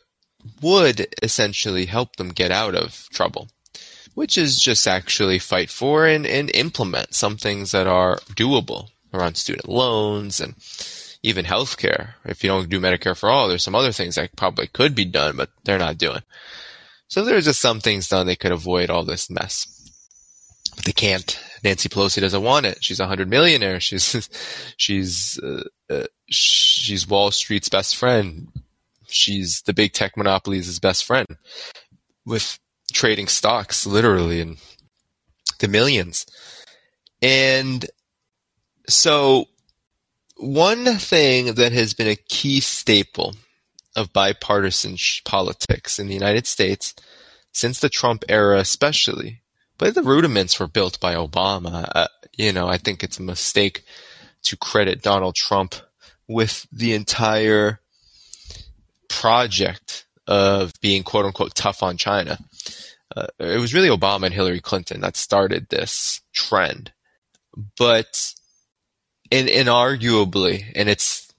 would 0.60 1.14
essentially 1.22 1.86
help 1.86 2.16
them 2.16 2.28
get 2.30 2.50
out 2.50 2.74
of 2.74 3.08
trouble 3.12 3.48
which 4.14 4.36
is 4.36 4.60
just 4.60 4.86
actually 4.86 5.38
fight 5.38 5.70
for 5.70 6.06
and, 6.06 6.26
and 6.26 6.54
implement 6.54 7.14
some 7.14 7.36
things 7.36 7.70
that 7.72 7.86
are 7.86 8.16
doable 8.34 8.88
around 9.14 9.36
student 9.36 9.68
loans 9.68 10.40
and 10.40 10.54
even 11.22 11.44
healthcare. 11.44 12.14
If 12.24 12.42
you 12.42 12.50
don't 12.50 12.68
do 12.68 12.80
Medicare 12.80 13.16
for 13.16 13.30
all, 13.30 13.48
there's 13.48 13.62
some 13.62 13.74
other 13.74 13.92
things 13.92 14.16
that 14.16 14.34
probably 14.36 14.66
could 14.66 14.94
be 14.94 15.04
done, 15.04 15.36
but 15.36 15.50
they're 15.64 15.78
not 15.78 15.98
doing. 15.98 16.22
So 17.08 17.24
there's 17.24 17.44
just 17.44 17.60
some 17.60 17.80
things 17.80 18.08
done 18.08 18.26
they 18.26 18.36
could 18.36 18.52
avoid 18.52 18.90
all 18.90 19.04
this 19.04 19.30
mess. 19.30 19.68
But 20.74 20.86
they 20.86 20.92
can't. 20.92 21.38
Nancy 21.62 21.88
Pelosi 21.88 22.20
doesn't 22.20 22.42
want 22.42 22.66
it. 22.66 22.82
She's 22.82 23.00
a 23.00 23.06
hundred 23.06 23.28
millionaire. 23.28 23.78
She's 23.78 24.28
she's 24.78 25.38
uh, 25.42 25.64
uh, 25.90 26.04
she's 26.34 27.08
Wall 27.08 27.30
Street's 27.30 27.68
best 27.68 27.96
friend. 27.96 28.48
She's 29.08 29.62
the 29.62 29.72
big 29.72 29.92
tech 29.92 30.16
monopolies' 30.16 30.78
best 30.78 31.04
friend. 31.04 31.26
With 32.24 32.58
trading 32.92 33.26
stocks 33.26 33.86
literally 33.86 34.40
in 34.40 34.56
the 35.58 35.68
millions. 35.68 36.26
And 37.20 37.86
so 38.88 39.46
one 40.36 40.84
thing 40.96 41.54
that 41.54 41.72
has 41.72 41.94
been 41.94 42.08
a 42.08 42.16
key 42.16 42.60
staple 42.60 43.34
of 43.94 44.12
bipartisan 44.12 44.96
politics 45.24 45.98
in 45.98 46.08
the 46.08 46.14
United 46.14 46.46
States 46.46 46.94
since 47.52 47.80
the 47.80 47.88
Trump 47.88 48.24
era, 48.28 48.58
especially, 48.58 49.42
but 49.78 49.94
the 49.94 50.02
rudiments 50.02 50.58
were 50.58 50.66
built 50.66 50.98
by 51.00 51.14
Obama. 51.14 51.90
Uh, 51.94 52.08
you 52.36 52.52
know, 52.52 52.66
I 52.66 52.78
think 52.78 53.02
it's 53.02 53.18
a 53.18 53.22
mistake 53.22 53.84
to 54.44 54.56
credit 54.56 55.02
Donald 55.02 55.36
Trump 55.36 55.74
with 56.28 56.66
the 56.72 56.94
entire 56.94 57.80
project 59.08 60.06
of 60.26 60.72
being 60.80 61.02
quote 61.02 61.24
unquote 61.24 61.54
tough 61.54 61.82
on 61.82 61.96
China 61.96 62.38
uh, 63.16 63.26
it 63.38 63.60
was 63.60 63.74
really 63.74 63.88
Obama 63.88 64.26
and 64.26 64.34
Hillary 64.34 64.60
Clinton 64.60 65.00
that 65.00 65.16
started 65.16 65.68
this 65.68 66.20
trend. 66.32 66.92
But 67.76 68.32
in, 69.30 69.46
inarguably, 69.46 70.64
and 70.74 70.88
it's 70.88 71.32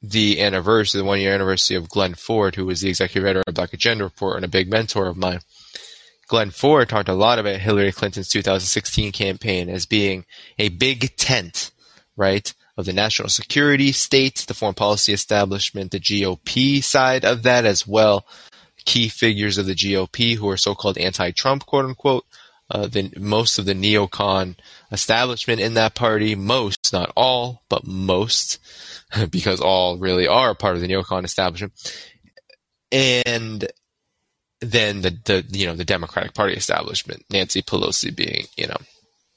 the 0.00 0.40
anniversary, 0.40 1.00
the 1.00 1.04
one 1.04 1.20
year 1.20 1.34
anniversary 1.34 1.76
of 1.76 1.88
Glenn 1.88 2.14
Ford, 2.14 2.54
who 2.54 2.66
was 2.66 2.80
the 2.80 2.88
executive 2.88 3.26
editor 3.26 3.44
of 3.46 3.54
Black 3.54 3.72
Agenda 3.72 4.04
Report 4.04 4.36
and 4.36 4.44
a 4.44 4.48
big 4.48 4.70
mentor 4.70 5.06
of 5.06 5.16
mine. 5.16 5.40
Glenn 6.28 6.50
Ford 6.50 6.88
talked 6.88 7.08
a 7.08 7.14
lot 7.14 7.38
about 7.38 7.56
Hillary 7.56 7.92
Clinton's 7.92 8.28
2016 8.28 9.12
campaign 9.12 9.68
as 9.68 9.86
being 9.86 10.24
a 10.58 10.68
big 10.68 11.16
tent, 11.16 11.70
right, 12.16 12.52
of 12.78 12.86
the 12.86 12.92
national 12.92 13.28
security 13.28 13.90
state, 13.90 14.36
the 14.46 14.54
foreign 14.54 14.74
policy 14.74 15.12
establishment, 15.12 15.90
the 15.90 15.98
GOP 15.98 16.82
side 16.82 17.24
of 17.24 17.42
that 17.42 17.66
as 17.66 17.86
well, 17.86 18.24
key 18.84 19.08
figures 19.08 19.58
of 19.58 19.66
the 19.66 19.74
GOP 19.74 20.36
who 20.36 20.48
are 20.48 20.56
so-called 20.56 20.96
anti-Trump, 20.96 21.66
quote 21.66 21.84
unquote. 21.84 22.24
Uh, 22.70 22.86
the, 22.86 23.10
most 23.18 23.58
of 23.58 23.64
the 23.64 23.74
neocon 23.74 24.54
establishment 24.92 25.58
in 25.58 25.72
that 25.74 25.94
party, 25.94 26.34
most, 26.34 26.92
not 26.92 27.10
all, 27.16 27.62
but 27.70 27.86
most, 27.86 28.58
because 29.30 29.58
all 29.58 29.96
really 29.96 30.28
are 30.28 30.54
part 30.54 30.74
of 30.76 30.82
the 30.82 30.86
neocon 30.86 31.24
establishment. 31.24 31.72
And 32.92 33.66
then 34.60 35.00
the, 35.00 35.18
the, 35.24 35.46
you 35.50 35.66
know, 35.66 35.74
the 35.74 35.84
Democratic 35.84 36.34
Party 36.34 36.54
establishment, 36.54 37.24
Nancy 37.30 37.62
Pelosi 37.62 38.14
being, 38.14 38.44
you 38.56 38.66
know, 38.66 38.76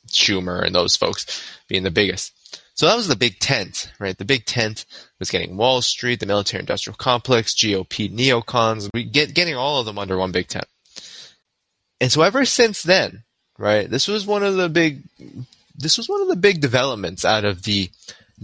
Schumer 0.08 0.64
and 0.64 0.76
those 0.76 0.96
folks 0.96 1.26
being 1.70 1.84
the 1.84 1.92
biggest. 1.92 2.34
So 2.74 2.88
that 2.88 2.96
was 2.96 3.08
the 3.08 3.16
big 3.16 3.40
tent, 3.40 3.92
right? 4.00 4.18
The 4.18 4.26
big 4.26 4.46
tent 4.46 4.86
was 5.20 5.30
getting 5.30 5.58
Wall 5.58 5.82
Street, 5.82 6.20
the 6.20 6.26
military 6.26 6.62
industrial 6.62 6.96
complex, 6.96 7.54
GOP 7.54 8.12
neocons, 8.12 8.90
we 8.94 9.04
get 9.04 9.34
getting 9.34 9.56
all 9.56 9.80
of 9.80 9.86
them 9.86 10.00
under 10.00 10.18
one 10.18 10.32
big 10.32 10.48
tent. 10.48 10.66
And 12.00 12.12
so 12.12 12.22
ever 12.24 12.46
since 12.46 12.82
then, 12.82 13.24
right, 13.58 13.90
this 13.90 14.08
was 14.08 14.26
one 14.26 14.44
of 14.44 14.56
the 14.56 14.70
big 14.70 15.04
this 15.76 15.98
was 15.98 16.10
one 16.10 16.22
of 16.22 16.28
the 16.28 16.36
big 16.36 16.62
developments 16.62 17.26
out 17.26 17.46
of 17.46 17.64
the 17.64 17.90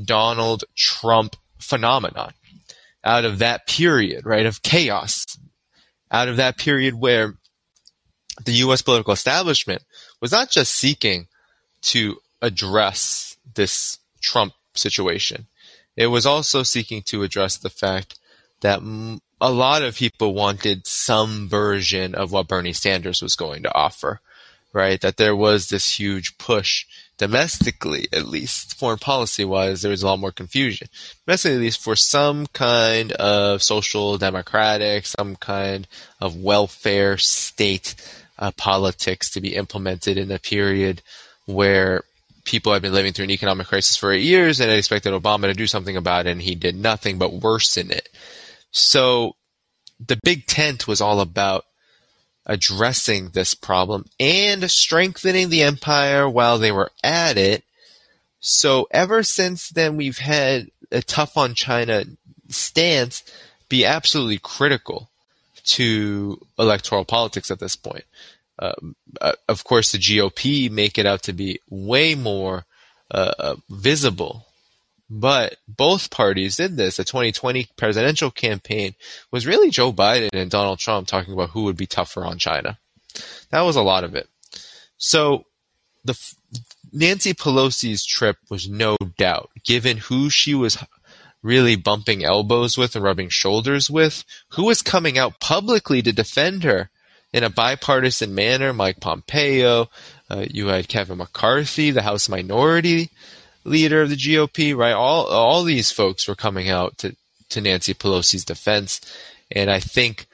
Donald 0.03 0.63
Trump 0.75 1.35
phenomenon. 1.59 2.33
Out 3.03 3.25
of 3.25 3.39
that 3.39 3.67
period, 3.67 4.25
right, 4.25 4.45
of 4.45 4.61
chaos. 4.61 5.25
Out 6.11 6.27
of 6.27 6.37
that 6.37 6.57
period 6.57 6.95
where 6.95 7.35
the 8.43 8.53
US 8.53 8.81
political 8.81 9.13
establishment 9.13 9.83
was 10.21 10.31
not 10.31 10.49
just 10.49 10.75
seeking 10.75 11.27
to 11.81 12.17
address 12.41 13.37
this 13.55 13.97
Trump 14.27 14.53
situation. 14.75 15.47
It 15.95 16.07
was 16.07 16.25
also 16.25 16.63
seeking 16.63 17.01
to 17.03 17.23
address 17.23 17.57
the 17.57 17.69
fact 17.69 18.19
that 18.61 18.81
a 19.39 19.51
lot 19.51 19.83
of 19.83 19.95
people 19.95 20.33
wanted 20.33 20.87
some 20.87 21.47
version 21.47 22.13
of 22.13 22.31
what 22.31 22.47
Bernie 22.47 22.73
Sanders 22.73 23.21
was 23.21 23.35
going 23.35 23.63
to 23.63 23.75
offer, 23.75 24.19
right? 24.73 24.99
That 25.01 25.17
there 25.17 25.35
was 25.35 25.69
this 25.69 25.99
huge 25.99 26.37
push 26.37 26.85
domestically, 27.17 28.07
at 28.13 28.27
least 28.27 28.77
foreign 28.77 28.99
policy 28.99 29.43
wise, 29.43 29.81
there 29.81 29.91
was 29.91 30.03
a 30.03 30.07
lot 30.07 30.19
more 30.19 30.31
confusion. 30.31 30.87
Domestically, 31.25 31.55
at 31.55 31.61
least 31.61 31.81
for 31.81 31.95
some 31.95 32.47
kind 32.53 33.11
of 33.13 33.63
social 33.63 34.17
democratic, 34.17 35.05
some 35.05 35.35
kind 35.35 35.87
of 36.21 36.35
welfare 36.35 37.17
state 37.17 37.95
uh, 38.39 38.51
politics 38.51 39.31
to 39.31 39.41
be 39.41 39.55
implemented 39.55 40.17
in 40.17 40.31
a 40.31 40.39
period 40.39 41.01
where 41.45 42.03
people 42.47 42.73
had 42.73 42.81
been 42.81 42.93
living 42.93 43.13
through 43.13 43.25
an 43.25 43.31
economic 43.31 43.67
crisis 43.67 43.95
for 43.95 44.11
eight 44.11 44.23
years 44.23 44.59
and 44.59 44.69
had 44.69 44.79
expected 44.79 45.13
Obama 45.13 45.43
to 45.43 45.53
do 45.53 45.67
something 45.67 45.97
about 45.97 46.25
it, 46.25 46.31
and 46.31 46.41
he 46.41 46.55
did 46.55 46.75
nothing 46.75 47.19
but 47.19 47.33
worsen 47.33 47.91
it. 47.91 48.09
So 48.71 49.35
the 49.99 50.19
Big 50.23 50.47
Tent 50.47 50.87
was 50.87 51.01
all 51.01 51.19
about 51.19 51.65
addressing 52.45 53.29
this 53.29 53.53
problem 53.53 54.05
and 54.19 54.71
strengthening 54.71 55.49
the 55.49 55.63
empire 55.63 56.29
while 56.29 56.57
they 56.57 56.71
were 56.71 56.91
at 57.03 57.37
it. 57.37 57.63
So 58.39 58.87
ever 58.91 59.21
since 59.21 59.69
then, 59.69 59.97
we've 59.97 60.19
had 60.19 60.71
a 60.91 61.01
tough 61.01 61.37
on 61.37 61.53
China 61.53 62.05
stance 62.47 63.23
be 63.67 63.83
absolutely 63.83 64.37
critical 64.37 65.09
to 65.65 66.39
electoral 66.57 67.03
politics 67.03 67.51
at 67.51 67.59
this 67.59 67.75
point. 67.75 68.05
Um, 68.59 68.95
uh, 69.21 69.33
of 69.47 69.63
course, 69.63 69.91
the 69.91 69.97
GOP 69.97 70.69
make 70.69 70.97
it 70.97 71.05
out 71.05 71.23
to 71.23 71.33
be 71.33 71.59
way 71.69 72.15
more 72.15 72.65
uh, 73.11 73.33
uh, 73.39 73.55
visible. 73.69 74.45
But 75.09 75.55
both 75.67 76.11
parties 76.11 76.57
did 76.57 76.75
this. 76.75 76.97
The 76.97 77.05
2020 77.05 77.67
presidential 77.77 78.29
campaign 78.29 78.93
was 79.31 79.47
really 79.47 79.69
Joe 79.69 79.93
Biden 79.93 80.29
and 80.33 80.51
Donald 80.51 80.79
Trump 80.79 81.07
talking 81.07 81.33
about 81.33 81.51
who 81.51 81.63
would 81.63 81.77
be 81.77 81.85
tougher 81.85 82.25
on 82.25 82.37
China. 82.37 82.77
That 83.51 83.61
was 83.61 83.77
a 83.77 83.81
lot 83.81 84.03
of 84.03 84.15
it. 84.15 84.27
So 84.97 85.45
the 86.03 86.17
Nancy 86.91 87.33
Pelosi's 87.33 88.05
trip 88.05 88.37
was 88.49 88.67
no 88.67 88.97
doubt, 89.17 89.51
given 89.63 89.97
who 89.97 90.29
she 90.29 90.53
was 90.53 90.77
really 91.41 91.75
bumping 91.75 92.25
elbows 92.25 92.77
with 92.77 92.95
and 92.95 93.03
rubbing 93.03 93.29
shoulders 93.29 93.89
with, 93.89 94.25
who 94.49 94.65
was 94.65 94.81
coming 94.81 95.17
out 95.17 95.39
publicly 95.39 96.01
to 96.01 96.11
defend 96.11 96.63
her 96.63 96.89
in 97.33 97.43
a 97.43 97.49
bipartisan 97.49 98.33
manner. 98.33 98.73
Mike 98.73 98.99
Pompeo, 98.99 99.89
uh, 100.29 100.45
you 100.49 100.67
had 100.67 100.87
Kevin 100.87 101.17
McCarthy, 101.17 101.91
the 101.91 102.01
House 102.01 102.29
Minority 102.29 103.09
Leader 103.63 104.03
of 104.03 104.09
the 104.09 104.15
GOP, 104.15 104.75
right? 104.75 104.93
All 104.93 105.25
all 105.27 105.63
these 105.63 105.91
folks 105.91 106.27
were 106.27 106.35
coming 106.35 106.69
out 106.69 106.97
to 106.99 107.15
to 107.49 107.61
Nancy 107.61 107.93
Pelosi's 107.93 108.45
defense, 108.45 109.01
and 109.51 109.69
I 109.69 109.79
think 109.79 110.27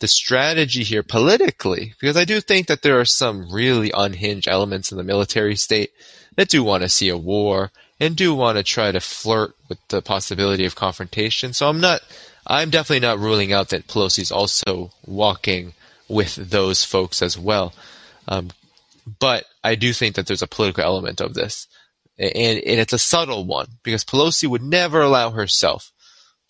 the 0.00 0.08
strategy 0.08 0.82
here 0.82 1.02
politically, 1.02 1.94
because 1.98 2.16
I 2.16 2.24
do 2.24 2.40
think 2.40 2.66
that 2.66 2.82
there 2.82 2.98
are 3.00 3.04
some 3.04 3.50
really 3.50 3.90
unhinged 3.94 4.48
elements 4.48 4.92
in 4.92 4.98
the 4.98 5.04
military 5.04 5.56
state 5.56 5.92
that 6.36 6.48
do 6.48 6.62
want 6.62 6.82
to 6.82 6.88
see 6.88 7.08
a 7.08 7.16
war 7.16 7.70
and 8.00 8.16
do 8.16 8.34
want 8.34 8.58
to 8.58 8.64
try 8.64 8.90
to 8.92 9.00
flirt 9.00 9.54
with 9.68 9.78
the 9.88 10.02
possibility 10.02 10.66
of 10.66 10.74
confrontation. 10.74 11.52
So 11.52 11.68
I'm 11.68 11.80
not, 11.80 12.02
I'm 12.46 12.70
definitely 12.70 13.06
not 13.06 13.18
ruling 13.18 13.52
out 13.52 13.68
that 13.70 13.86
Pelosi's 13.86 14.32
also 14.32 14.90
walking 15.06 15.72
with 16.08 16.34
those 16.36 16.84
folks 16.84 17.22
as 17.22 17.38
well. 17.38 17.72
Um, 18.28 18.50
but 19.18 19.44
I 19.62 19.74
do 19.74 19.92
think 19.92 20.14
that 20.16 20.26
there's 20.26 20.42
a 20.42 20.46
political 20.46 20.84
element 20.84 21.20
of 21.20 21.34
this. 21.34 21.66
And, 22.18 22.32
and 22.34 22.80
it's 22.80 22.92
a 22.92 22.98
subtle 22.98 23.44
one 23.44 23.66
because 23.82 24.04
Pelosi 24.04 24.48
would 24.48 24.62
never 24.62 25.00
allow 25.00 25.30
herself 25.30 25.92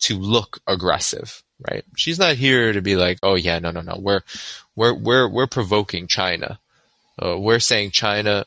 to 0.01 0.17
look 0.17 0.59
aggressive, 0.67 1.41
right? 1.69 1.83
She's 1.95 2.19
not 2.19 2.35
here 2.35 2.71
to 2.71 2.81
be 2.81 2.95
like, 2.95 3.17
oh 3.23 3.35
yeah, 3.35 3.59
no, 3.59 3.71
no, 3.71 3.81
no, 3.81 3.97
we're, 3.99 4.21
we're, 4.75 4.93
we're, 4.93 5.27
we're 5.27 5.47
provoking 5.47 6.07
China. 6.07 6.59
Uh, 7.17 7.39
we're 7.39 7.59
saying 7.59 7.91
China, 7.91 8.45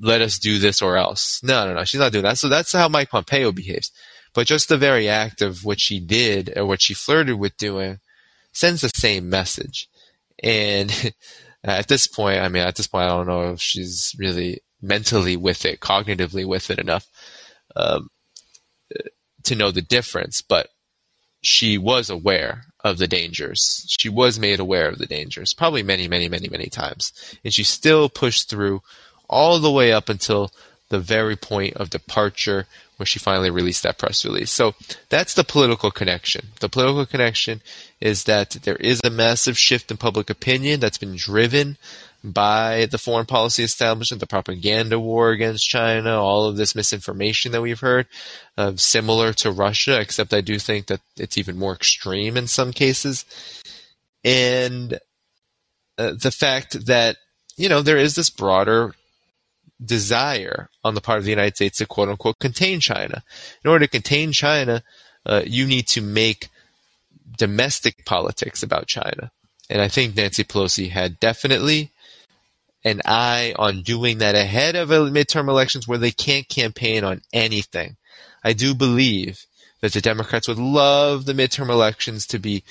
let 0.00 0.22
us 0.22 0.38
do 0.38 0.58
this 0.58 0.80
or 0.80 0.96
else. 0.96 1.40
No, 1.42 1.66
no, 1.66 1.74
no, 1.74 1.84
she's 1.84 2.00
not 2.00 2.12
doing 2.12 2.24
that. 2.24 2.38
So 2.38 2.48
that's 2.48 2.72
how 2.72 2.88
Mike 2.88 3.10
Pompeo 3.10 3.52
behaves. 3.52 3.90
But 4.34 4.46
just 4.46 4.68
the 4.68 4.78
very 4.78 5.08
act 5.08 5.42
of 5.42 5.64
what 5.64 5.80
she 5.80 6.00
did 6.00 6.56
or 6.56 6.64
what 6.64 6.80
she 6.80 6.94
flirted 6.94 7.38
with 7.38 7.56
doing 7.58 7.98
sends 8.52 8.80
the 8.80 8.88
same 8.88 9.28
message. 9.28 9.88
And 10.42 11.14
at 11.64 11.88
this 11.88 12.06
point, 12.06 12.40
I 12.40 12.48
mean, 12.48 12.62
at 12.62 12.76
this 12.76 12.86
point, 12.86 13.04
I 13.04 13.08
don't 13.08 13.26
know 13.26 13.52
if 13.52 13.60
she's 13.60 14.14
really 14.18 14.60
mentally 14.80 15.36
with 15.36 15.64
it, 15.64 15.80
cognitively 15.80 16.46
with 16.46 16.70
it 16.70 16.78
enough 16.78 17.06
um, 17.76 18.08
to 19.44 19.54
know 19.54 19.70
the 19.70 19.82
difference. 19.82 20.42
But 20.42 20.68
she 21.42 21.76
was 21.76 22.08
aware 22.08 22.64
of 22.84 22.98
the 22.98 23.08
dangers. 23.08 23.84
She 23.98 24.08
was 24.08 24.38
made 24.38 24.60
aware 24.60 24.88
of 24.88 24.98
the 24.98 25.06
dangers, 25.06 25.54
probably 25.54 25.82
many, 25.82 26.08
many, 26.08 26.28
many, 26.28 26.48
many 26.48 26.66
times. 26.66 27.12
And 27.44 27.52
she 27.52 27.64
still 27.64 28.08
pushed 28.08 28.48
through 28.48 28.82
all 29.28 29.58
the 29.58 29.70
way 29.70 29.92
up 29.92 30.08
until 30.08 30.52
the 30.92 31.00
very 31.00 31.36
point 31.36 31.74
of 31.76 31.88
departure 31.88 32.66
when 32.98 33.06
she 33.06 33.18
finally 33.18 33.50
released 33.50 33.82
that 33.82 33.96
press 33.96 34.26
release. 34.26 34.50
So 34.52 34.74
that's 35.08 35.32
the 35.32 35.42
political 35.42 35.90
connection. 35.90 36.48
The 36.60 36.68
political 36.68 37.06
connection 37.06 37.62
is 37.98 38.24
that 38.24 38.50
there 38.62 38.76
is 38.76 39.00
a 39.02 39.08
massive 39.08 39.56
shift 39.56 39.90
in 39.90 39.96
public 39.96 40.28
opinion 40.28 40.80
that's 40.80 40.98
been 40.98 41.16
driven 41.16 41.78
by 42.22 42.86
the 42.90 42.98
foreign 42.98 43.24
policy 43.24 43.62
establishment, 43.64 44.20
the 44.20 44.26
propaganda 44.26 45.00
war 45.00 45.30
against 45.30 45.66
China, 45.66 46.22
all 46.22 46.44
of 46.44 46.58
this 46.58 46.74
misinformation 46.74 47.52
that 47.52 47.62
we've 47.62 47.80
heard, 47.80 48.06
uh, 48.58 48.72
similar 48.76 49.32
to 49.32 49.50
Russia, 49.50 49.98
except 49.98 50.34
I 50.34 50.42
do 50.42 50.58
think 50.58 50.88
that 50.88 51.00
it's 51.16 51.38
even 51.38 51.58
more 51.58 51.72
extreme 51.72 52.36
in 52.36 52.46
some 52.46 52.70
cases. 52.70 53.24
And 54.22 55.00
uh, 55.96 56.12
the 56.20 56.30
fact 56.30 56.84
that, 56.84 57.16
you 57.56 57.70
know, 57.70 57.80
there 57.80 57.96
is 57.96 58.14
this 58.14 58.28
broader 58.28 58.94
desire 59.84 60.68
on 60.84 60.94
the 60.94 61.00
part 61.00 61.18
of 61.18 61.24
the 61.24 61.30
United 61.30 61.56
States 61.56 61.78
to 61.78 61.86
quote 61.86 62.08
unquote 62.08 62.38
contain 62.38 62.80
China. 62.80 63.22
In 63.64 63.70
order 63.70 63.86
to 63.86 63.90
contain 63.90 64.32
China, 64.32 64.82
uh, 65.26 65.42
you 65.46 65.66
need 65.66 65.86
to 65.88 66.00
make 66.00 66.48
domestic 67.36 68.04
politics 68.04 68.62
about 68.62 68.86
China. 68.86 69.30
And 69.70 69.80
I 69.80 69.88
think 69.88 70.16
Nancy 70.16 70.44
Pelosi 70.44 70.90
had 70.90 71.18
definitely 71.20 71.90
an 72.84 73.00
eye 73.04 73.54
on 73.56 73.82
doing 73.82 74.18
that 74.18 74.34
ahead 74.34 74.74
of 74.74 74.90
a 74.90 74.98
midterm 74.98 75.48
elections 75.48 75.86
where 75.86 75.98
they 75.98 76.10
can't 76.10 76.48
campaign 76.48 77.04
on 77.04 77.22
anything. 77.32 77.96
I 78.44 78.52
do 78.52 78.74
believe 78.74 79.46
that 79.80 79.92
the 79.92 80.00
Democrats 80.00 80.48
would 80.48 80.58
love 80.58 81.24
the 81.24 81.32
midterm 81.32 81.68
elections 81.68 82.26
to 82.26 82.38
be 82.38 82.64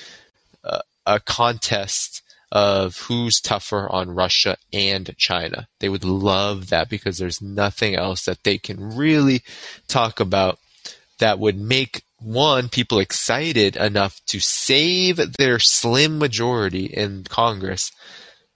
uh, 0.63 0.81
a 1.05 1.19
contest 1.19 2.21
of 2.51 2.97
who's 2.97 3.39
tougher 3.39 3.89
on 3.89 4.11
Russia 4.11 4.57
and 4.73 5.15
China. 5.17 5.67
They 5.79 5.89
would 5.89 6.03
love 6.03 6.69
that 6.69 6.89
because 6.89 7.17
there's 7.17 7.41
nothing 7.41 7.95
else 7.95 8.25
that 8.25 8.43
they 8.43 8.57
can 8.57 8.95
really 8.95 9.41
talk 9.87 10.19
about 10.19 10.59
that 11.19 11.39
would 11.39 11.57
make 11.57 12.03
one 12.19 12.69
people 12.69 12.99
excited 12.99 13.75
enough 13.75 14.19
to 14.27 14.39
save 14.39 15.17
their 15.37 15.59
slim 15.59 16.19
majority 16.19 16.85
in 16.85 17.23
Congress, 17.23 17.91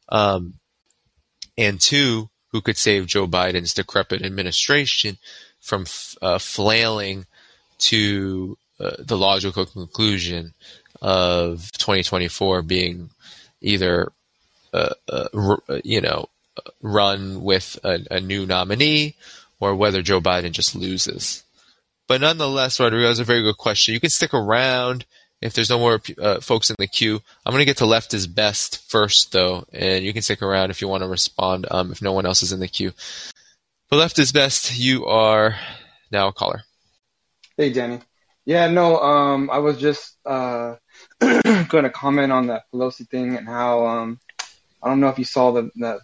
um, 0.09 0.55
and 1.57 1.79
two 1.79 2.29
who 2.51 2.61
could 2.61 2.77
save 2.77 3.07
Joe 3.07 3.27
Biden's 3.27 3.73
decrepit 3.73 4.23
administration 4.23 5.17
from 5.61 5.85
uh, 6.21 6.37
flailing 6.37 7.25
to 7.79 8.57
uh, 8.79 8.91
the 8.99 9.17
logical 9.17 9.65
conclusion 9.65 10.53
of 11.01 11.71
2024 11.73 12.61
being 12.61 13.09
either 13.65 14.11
uh, 14.73 14.89
uh, 15.09 15.27
uh, 15.69 15.79
you 15.83 16.01
know 16.01 16.29
run 16.81 17.41
with 17.43 17.77
a, 17.83 17.99
a, 18.11 18.21
new 18.21 18.45
nominee 18.45 19.15
or 19.59 19.75
whether 19.75 20.01
Joe 20.01 20.21
Biden 20.21 20.51
just 20.51 20.75
loses. 20.75 21.43
But 22.07 22.21
nonetheless, 22.21 22.79
Rodrigo, 22.79 23.07
that's 23.07 23.19
a 23.19 23.25
very 23.25 23.41
good 23.41 23.57
question. 23.57 23.93
You 23.93 23.99
can 23.99 24.09
stick 24.09 24.33
around 24.33 25.05
if 25.41 25.53
there's 25.53 25.69
no 25.69 25.79
more 25.79 26.01
uh, 26.21 26.39
folks 26.39 26.69
in 26.69 26.75
the 26.79 26.87
queue. 26.87 27.21
I'm 27.45 27.51
going 27.51 27.61
to 27.61 27.65
get 27.65 27.77
to 27.77 27.85
left 27.85 28.13
is 28.13 28.27
best 28.27 28.89
first, 28.89 29.31
though, 29.31 29.65
and 29.73 30.05
you 30.05 30.13
can 30.13 30.21
stick 30.21 30.41
around 30.41 30.69
if 30.69 30.81
you 30.81 30.87
want 30.87 31.03
to 31.03 31.09
respond 31.09 31.65
um, 31.71 31.91
if 31.91 32.01
no 32.01 32.13
one 32.13 32.25
else 32.25 32.43
is 32.43 32.51
in 32.51 32.59
the 32.59 32.67
queue. 32.67 32.93
But 33.89 33.97
left 33.97 34.19
is 34.19 34.31
best. 34.31 34.77
You 34.77 35.05
are 35.05 35.55
now 36.11 36.27
a 36.27 36.33
caller. 36.33 36.63
Hey, 37.57 37.71
Danny. 37.71 37.99
Yeah, 38.45 38.67
no, 38.67 38.99
um, 38.99 39.49
I 39.49 39.57
was 39.57 39.79
just 39.79 40.17
uh, 40.25 40.75
going 41.69 41.83
to 41.83 41.89
comment 41.89 42.31
on 42.31 42.47
that 42.47 42.63
Pelosi 42.71 43.07
thing 43.07 43.35
and 43.35 43.47
how 43.47 43.85
um, 43.85 44.19
I 44.83 44.89
don't 44.89 44.99
know 44.99 45.09
if 45.09 45.19
you 45.19 45.25
saw 45.25 45.51
the 45.51 45.71
that 45.77 45.99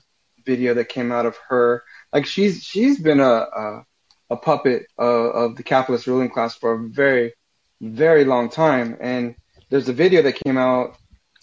video 0.45 0.74
that 0.76 0.89
came 0.89 1.12
out 1.12 1.26
of 1.26 1.38
her. 1.49 1.84
Like 2.14 2.26
she's 2.26 2.64
she's 2.64 2.99
been 2.99 3.20
a 3.20 3.24
a, 3.24 3.86
a 4.32 4.38
puppet 4.38 4.88
uh, 4.97 5.03
of 5.03 5.55
the 5.55 5.64
capitalist 5.64 6.07
ruling 6.07 6.30
class 6.30 6.55
for 6.55 6.74
a 6.74 6.89
very 6.89 7.34
very 7.82 8.26
long 8.26 8.49
time. 8.49 8.97
And 8.99 9.36
there's 9.70 9.89
a 9.89 9.93
video 9.93 10.22
that 10.22 10.41
came 10.43 10.57
out 10.57 10.97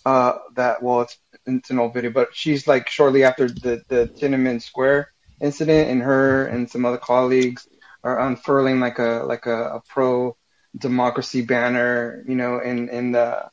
uh, 0.06 0.38
that 0.56 0.82
well 0.82 1.02
it's 1.02 1.18
it's 1.46 1.70
an 1.70 1.78
old 1.78 1.94
video, 1.94 2.10
but 2.10 2.34
she's 2.34 2.66
like 2.66 2.88
shortly 2.88 3.24
after 3.24 3.48
the 3.48 3.82
the 3.88 4.10
Tiananmen 4.16 4.62
Square 4.62 5.12
incident, 5.40 5.90
and 5.90 6.02
her 6.02 6.46
and 6.46 6.70
some 6.70 6.84
other 6.84 6.98
colleagues 6.98 7.68
are 8.02 8.18
unfurling 8.20 8.80
like 8.80 8.98
a 8.98 9.24
like 9.26 9.46
a, 9.46 9.76
a 9.76 9.82
pro 9.88 10.36
democracy 10.76 11.42
banner, 11.42 12.24
you 12.26 12.34
know, 12.34 12.60
in 12.60 12.88
in 12.88 13.12
the 13.12 13.50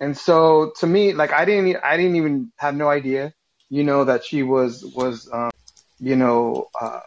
and 0.00 0.16
so 0.16 0.72
to 0.80 0.86
me, 0.86 1.12
like 1.12 1.32
I 1.32 1.44
didn't 1.44 1.76
I 1.82 1.96
didn't 1.96 2.16
even 2.16 2.52
have 2.56 2.74
no 2.74 2.88
idea, 2.88 3.32
you 3.68 3.84
know, 3.84 4.04
that 4.04 4.24
she 4.24 4.42
was 4.42 4.84
was 4.94 5.28
um, 5.32 5.50
you 5.98 6.16
know 6.16 6.68
uh, 6.80 7.00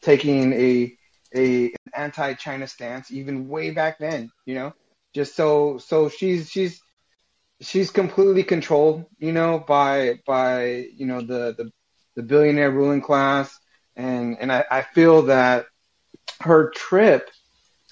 taking 0.00 0.52
a 0.52 0.96
a 1.34 1.64
an 1.66 1.92
anti-China 1.94 2.66
stance 2.66 3.10
even 3.10 3.48
way 3.48 3.70
back 3.70 3.98
then, 3.98 4.30
you 4.46 4.54
know, 4.54 4.72
just 5.14 5.36
so 5.36 5.78
so 5.78 6.08
she's 6.08 6.50
she's 6.50 6.80
she's 7.60 7.90
completely 7.90 8.42
controlled, 8.42 9.04
you 9.18 9.32
know, 9.32 9.58
by 9.58 10.20
by 10.26 10.86
you 10.96 11.06
know 11.06 11.20
the 11.20 11.54
the, 11.56 11.70
the 12.16 12.22
billionaire 12.22 12.70
ruling 12.70 13.02
class, 13.02 13.58
and 13.96 14.38
and 14.40 14.50
I, 14.50 14.64
I 14.70 14.82
feel 14.82 15.22
that 15.22 15.66
her 16.40 16.70
trip 16.70 17.30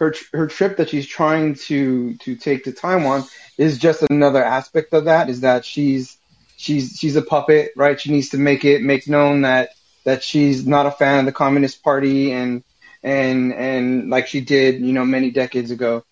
her 0.01 0.15
her 0.33 0.47
trip 0.47 0.79
that 0.79 0.89
she's 0.89 1.07
trying 1.07 1.55
to 1.55 2.15
to 2.17 2.35
take 2.35 2.65
to 2.65 2.73
Taiwan 2.73 3.25
is 3.59 3.79
just 3.79 4.03
another 4.03 4.43
aspect 4.43 4.93
of 4.95 5.05
that. 5.05 5.29
Is 5.29 5.43
that 5.43 5.65
she's 5.65 6.17
she's 6.57 6.97
she's 6.99 7.17
a 7.17 7.23
puppet, 7.23 7.73
right? 7.77 8.01
She 8.01 8.11
needs 8.11 8.31
to 8.31 8.39
make 8.39 8.65
it 8.65 8.83
make 8.83 9.07
known 9.07 9.43
that 9.43 9.71
that 10.05 10.25
she's 10.25 10.67
not 10.67 10.87
a 10.87 10.91
fan 10.91 11.21
of 11.21 11.27
the 11.27 11.33
Communist 11.33 11.85
Party 11.85 12.33
and 12.33 12.65
and 13.03 13.53
and 13.53 14.09
like 14.09 14.27
she 14.27 14.41
did, 14.41 14.81
you 14.81 14.93
know, 14.95 15.05
many 15.05 15.31
decades 15.31 15.71
ago. 15.71 16.03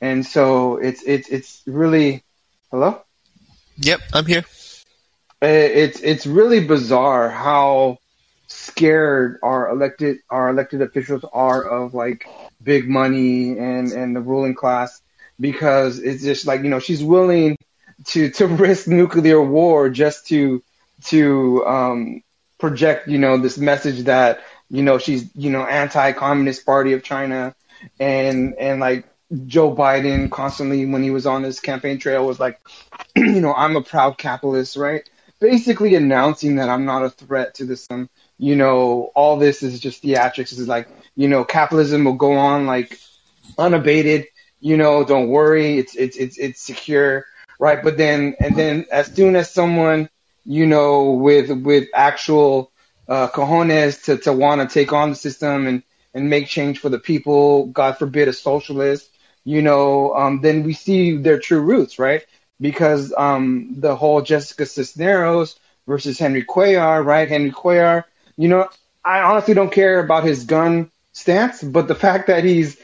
And 0.00 0.24
so 0.24 0.76
it's 0.76 1.02
it's 1.02 1.28
it's 1.28 1.62
really 1.66 2.22
hello. 2.70 3.02
Yep, 3.78 4.00
I'm 4.12 4.26
here. 4.26 4.44
It's 5.40 6.00
it's 6.00 6.26
really 6.26 6.66
bizarre 6.66 7.30
how 7.30 7.98
scared 8.78 9.38
our 9.42 9.70
elected 9.70 10.18
our 10.30 10.48
elected 10.50 10.82
officials 10.82 11.24
are 11.32 11.62
of 11.62 11.94
like 11.94 12.26
big 12.62 12.88
money 12.88 13.58
and 13.58 13.92
and 13.92 14.14
the 14.14 14.20
ruling 14.20 14.54
class 14.54 15.02
because 15.40 15.98
it's 15.98 16.22
just 16.22 16.46
like 16.46 16.62
you 16.62 16.70
know 16.70 16.78
she's 16.78 17.02
willing 17.02 17.56
to 18.04 18.30
to 18.30 18.46
risk 18.66 18.86
nuclear 18.86 19.42
war 19.42 19.90
just 19.90 20.26
to 20.28 20.62
to 21.04 21.64
um, 21.66 22.22
project 22.58 23.08
you 23.08 23.18
know 23.18 23.38
this 23.38 23.58
message 23.58 24.04
that 24.04 24.40
you 24.70 24.82
know 24.82 24.98
she's 24.98 25.28
you 25.34 25.50
know 25.50 25.64
anti-communist 25.64 26.64
party 26.64 26.92
of 26.92 27.02
China. 27.02 27.54
And 28.00 28.54
and 28.56 28.80
like 28.80 29.04
Joe 29.46 29.74
Biden 29.74 30.30
constantly 30.30 30.84
when 30.86 31.02
he 31.02 31.10
was 31.10 31.26
on 31.26 31.44
his 31.44 31.60
campaign 31.60 31.98
trail 31.98 32.26
was 32.26 32.40
like 32.40 32.58
you 33.16 33.40
know 33.40 33.54
I'm 33.54 33.76
a 33.76 33.82
proud 33.82 34.18
capitalist 34.18 34.76
right? 34.76 35.08
Basically 35.40 35.94
announcing 35.94 36.56
that 36.56 36.68
I'm 36.68 36.84
not 36.84 37.04
a 37.04 37.10
threat 37.10 37.54
to 37.56 37.64
this 37.64 37.86
um, 37.90 38.10
you 38.38 38.56
know 38.56 39.10
all 39.14 39.36
this 39.36 39.62
is 39.62 39.80
just 39.80 40.02
theatrics 40.02 40.52
is 40.52 40.68
like 40.68 40.88
you 41.18 41.26
know, 41.26 41.44
capitalism 41.44 42.04
will 42.04 42.12
go 42.12 42.34
on 42.34 42.66
like 42.66 42.96
unabated. 43.58 44.28
You 44.60 44.76
know, 44.76 45.04
don't 45.04 45.28
worry, 45.28 45.76
it's 45.78 45.96
it's 45.96 46.16
it's 46.16 46.38
it's 46.38 46.60
secure. 46.62 47.26
right? 47.58 47.82
But 47.82 47.96
then 47.96 48.36
and 48.38 48.56
then 48.56 48.86
as 48.92 49.12
soon 49.12 49.34
as 49.34 49.50
someone 49.50 50.08
you 50.44 50.64
know 50.66 51.10
with 51.10 51.50
with 51.50 51.88
actual 51.92 52.70
uh, 53.08 53.26
cojones 53.28 54.04
to 54.04 54.18
to 54.18 54.32
want 54.32 54.60
to 54.60 54.72
take 54.72 54.92
on 54.92 55.10
the 55.10 55.16
system 55.16 55.66
and 55.66 55.82
and 56.14 56.30
make 56.30 56.46
change 56.46 56.78
for 56.78 56.88
the 56.88 57.00
people, 57.00 57.66
God 57.66 57.98
forbid 57.98 58.28
a 58.28 58.32
socialist, 58.32 59.10
you 59.44 59.60
know, 59.60 60.14
um, 60.14 60.40
then 60.40 60.62
we 60.62 60.72
see 60.72 61.16
their 61.16 61.40
true 61.40 61.60
roots, 61.60 61.98
right? 61.98 62.24
Because 62.60 63.12
um, 63.16 63.74
the 63.76 63.96
whole 63.96 64.22
Jessica 64.22 64.66
Cisneros 64.66 65.58
versus 65.86 66.16
Henry 66.16 66.44
Cuellar, 66.44 67.04
right? 67.04 67.28
Henry 67.28 67.50
Cuellar, 67.50 68.04
you 68.38 68.48
know, 68.48 68.68
I 69.04 69.20
honestly 69.20 69.52
don't 69.52 69.72
care 69.72 69.98
about 69.98 70.24
his 70.24 70.44
gun 70.44 70.90
stance, 71.12 71.62
but 71.62 71.88
the 71.88 71.94
fact 71.94 72.28
that 72.28 72.44
he's 72.44 72.78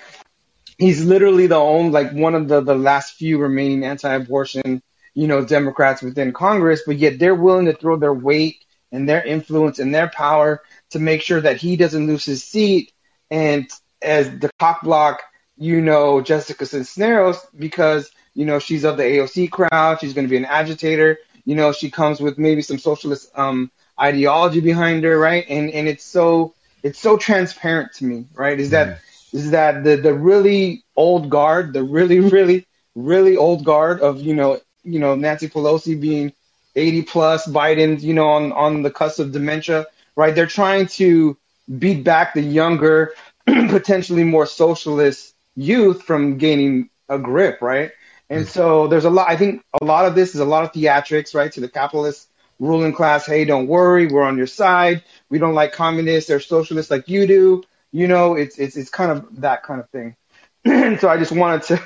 he's 0.77 1.05
literally 1.05 1.47
the 1.47 1.57
only 1.57 1.91
like 1.91 2.13
one 2.13 2.35
of 2.35 2.49
the 2.49 2.61
the 2.61 2.75
last 2.75 3.15
few 3.15 3.39
remaining 3.39 3.85
anti-abortion, 3.85 4.83
you 5.15 5.29
know, 5.29 5.45
Democrats 5.45 6.03
within 6.03 6.33
Congress, 6.33 6.83
but 6.85 6.97
yet 6.97 7.19
they're 7.19 7.37
willing 7.37 7.67
to 7.67 7.73
throw 7.73 7.97
their 7.97 8.13
weight 8.13 8.65
and 8.91 9.09
their 9.09 9.25
influence 9.25 9.79
and 9.79 9.95
their 9.95 10.09
power 10.09 10.61
to 10.91 10.99
make 10.99 11.23
sure 11.23 11.41
that 11.41 11.57
he 11.57 11.77
doesn't 11.77 12.07
lose 12.07 12.25
his 12.25 12.43
seat. 12.43 12.93
And 13.31 13.69
as 14.03 14.29
the 14.39 14.51
cock 14.59 14.83
block, 14.83 15.23
you 15.57 15.81
know, 15.81 16.21
Jessica 16.21 16.67
Cisneros 16.67 17.47
because 17.57 18.11
you 18.35 18.45
know 18.45 18.59
she's 18.59 18.85
of 18.85 18.97
the 18.97 19.05
AOC 19.05 19.53
crowd, 19.53 20.01
she's 20.01 20.15
going 20.15 20.27
to 20.27 20.31
be 20.31 20.37
an 20.37 20.47
agitator. 20.47 21.19
You 21.45 21.55
know, 21.55 21.71
she 21.71 21.91
comes 21.91 22.21
with 22.21 22.39
maybe 22.39 22.63
some 22.63 22.79
socialist 22.79 23.31
um, 23.37 23.71
ideology 24.05 24.61
behind 24.61 25.05
her, 25.05 25.19
right? 25.19 25.45
And 25.49 25.71
and 25.71 25.89
it's 25.89 26.05
so 26.05 26.55
it's 26.83 26.99
so 26.99 27.17
transparent 27.17 27.95
to 27.95 28.05
me, 28.05 28.27
right? 28.35 28.59
Is 28.61 28.71
that 28.71 28.89
mm. 28.89 28.99
is 29.33 29.51
that 29.51 29.85
the 29.85 29.97
the 29.97 30.15
really 30.15 30.85
old 30.97 31.31
guard, 31.31 31.73
the 31.73 31.83
really 31.83 32.21
really 32.21 32.67
really 32.95 33.37
old 33.37 33.65
guard 33.65 34.01
of 34.01 34.21
you 34.21 34.35
know 34.35 34.61
you 34.85 35.01
know 35.01 35.15
Nancy 35.15 35.49
Pelosi 35.49 36.01
being 36.01 36.33
80 36.77 37.03
plus, 37.03 37.47
Biden 37.47 38.01
you 38.01 38.15
know 38.15 38.29
on 38.29 38.53
on 38.53 38.83
the 38.83 38.91
cusp 38.91 39.19
of 39.19 39.33
dementia, 39.33 39.87
right? 40.17 40.35
They're 40.35 40.47
trying 40.47 40.87
to 40.99 41.37
beat 41.79 42.05
back 42.05 42.35
the 42.35 42.43
younger, 42.43 43.15
potentially 43.47 44.25
more 44.25 44.47
socialist 44.47 45.35
youth 45.57 46.03
from 46.03 46.39
gaining 46.39 46.91
a 47.09 47.19
grip, 47.19 47.63
right? 47.63 47.93
And 48.31 48.45
mm. 48.45 48.49
so 48.49 48.89
there's 48.89 49.05
a 49.05 49.11
lot. 49.11 49.29
I 49.29 49.37
think 49.37 49.63
a 49.81 49.85
lot 49.85 50.07
of 50.07 50.15
this 50.15 50.35
is 50.35 50.41
a 50.41 50.45
lot 50.45 50.65
of 50.65 50.73
theatrics, 50.73 51.35
right, 51.35 51.53
to 51.53 51.61
the 51.61 51.69
capitalist 51.69 52.29
ruling 52.59 52.93
class. 52.93 53.27
Hey, 53.27 53.45
don't 53.45 53.67
worry, 53.67 54.07
we're 54.07 54.23
on 54.23 54.37
your 54.37 54.47
side. 54.47 55.03
We 55.29 55.39
don't 55.39 55.55
like 55.55 55.73
communists 55.73 56.31
or 56.31 56.41
socialists 56.41 56.91
like 56.91 57.09
you 57.09 57.27
do. 57.27 57.65
You 57.93 58.09
know, 58.09 58.35
it's 58.35 58.59
it's 58.59 58.77
it's 58.77 58.91
kind 58.91 59.13
of 59.13 59.41
that 59.41 59.63
kind 59.63 59.81
of 59.81 59.89
thing. 59.91 60.17
so 60.99 61.09
I 61.09 61.19
just 61.19 61.33
wanted 61.33 61.63
to, 61.65 61.83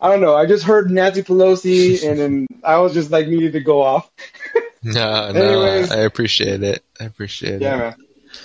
I 0.00 0.10
don't 0.10 0.20
know. 0.20 0.34
I 0.34 0.46
just 0.46 0.64
heard 0.64 0.90
Nancy 0.90 1.22
Pelosi, 1.22 2.06
and 2.08 2.18
then 2.18 2.46
I 2.62 2.78
was 2.78 2.94
just 2.94 3.10
like 3.10 3.26
needed 3.26 3.54
to 3.54 3.60
go 3.60 3.82
off. 3.82 4.10
no, 4.82 5.32
no, 5.32 5.40
Anyways, 5.40 5.90
I 5.90 6.00
appreciate 6.00 6.62
it. 6.62 6.84
I 7.00 7.04
appreciate 7.04 7.60
yeah, 7.62 7.74
it. 7.74 7.76
Yeah, 7.76 7.76
man. 7.76 7.94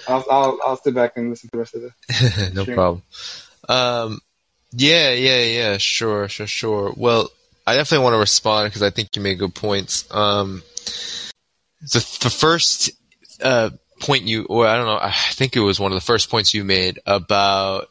I'll, 0.08 0.26
I'll 0.32 0.60
I'll 0.66 0.78
sit 0.78 0.94
back 0.94 1.18
and 1.18 1.30
listen 1.30 1.50
to 1.50 1.52
the 1.52 1.60
rest 1.60 1.76
of 1.76 1.82
the. 1.82 2.52
no 2.56 2.64
stream. 2.64 2.76
problem. 2.76 3.04
Um, 3.68 4.22
yeah, 4.72 5.12
yeah, 5.12 5.44
yeah. 5.44 5.78
Sure, 5.78 6.28
sure, 6.30 6.48
sure. 6.48 6.94
Well, 6.96 7.30
I 7.68 7.76
definitely 7.76 8.04
want 8.04 8.14
to 8.16 8.20
respond 8.20 8.70
because 8.70 8.82
I 8.82 8.90
think 8.90 9.16
you 9.16 9.22
made 9.22 9.40
good 9.40 9.54
points. 9.54 10.12
Um, 10.14 10.64
the 11.92 12.18
the 12.22 12.30
first 12.30 12.92
uh, 13.42 13.72
point 14.00 14.24
you, 14.24 14.46
or 14.46 14.68
I 14.68 14.76
don't 14.78 14.86
know, 14.86 15.00
I 15.02 15.12
think 15.12 15.56
it 15.56 15.62
was 15.62 15.80
one 15.80 15.92
of 15.92 15.96
the 15.96 16.06
first 16.06 16.30
points 16.30 16.54
you 16.54 16.64
made 16.64 17.00
about 17.06 17.90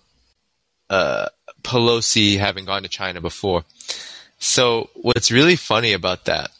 uh, 0.90 1.28
Pelosi 1.62 2.38
having 2.38 2.64
gone 2.64 2.82
to 2.82 2.88
China 2.88 3.20
before. 3.20 3.64
So 4.38 4.90
what's 4.94 5.30
really 5.30 5.56
funny 5.56 5.92
about 5.92 6.24
that 6.26 6.50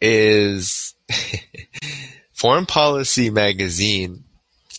is 0.00 0.94
Foreign 2.32 2.66
Policy 2.66 3.30
magazine 3.30 4.24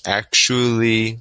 actually 0.05 1.19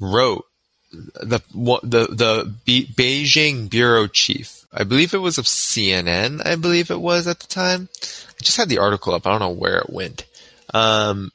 wrote 0.00 0.44
the 0.92 1.40
the 1.52 2.54
the 2.64 2.84
Beijing 2.96 3.70
bureau 3.70 4.06
chief. 4.06 4.63
I 4.76 4.82
believe 4.84 5.14
it 5.14 5.18
was 5.18 5.38
of 5.38 5.44
CNN. 5.44 6.44
I 6.44 6.56
believe 6.56 6.90
it 6.90 7.00
was 7.00 7.28
at 7.28 7.38
the 7.38 7.46
time. 7.46 7.88
I 7.92 8.42
just 8.42 8.56
had 8.56 8.68
the 8.68 8.78
article 8.78 9.14
up. 9.14 9.26
I 9.26 9.30
don't 9.30 9.40
know 9.40 9.50
where 9.50 9.78
it 9.78 9.90
went. 9.90 10.26
Um, 10.72 11.30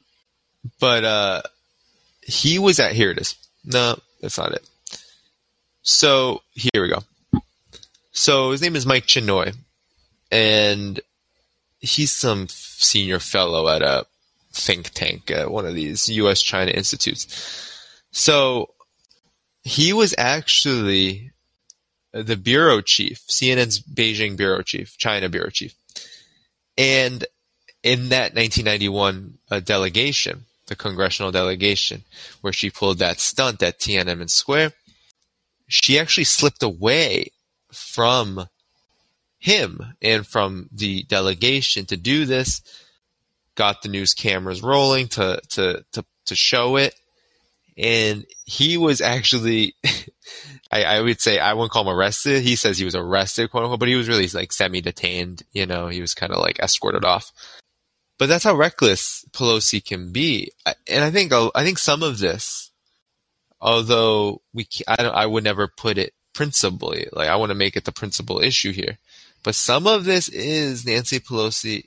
but 0.78 1.04
uh, 1.04 1.42
he 2.20 2.58
was 2.58 2.78
at 2.78 2.92
here. 2.92 3.10
It 3.10 3.18
is. 3.18 3.34
No, 3.64 3.98
that's 4.20 4.36
not 4.36 4.52
it. 4.52 4.68
So 5.82 6.42
here 6.52 6.82
we 6.82 6.88
go. 6.88 7.02
So 8.12 8.50
his 8.50 8.60
name 8.60 8.76
is 8.76 8.84
Mike 8.84 9.06
Chinoy, 9.06 9.56
and 10.30 11.00
he's 11.78 12.12
some 12.12 12.48
senior 12.48 13.18
fellow 13.18 13.68
at 13.68 13.82
a 13.82 14.04
think 14.52 14.90
tank 14.90 15.30
at 15.30 15.50
one 15.50 15.64
of 15.64 15.74
these 15.74 16.08
U.S. 16.10 16.42
China 16.42 16.70
institutes. 16.72 17.26
So 18.10 18.70
he 19.62 19.92
was 19.92 20.14
actually 20.18 21.30
the 22.12 22.36
bureau 22.36 22.80
chief, 22.80 23.20
CNN's 23.28 23.80
Beijing 23.80 24.36
bureau 24.36 24.62
chief, 24.62 24.96
China 24.98 25.28
bureau 25.28 25.50
chief. 25.50 25.74
And 26.76 27.24
in 27.82 28.08
that 28.10 28.34
1991 28.34 29.38
uh, 29.50 29.60
delegation, 29.60 30.44
the 30.66 30.76
congressional 30.76 31.32
delegation, 31.32 32.04
where 32.40 32.52
she 32.52 32.70
pulled 32.70 32.98
that 32.98 33.20
stunt 33.20 33.62
at 33.62 33.78
Tiananmen 33.78 34.30
Square, 34.30 34.72
she 35.68 35.98
actually 35.98 36.24
slipped 36.24 36.62
away 36.62 37.30
from 37.72 38.46
him 39.38 39.80
and 40.02 40.26
from 40.26 40.68
the 40.72 41.04
delegation 41.04 41.86
to 41.86 41.96
do 41.96 42.24
this, 42.24 42.62
got 43.54 43.82
the 43.82 43.88
news 43.88 44.14
cameras 44.14 44.62
rolling 44.62 45.08
to, 45.08 45.40
to, 45.50 45.84
to, 45.92 46.04
to 46.26 46.34
show 46.34 46.76
it, 46.76 46.94
and 47.76 48.26
he 48.44 48.76
was 48.76 49.00
actually 49.00 49.74
I, 50.70 50.84
I, 50.84 51.00
would 51.00 51.20
say 51.20 51.38
I 51.38 51.54
wouldn't 51.54 51.72
call 51.72 51.82
him 51.82 51.96
arrested. 51.96 52.42
He 52.42 52.54
says 52.56 52.78
he 52.78 52.84
was 52.84 52.94
arrested, 52.94 53.50
quote 53.50 53.64
unquote, 53.64 53.80
but 53.80 53.88
he 53.88 53.96
was 53.96 54.08
really 54.08 54.28
like 54.28 54.52
semi-detained. 54.52 55.42
You 55.52 55.66
know, 55.66 55.88
he 55.88 56.00
was 56.00 56.14
kind 56.14 56.32
of 56.32 56.38
like 56.38 56.60
escorted 56.60 57.04
off. 57.04 57.32
But 58.18 58.28
that's 58.28 58.44
how 58.44 58.54
reckless 58.54 59.24
Pelosi 59.32 59.82
can 59.84 60.12
be, 60.12 60.52
and 60.86 61.02
I 61.02 61.10
think 61.10 61.32
I 61.32 61.64
think 61.64 61.78
some 61.78 62.02
of 62.02 62.18
this, 62.18 62.70
although 63.62 64.42
we 64.52 64.68
I 64.86 65.04
I 65.04 65.26
would 65.26 65.42
never 65.42 65.68
put 65.68 65.96
it 65.96 66.12
principally 66.34 67.08
like 67.12 67.28
I 67.30 67.36
want 67.36 67.48
to 67.48 67.54
make 67.54 67.76
it 67.76 67.86
the 67.86 67.92
principal 67.92 68.40
issue 68.40 68.72
here, 68.72 68.98
but 69.42 69.54
some 69.54 69.86
of 69.86 70.04
this 70.04 70.28
is 70.28 70.84
Nancy 70.84 71.18
Pelosi 71.18 71.86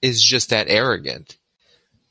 is 0.00 0.24
just 0.24 0.48
that 0.48 0.70
arrogant 0.70 1.36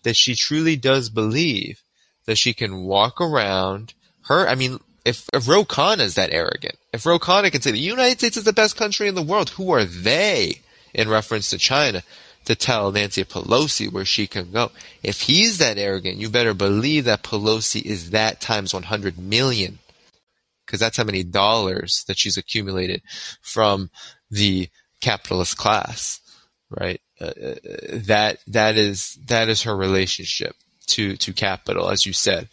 that 0.04 0.16
she 0.16 0.36
truly 0.36 0.76
does 0.76 1.10
believe 1.10 1.84
that 2.26 2.38
she 2.38 2.54
can 2.54 2.84
walk 2.84 3.20
around 3.20 3.94
her. 4.26 4.48
I 4.48 4.56
mean, 4.56 4.80
if, 5.10 5.28
if 5.34 5.48
Ro 5.48 5.66
Khanna 5.66 6.02
is 6.02 6.16
that 6.16 6.32
arrogant, 6.32 6.76
if 6.94 7.06
Ro 7.06 7.20
Khanna 7.20 7.52
can 7.52 7.62
say 7.62 7.72
the 7.72 7.80
United 7.80 8.20
States 8.20 8.38
is 8.38 8.44
the 8.44 8.54
best 8.54 8.78
country 8.78 9.08
in 9.08 9.16
the 9.16 9.24
world, 9.24 9.50
who 9.50 9.72
are 9.72 9.84
they 9.84 10.62
in 10.94 11.10
reference 11.10 11.50
to 11.50 11.58
China 11.58 12.04
to 12.46 12.56
tell 12.56 12.92
Nancy 12.92 13.24
Pelosi 13.24 13.92
where 13.92 14.06
she 14.06 14.28
can 14.28 14.52
go? 14.52 14.72
If 15.04 15.22
he's 15.22 15.58
that 15.58 15.78
arrogant, 15.78 16.18
you 16.18 16.30
better 16.30 16.54
believe 16.54 17.06
that 17.06 17.24
Pelosi 17.24 17.82
is 17.82 18.12
that 18.12 18.40
times 18.40 18.74
100 18.74 19.18
million. 19.18 19.80
Because 20.66 20.80
that's 20.80 20.98
how 20.98 21.04
many 21.04 21.24
dollars 21.24 22.04
that 22.08 22.20
she's 22.20 22.38
accumulated 22.38 23.02
from 23.42 23.90
the 24.30 24.70
capitalist 25.02 25.58
class, 25.58 26.20
right? 26.70 27.02
Uh, 27.20 27.26
uh 27.26 27.56
that 27.92 28.38
that 28.46 28.78
is 28.78 29.18
that 29.26 29.50
is 29.50 29.64
her 29.64 29.76
relationship 29.76 30.56
to 30.86 31.18
to 31.18 31.34
capital, 31.34 31.90
as 31.90 32.06
you 32.06 32.14
said. 32.14 32.50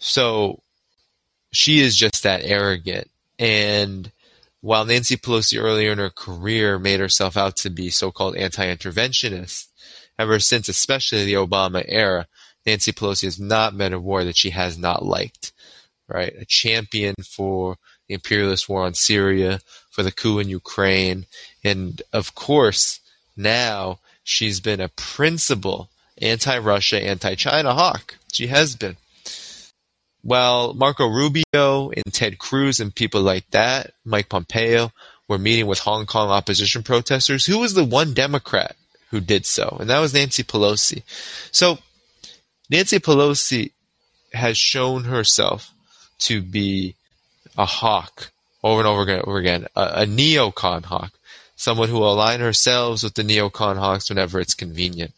So 0.00 0.60
she 1.52 1.80
is 1.80 1.96
just 1.96 2.22
that 2.22 2.42
arrogant. 2.44 3.10
And 3.38 4.10
while 4.60 4.84
Nancy 4.84 5.16
Pelosi 5.16 5.60
earlier 5.60 5.92
in 5.92 5.98
her 5.98 6.10
career 6.10 6.78
made 6.78 7.00
herself 7.00 7.36
out 7.36 7.56
to 7.56 7.70
be 7.70 7.90
so-called 7.90 8.36
anti-interventionist, 8.36 9.66
ever 10.18 10.38
since, 10.38 10.68
especially 10.68 11.24
the 11.24 11.34
Obama 11.34 11.84
era, 11.86 12.26
Nancy 12.64 12.92
Pelosi 12.92 13.24
has 13.24 13.40
not 13.40 13.76
been 13.76 13.92
a 13.92 14.00
war 14.00 14.24
that 14.24 14.36
she 14.36 14.50
has 14.50 14.78
not 14.78 15.04
liked. 15.04 15.52
Right, 16.08 16.34
a 16.38 16.44
champion 16.44 17.14
for 17.24 17.78
the 18.06 18.14
imperialist 18.14 18.68
war 18.68 18.82
on 18.82 18.92
Syria, 18.92 19.60
for 19.90 20.02
the 20.02 20.12
coup 20.12 20.40
in 20.40 20.48
Ukraine, 20.48 21.24
and 21.64 22.02
of 22.12 22.34
course 22.34 23.00
now 23.34 23.98
she's 24.22 24.60
been 24.60 24.80
a 24.80 24.88
principal 24.88 25.88
anti-Russia, 26.20 27.02
anti-China 27.02 27.72
hawk. 27.72 28.18
She 28.30 28.48
has 28.48 28.76
been. 28.76 28.96
While 30.22 30.74
Marco 30.74 31.06
Rubio 31.06 31.90
and 31.90 32.12
Ted 32.12 32.38
Cruz 32.38 32.80
and 32.80 32.94
people 32.94 33.22
like 33.22 33.50
that, 33.50 33.92
Mike 34.04 34.28
Pompeo, 34.28 34.92
were 35.28 35.38
meeting 35.38 35.66
with 35.66 35.80
Hong 35.80 36.06
Kong 36.06 36.30
opposition 36.30 36.82
protesters, 36.82 37.46
who 37.46 37.58
was 37.58 37.74
the 37.74 37.84
one 37.84 38.14
Democrat 38.14 38.76
who 39.10 39.20
did 39.20 39.46
so? 39.46 39.76
And 39.80 39.90
that 39.90 40.00
was 40.00 40.14
Nancy 40.14 40.42
Pelosi. 40.42 41.02
So 41.50 41.78
Nancy 42.70 42.98
Pelosi 42.98 43.72
has 44.32 44.56
shown 44.56 45.04
herself 45.04 45.72
to 46.20 46.40
be 46.40 46.94
a 47.58 47.66
hawk 47.66 48.30
over 48.62 48.80
and 48.80 48.88
over 48.88 49.02
again, 49.02 49.22
over 49.26 49.38
again 49.38 49.66
a, 49.76 50.02
a 50.02 50.06
neocon 50.06 50.84
hawk, 50.84 51.12
someone 51.56 51.88
who 51.88 51.96
will 51.96 52.12
align 52.12 52.40
ourselves 52.42 53.02
with 53.02 53.14
the 53.14 53.22
neocon 53.22 53.76
hawks 53.76 54.08
whenever 54.08 54.40
it's 54.40 54.54
convenient. 54.54 55.12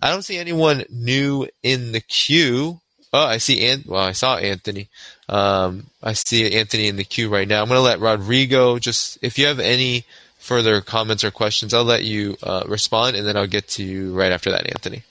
I 0.00 0.10
don't 0.10 0.22
see 0.22 0.38
anyone 0.38 0.84
new 0.90 1.46
in 1.62 1.92
the 1.92 2.00
queue. 2.00 2.80
Oh, 3.12 3.26
I 3.26 3.38
see. 3.38 3.66
Ant- 3.66 3.86
well, 3.86 4.02
I 4.02 4.12
saw 4.12 4.36
Anthony. 4.36 4.88
Um, 5.28 5.86
I 6.02 6.14
see 6.14 6.50
Anthony 6.56 6.88
in 6.88 6.96
the 6.96 7.04
queue 7.04 7.28
right 7.28 7.46
now. 7.46 7.62
I'm 7.62 7.68
going 7.68 7.78
to 7.78 7.82
let 7.82 8.00
Rodrigo 8.00 8.78
just, 8.78 9.18
if 9.22 9.38
you 9.38 9.46
have 9.46 9.60
any 9.60 10.06
further 10.38 10.80
comments 10.80 11.22
or 11.22 11.30
questions, 11.30 11.74
I'll 11.74 11.84
let 11.84 12.04
you 12.04 12.36
uh, 12.42 12.64
respond, 12.66 13.16
and 13.16 13.26
then 13.26 13.36
I'll 13.36 13.46
get 13.46 13.68
to 13.68 13.84
you 13.84 14.14
right 14.14 14.32
after 14.32 14.50
that, 14.52 14.66
Anthony. 14.66 15.02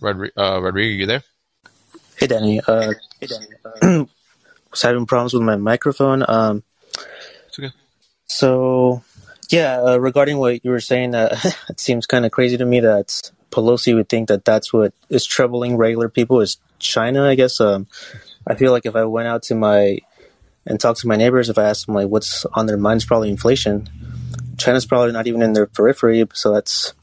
Rodri- 0.00 0.30
uh, 0.36 0.60
Rodrigo, 0.62 0.88
you 0.88 1.06
there? 1.06 1.22
Hey, 2.16 2.26
Danny. 2.28 2.60
Uh, 2.60 2.94
hey, 3.20 3.26
Danny. 3.26 3.46
Uh, 3.82 4.04
was 4.70 4.82
having 4.82 5.06
problems 5.06 5.34
with 5.34 5.42
my 5.42 5.56
microphone. 5.56 6.24
Um, 6.26 6.62
it's 7.46 7.58
okay. 7.58 7.70
So, 8.26 9.02
yeah, 9.50 9.80
uh, 9.82 9.96
regarding 9.98 10.38
what 10.38 10.64
you 10.64 10.70
were 10.70 10.80
saying, 10.80 11.14
uh, 11.14 11.38
it 11.68 11.78
seems 11.78 12.06
kind 12.06 12.24
of 12.24 12.32
crazy 12.32 12.56
to 12.56 12.64
me 12.64 12.80
that 12.80 13.30
Pelosi 13.52 13.94
would 13.94 14.08
think 14.08 14.28
that 14.28 14.44
that's 14.44 14.72
what 14.72 14.92
is 15.08 15.24
troubling 15.24 15.76
regular 15.76 16.08
people 16.08 16.40
is 16.40 16.56
China. 16.78 17.28
I 17.28 17.34
guess. 17.34 17.60
Um, 17.60 17.86
I 18.46 18.54
feel 18.54 18.72
like 18.72 18.86
if 18.86 18.96
I 18.96 19.04
went 19.04 19.28
out 19.28 19.42
to 19.44 19.54
my 19.54 19.98
and 20.66 20.80
talked 20.80 21.00
to 21.00 21.08
my 21.08 21.16
neighbors, 21.16 21.48
if 21.48 21.58
I 21.58 21.64
asked 21.64 21.86
them 21.86 21.94
like 21.94 22.08
what's 22.08 22.44
on 22.54 22.66
their 22.66 22.76
minds, 22.76 23.04
probably 23.04 23.30
inflation. 23.30 23.88
China's 24.58 24.86
probably 24.86 25.12
not 25.12 25.26
even 25.26 25.42
in 25.42 25.54
their 25.54 25.66
periphery, 25.66 26.24
so 26.34 26.52
that's 26.52 26.94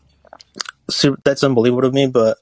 that's 1.24 1.44
unbelievable 1.44 1.82
to 1.84 1.92
me. 1.92 2.08
But 2.08 2.38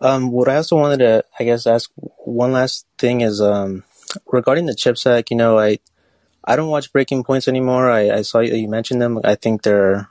um, 0.00 0.30
what 0.30 0.48
I 0.48 0.56
also 0.56 0.76
wanted 0.76 0.98
to, 0.98 1.24
I 1.38 1.44
guess, 1.44 1.66
ask 1.66 1.90
one 2.24 2.52
last 2.52 2.86
thing 2.98 3.22
is 3.22 3.40
um, 3.40 3.84
regarding 4.26 4.66
the 4.66 4.74
CHIPS 4.74 5.06
Act. 5.06 5.30
You 5.30 5.36
know, 5.36 5.58
I 5.58 5.78
I 6.44 6.56
don't 6.56 6.68
watch 6.68 6.92
Breaking 6.92 7.24
Points 7.24 7.48
anymore. 7.48 7.90
I, 7.90 8.10
I 8.10 8.22
saw 8.22 8.40
you 8.40 8.68
mentioned 8.68 9.02
them. 9.02 9.20
I 9.24 9.34
think 9.34 9.62
they're 9.62 10.08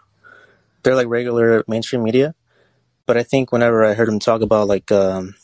they're 0.84 0.96
like 0.96 1.08
regular 1.08 1.64
mainstream 1.68 2.04
media. 2.04 2.36
But 3.06 3.18
I 3.18 3.24
think 3.24 3.52
whenever 3.52 3.86
I 3.86 3.94
heard 3.94 4.10
him 4.10 4.20
talk 4.20 4.42
about 4.42 4.68
like 4.68 4.92
um, 4.92 5.36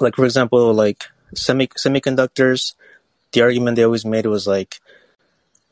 like 0.00 0.16
for 0.16 0.24
example 0.24 0.72
like 0.74 1.04
semi 1.34 1.66
semiconductors, 1.66 2.74
the 3.32 3.42
argument 3.42 3.76
they 3.76 3.84
always 3.84 4.04
made 4.04 4.26
was 4.26 4.46
like 4.46 4.80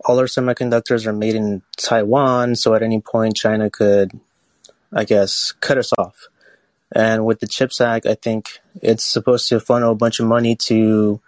all 0.04 0.18
our 0.18 0.26
semiconductors 0.26 1.06
are 1.06 1.12
made 1.12 1.34
in 1.34 1.62
Taiwan, 1.76 2.56
so 2.56 2.74
at 2.74 2.82
any 2.82 3.00
point 3.00 3.36
China 3.36 3.70
could, 3.70 4.18
I 4.92 5.04
guess, 5.04 5.52
cut 5.60 5.78
us 5.78 5.92
off. 5.98 6.28
And 6.92 7.24
with 7.24 7.40
the 7.40 7.46
CHIPS 7.46 7.80
Act, 7.80 8.06
I 8.06 8.14
think 8.14 8.60
it's 8.82 9.04
supposed 9.04 9.48
to 9.50 9.60
funnel 9.60 9.92
a 9.92 9.96
bunch 9.96 10.18
of 10.18 10.26
money 10.26 10.56
to 10.56 11.20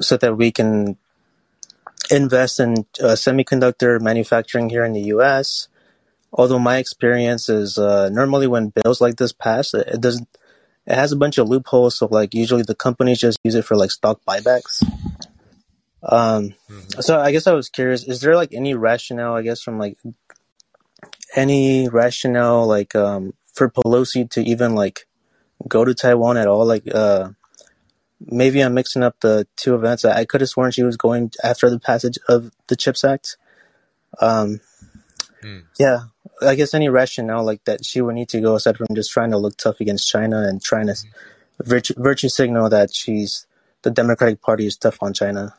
so 0.00 0.16
that 0.16 0.36
we 0.36 0.50
can 0.50 0.96
invest 2.10 2.60
in 2.60 2.86
uh, 3.00 3.14
semiconductor 3.14 4.00
manufacturing 4.00 4.70
here 4.70 4.84
in 4.84 4.92
the 4.92 5.02
U.S. 5.16 5.68
Although 6.32 6.58
my 6.58 6.78
experience 6.78 7.48
is 7.48 7.76
uh, 7.76 8.08
normally 8.08 8.46
when 8.46 8.72
bills 8.82 9.00
like 9.00 9.16
this 9.16 9.32
pass, 9.32 9.74
it, 9.74 9.86
it 9.88 10.00
doesn't. 10.00 10.28
It 10.86 10.94
has 10.94 11.12
a 11.12 11.16
bunch 11.16 11.38
of 11.38 11.48
loopholes, 11.48 11.98
so 11.98 12.08
like 12.10 12.34
usually 12.34 12.62
the 12.62 12.74
companies 12.74 13.20
just 13.20 13.38
use 13.44 13.54
it 13.54 13.64
for 13.64 13.76
like 13.76 13.90
stock 13.90 14.20
buybacks. 14.26 14.82
Um, 16.02 16.54
mm-hmm. 16.68 17.00
so 17.00 17.20
I 17.20 17.30
guess 17.30 17.46
I 17.46 17.52
was 17.52 17.68
curious: 17.68 18.02
is 18.04 18.20
there 18.20 18.34
like 18.34 18.52
any 18.52 18.74
rationale? 18.74 19.34
I 19.34 19.42
guess 19.42 19.62
from 19.62 19.78
like 19.78 19.98
any 21.36 21.88
rationale 21.88 22.66
like 22.66 22.94
um, 22.94 23.34
for 23.52 23.70
Pelosi 23.70 24.28
to 24.30 24.42
even 24.42 24.74
like 24.74 25.06
go 25.68 25.84
to 25.84 25.94
Taiwan 25.94 26.36
at 26.36 26.48
all? 26.48 26.66
Like, 26.66 26.92
uh, 26.92 27.30
maybe 28.20 28.60
I'm 28.60 28.74
mixing 28.74 29.02
up 29.02 29.20
the 29.20 29.46
two 29.56 29.74
events. 29.74 30.04
I 30.04 30.24
could 30.24 30.40
have 30.40 30.50
sworn 30.50 30.72
she 30.72 30.82
was 30.82 30.96
going 30.96 31.30
after 31.44 31.70
the 31.70 31.78
passage 31.78 32.18
of 32.28 32.50
the 32.68 32.76
CHIPS 32.76 33.04
Act. 33.04 33.36
Um, 34.20 34.60
hmm. 35.42 35.58
Yeah, 35.78 36.00
I 36.40 36.54
guess 36.54 36.74
any 36.74 36.88
rationale 36.88 37.44
like 37.44 37.64
that 37.64 37.84
she 37.84 38.00
would 38.00 38.14
need 38.14 38.28
to 38.30 38.40
go 38.40 38.54
aside 38.54 38.76
from 38.76 38.94
just 38.94 39.10
trying 39.10 39.30
to 39.30 39.38
look 39.38 39.56
tough 39.56 39.80
against 39.80 40.08
China 40.08 40.42
and 40.42 40.62
trying 40.62 40.86
to 40.86 40.94
hmm. 40.94 41.68
virtue, 41.68 41.94
virtue 41.96 42.28
signal 42.28 42.68
that 42.70 42.94
she's 42.94 43.46
the 43.82 43.90
Democratic 43.90 44.40
Party 44.40 44.66
is 44.66 44.76
tough 44.76 44.98
on 45.02 45.12
China. 45.12 45.54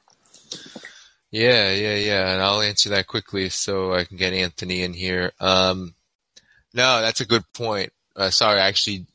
Yeah, 1.31 1.71
yeah, 1.71 1.95
yeah, 1.95 2.31
and 2.31 2.41
I'll 2.41 2.61
answer 2.61 2.89
that 2.89 3.07
quickly 3.07 3.49
so 3.49 3.93
I 3.93 4.03
can 4.03 4.17
get 4.17 4.33
Anthony 4.33 4.83
in 4.83 4.93
here. 4.93 5.31
Um, 5.39 5.95
no, 6.73 7.01
that's 7.01 7.21
a 7.21 7.25
good 7.25 7.43
point. 7.53 7.91
Uh, 8.15 8.29
sorry, 8.29 8.59
actually, 8.59 9.07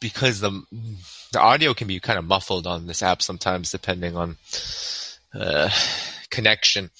because 0.00 0.40
the 0.40 0.62
the 1.32 1.40
audio 1.40 1.74
can 1.74 1.88
be 1.88 1.98
kind 1.98 2.18
of 2.18 2.24
muffled 2.24 2.66
on 2.68 2.86
this 2.86 3.02
app 3.02 3.20
sometimes, 3.20 3.72
depending 3.72 4.16
on 4.16 4.36
uh, 5.34 5.70
connection. 6.30 6.90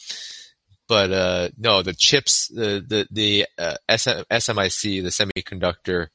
But 0.89 1.13
uh, 1.13 1.49
no, 1.57 1.83
the 1.83 1.95
chips, 1.95 2.49
the 2.49 2.85
the 2.87 3.07
the 3.11 3.47
uh, 3.59 3.77
SMIC, 3.89 5.03
the 5.03 5.09
semiconductor 5.09 6.09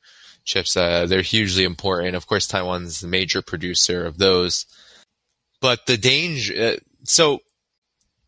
chips, 0.45 0.78
uh, 0.78 1.05
they're 1.07 1.22
hugely 1.22 1.63
important. 1.63 2.15
Of 2.15 2.28
course, 2.28 2.47
Taiwan's 2.47 3.01
the 3.01 3.07
major 3.07 3.41
producer 3.41 4.05
of 4.05 4.17
those. 4.17 4.65
But 5.61 5.86
the 5.88 5.97
danger, 5.97 6.53
uh, 6.74 6.78
so 7.03 7.39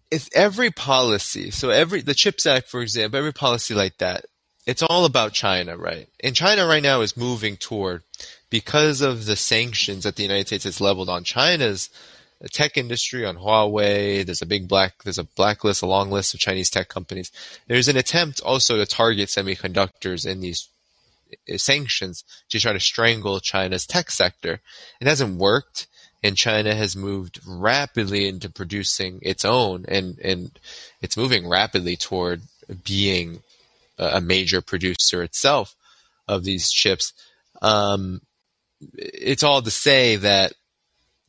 if 0.09 0.27
every 0.33 0.71
policy, 0.71 1.51
so 1.51 1.69
every 1.69 2.01
the 2.01 2.13
Chips 2.13 2.45
Act, 2.45 2.67
for 2.67 2.81
example, 2.81 3.17
every 3.17 3.33
policy 3.33 3.73
like 3.73 3.97
that, 3.99 4.25
it's 4.65 4.83
all 4.83 5.05
about 5.05 5.33
China, 5.33 5.77
right? 5.77 6.07
And 6.23 6.35
China 6.35 6.67
right 6.67 6.83
now 6.83 7.01
is 7.01 7.17
moving 7.17 7.55
toward 7.55 8.03
because 8.49 9.01
of 9.01 9.25
the 9.25 9.35
sanctions 9.35 10.03
that 10.03 10.17
the 10.17 10.23
United 10.23 10.47
States 10.47 10.65
has 10.65 10.81
leveled 10.81 11.09
on 11.09 11.23
China's 11.23 11.89
tech 12.49 12.77
industry, 12.77 13.25
on 13.25 13.37
Huawei. 13.37 14.25
There's 14.25 14.41
a 14.41 14.47
big 14.47 14.67
black, 14.67 15.03
there's 15.03 15.17
a 15.17 15.23
blacklist, 15.23 15.81
a 15.81 15.87
long 15.87 16.11
list 16.11 16.33
of 16.33 16.39
Chinese 16.39 16.69
tech 16.69 16.89
companies. 16.89 17.31
There's 17.67 17.87
an 17.87 17.97
attempt 17.97 18.41
also 18.41 18.77
to 18.77 18.85
target 18.85 19.29
semiconductors 19.29 20.25
in 20.25 20.41
these 20.41 20.67
uh, 21.51 21.57
sanctions 21.57 22.23
to 22.49 22.59
try 22.59 22.73
to 22.73 22.79
strangle 22.79 23.39
China's 23.39 23.85
tech 23.85 24.11
sector. 24.11 24.59
It 24.99 25.07
hasn't 25.07 25.37
worked 25.37 25.87
and 26.23 26.37
China 26.37 26.75
has 26.75 26.95
moved 26.95 27.39
rapidly 27.45 28.27
into 28.27 28.49
producing 28.49 29.19
its 29.21 29.43
own, 29.43 29.85
and 29.87 30.19
and 30.19 30.51
it's 31.01 31.17
moving 31.17 31.47
rapidly 31.47 31.95
toward 31.95 32.41
being 32.83 33.41
a 33.97 34.21
major 34.21 34.61
producer 34.61 35.23
itself 35.23 35.75
of 36.27 36.43
these 36.43 36.71
chips. 36.71 37.13
Um, 37.61 38.21
it's 38.93 39.43
all 39.43 39.61
to 39.61 39.71
say 39.71 40.15
that 40.17 40.53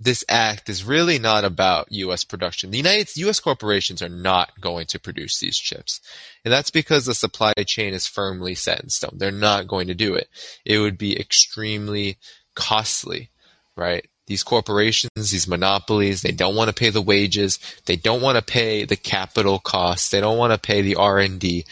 this 0.02 0.24
act 0.28 0.68
is 0.68 0.84
really 0.84 1.18
not 1.18 1.44
about 1.44 1.90
U.S. 1.90 2.24
production. 2.24 2.70
The 2.70 2.78
United 2.78 3.16
U.S. 3.16 3.40
corporations 3.40 4.02
are 4.02 4.08
not 4.08 4.60
going 4.60 4.86
to 4.86 4.98
produce 4.98 5.38
these 5.38 5.56
chips, 5.56 6.00
and 6.44 6.52
that's 6.52 6.70
because 6.70 7.06
the 7.06 7.14
supply 7.14 7.52
chain 7.66 7.94
is 7.94 8.06
firmly 8.06 8.54
set 8.54 8.82
in 8.82 8.88
stone. 8.88 9.16
They're 9.16 9.30
not 9.30 9.68
going 9.68 9.86
to 9.88 9.94
do 9.94 10.14
it. 10.14 10.28
It 10.64 10.78
would 10.78 10.98
be 10.98 11.18
extremely 11.18 12.18
costly, 12.54 13.30
right? 13.76 14.06
these 14.26 14.42
corporations, 14.42 15.10
these 15.14 15.48
monopolies, 15.48 16.22
they 16.22 16.32
don't 16.32 16.54
want 16.54 16.68
to 16.68 16.74
pay 16.74 16.90
the 16.90 17.02
wages, 17.02 17.58
they 17.86 17.96
don't 17.96 18.22
want 18.22 18.38
to 18.38 18.42
pay 18.42 18.84
the 18.84 18.96
capital 18.96 19.58
costs, 19.58 20.10
they 20.10 20.20
don't 20.20 20.38
want 20.38 20.52
to 20.52 20.58
pay 20.58 20.80
the 20.80 20.94
R&D. 20.94 21.64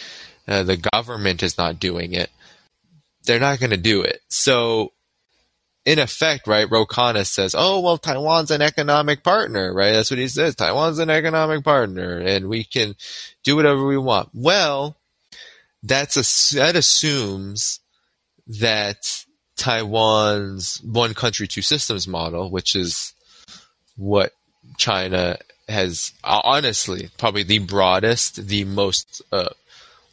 Uh, 0.48 0.62
the 0.64 0.76
government 0.92 1.42
is 1.42 1.56
not 1.56 1.78
doing 1.78 2.12
it. 2.12 2.28
They're 3.24 3.38
not 3.38 3.60
going 3.60 3.70
to 3.70 3.76
do 3.76 4.02
it. 4.02 4.20
So 4.28 4.92
in 5.90 5.98
effect, 5.98 6.46
right, 6.46 6.70
Ro 6.70 6.86
Khanna 6.86 7.26
says, 7.26 7.52
oh, 7.58 7.80
well, 7.80 7.98
Taiwan's 7.98 8.52
an 8.52 8.62
economic 8.62 9.24
partner, 9.24 9.74
right? 9.74 9.90
That's 9.90 10.08
what 10.08 10.20
he 10.20 10.28
says. 10.28 10.54
Taiwan's 10.54 11.00
an 11.00 11.10
economic 11.10 11.64
partner 11.64 12.16
and 12.16 12.48
we 12.48 12.62
can 12.62 12.94
do 13.42 13.56
whatever 13.56 13.84
we 13.84 13.98
want. 13.98 14.28
Well, 14.32 14.96
that's 15.82 16.16
a, 16.16 16.54
that 16.58 16.76
assumes 16.76 17.80
that 18.46 19.24
Taiwan's 19.56 20.80
one 20.84 21.12
country, 21.12 21.48
two 21.48 21.60
systems 21.60 22.06
model, 22.06 22.52
which 22.52 22.76
is 22.76 23.12
what 23.96 24.32
China 24.78 25.38
has 25.68 26.12
honestly 26.22 27.10
probably 27.18 27.42
the 27.42 27.58
broadest, 27.58 28.46
the 28.46 28.62
most, 28.62 29.22
uh, 29.32 29.48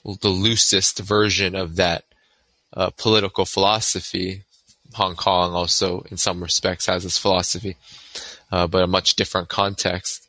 the 0.04 0.30
loosest 0.30 0.98
version 0.98 1.54
of 1.54 1.76
that 1.76 2.04
uh, 2.74 2.90
political 2.98 3.46
philosophy. 3.46 4.42
Hong 4.94 5.16
Kong 5.16 5.54
also, 5.54 6.02
in 6.12 6.18
some 6.18 6.42
respects, 6.42 6.86
has 6.86 7.04
this 7.04 7.18
philosophy, 7.18 7.78
uh, 8.52 8.68
but 8.68 8.84
a 8.84 8.88
much 8.88 9.16
different 9.16 9.50
context 9.50 10.28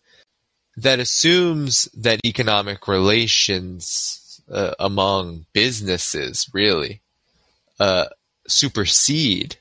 that 0.79 1.01
assumes 1.01 1.89
that 1.97 2.21
economic 2.25 2.87
relations 2.87 4.41
uh, 4.51 4.75
among 4.79 5.45
businesses 5.53 6.49
really 6.53 7.01
uh, 7.81 8.07
supersede 8.47 9.57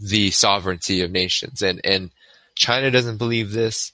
the 0.00 0.32
sovereignty 0.32 1.02
of 1.02 1.12
nations. 1.12 1.62
And, 1.62 1.80
and 1.84 2.10
China 2.56 2.90
doesn't 2.90 3.18
believe 3.18 3.52
this, 3.52 3.92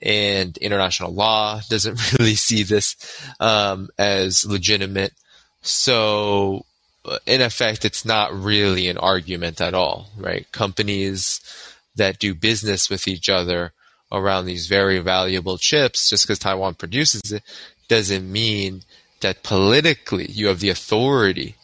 and 0.00 0.56
international 0.58 1.12
law 1.12 1.60
doesn't 1.68 2.12
really 2.18 2.36
see 2.36 2.62
this 2.62 2.96
um, 3.40 3.88
as 3.98 4.46
legitimate. 4.46 5.14
So, 5.62 6.64
in 7.26 7.40
effect, 7.40 7.84
it's 7.84 8.04
not 8.04 8.32
really 8.34 8.88
an 8.88 8.98
argument 8.98 9.60
at 9.60 9.74
all, 9.74 10.10
right? 10.16 10.50
Companies 10.52 11.40
that 11.96 12.18
do 12.18 12.34
business 12.34 12.90
with 12.90 13.08
each 13.08 13.28
other 13.28 13.72
around 14.12 14.46
these 14.46 14.66
very 14.66 14.98
valuable 14.98 15.58
chips, 15.58 16.10
just 16.10 16.24
because 16.24 16.38
Taiwan 16.38 16.74
produces 16.74 17.32
it, 17.32 17.42
doesn't 17.88 18.30
mean 18.30 18.82
that 19.20 19.42
politically 19.42 20.26
you 20.26 20.48
have 20.48 20.60
the 20.60 20.68
authority 20.68 21.54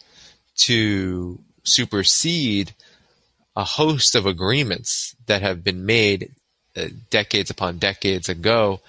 to 0.55 1.39
supersede 1.63 2.73
a 3.55 3.63
host 3.63 4.15
of 4.15 4.25
agreements 4.25 5.15
that 5.27 5.41
have 5.41 5.63
been 5.63 5.85
made 5.85 6.31
uh, 6.75 6.87
decades 7.09 7.49
upon 7.49 7.77
decades 7.77 8.27
ago 8.27 8.79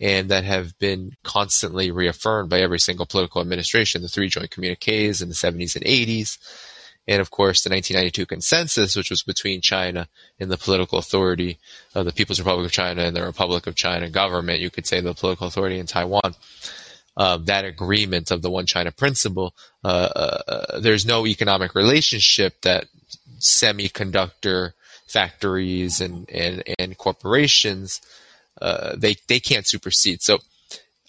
and 0.00 0.28
that 0.30 0.44
have 0.44 0.78
been 0.78 1.12
constantly 1.22 1.90
reaffirmed 1.90 2.50
by 2.50 2.60
every 2.60 2.78
single 2.78 3.06
political 3.06 3.40
administration 3.40 4.02
the 4.02 4.08
three 4.08 4.28
joint 4.28 4.50
communiques 4.50 5.20
in 5.20 5.28
the 5.28 5.34
70s 5.34 5.76
and 5.76 5.84
80s 5.84 6.38
and 7.08 7.20
of 7.20 7.30
course 7.30 7.62
the 7.62 7.70
1992 7.70 8.26
consensus 8.26 8.96
which 8.96 9.10
was 9.10 9.22
between 9.22 9.60
china 9.60 10.08
and 10.38 10.50
the 10.50 10.56
political 10.56 10.98
authority 10.98 11.58
of 11.94 12.04
the 12.04 12.12
people's 12.12 12.40
republic 12.40 12.66
of 12.66 12.72
china 12.72 13.02
and 13.02 13.16
the 13.16 13.24
republic 13.24 13.66
of 13.66 13.74
china 13.74 14.08
government. 14.08 14.60
You 14.60 14.70
could 14.70 14.86
say 14.86 15.00
the 15.00 15.14
political 15.14 15.46
authority 15.46 15.78
in 15.78 15.86
taiwan. 15.86 16.34
Uh, 17.18 17.38
that 17.38 17.64
agreement 17.64 18.30
of 18.30 18.42
the 18.42 18.50
one 18.50 18.66
china 18.66 18.92
principle 18.92 19.54
uh, 19.82 19.86
uh, 20.46 20.80
there's 20.80 21.06
no 21.06 21.26
economic 21.26 21.74
relationship 21.74 22.60
that 22.60 22.86
semiconductor 23.38 24.72
factories 25.06 26.00
and, 26.00 26.28
and, 26.30 26.62
and 26.78 26.98
corporations, 26.98 28.00
uh, 28.60 28.94
they, 28.96 29.16
they 29.28 29.40
can't 29.40 29.66
supersede. 29.66 30.22
So, 30.22 30.38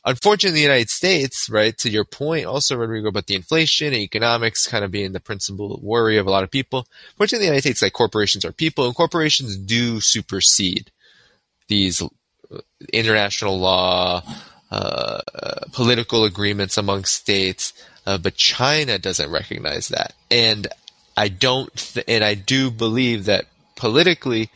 unfortunately, 0.06 0.60
the 0.60 0.64
United 0.64 0.89
States, 0.89 1.50
right, 1.50 1.78
to 1.80 1.89
your 1.89 2.06
point 2.06 2.45
also, 2.45 2.76
Rodrigo, 2.78 3.10
about 3.10 3.28
the 3.28 3.36
inflation 3.36 3.88
and 3.88 3.98
economics 3.98 4.68
kind 4.68 4.86
of 4.86 4.91
being 4.91 5.12
the 5.12 5.20
principal 5.20 5.80
worry 5.82 6.18
of 6.18 6.28
a 6.28 6.32
lot 6.32 6.43
of 6.43 6.52
people. 6.52 6.88
Fortunately, 7.18 7.45
the 7.45 7.52
United 7.52 7.62
States, 7.62 7.82
like 7.82 7.93
corporations 7.93 8.45
are 8.45 8.52
people, 8.52 8.86
and 8.86 8.95
corporations 8.95 9.58
do 9.58 10.00
supersede 10.00 10.91
these 11.68 12.02
uh, 12.02 12.08
international 12.93 13.60
law, 13.60 14.24
uh, 14.72 15.22
political 15.72 16.24
agreements 16.24 16.78
among 16.78 17.06
states, 17.06 17.74
uh, 18.06 18.18
but 18.18 18.36
China 18.36 18.98
doesn't 18.98 19.32
recognize 19.32 19.89
that. 19.89 20.14
And 20.32 20.68
I 21.16 21.30
don't, 21.30 21.74
th- 21.76 22.06
and 22.08 22.24
I 22.24 22.36
do 22.36 22.72
believe 22.72 23.26
that 23.26 23.45
politically, 23.76 24.50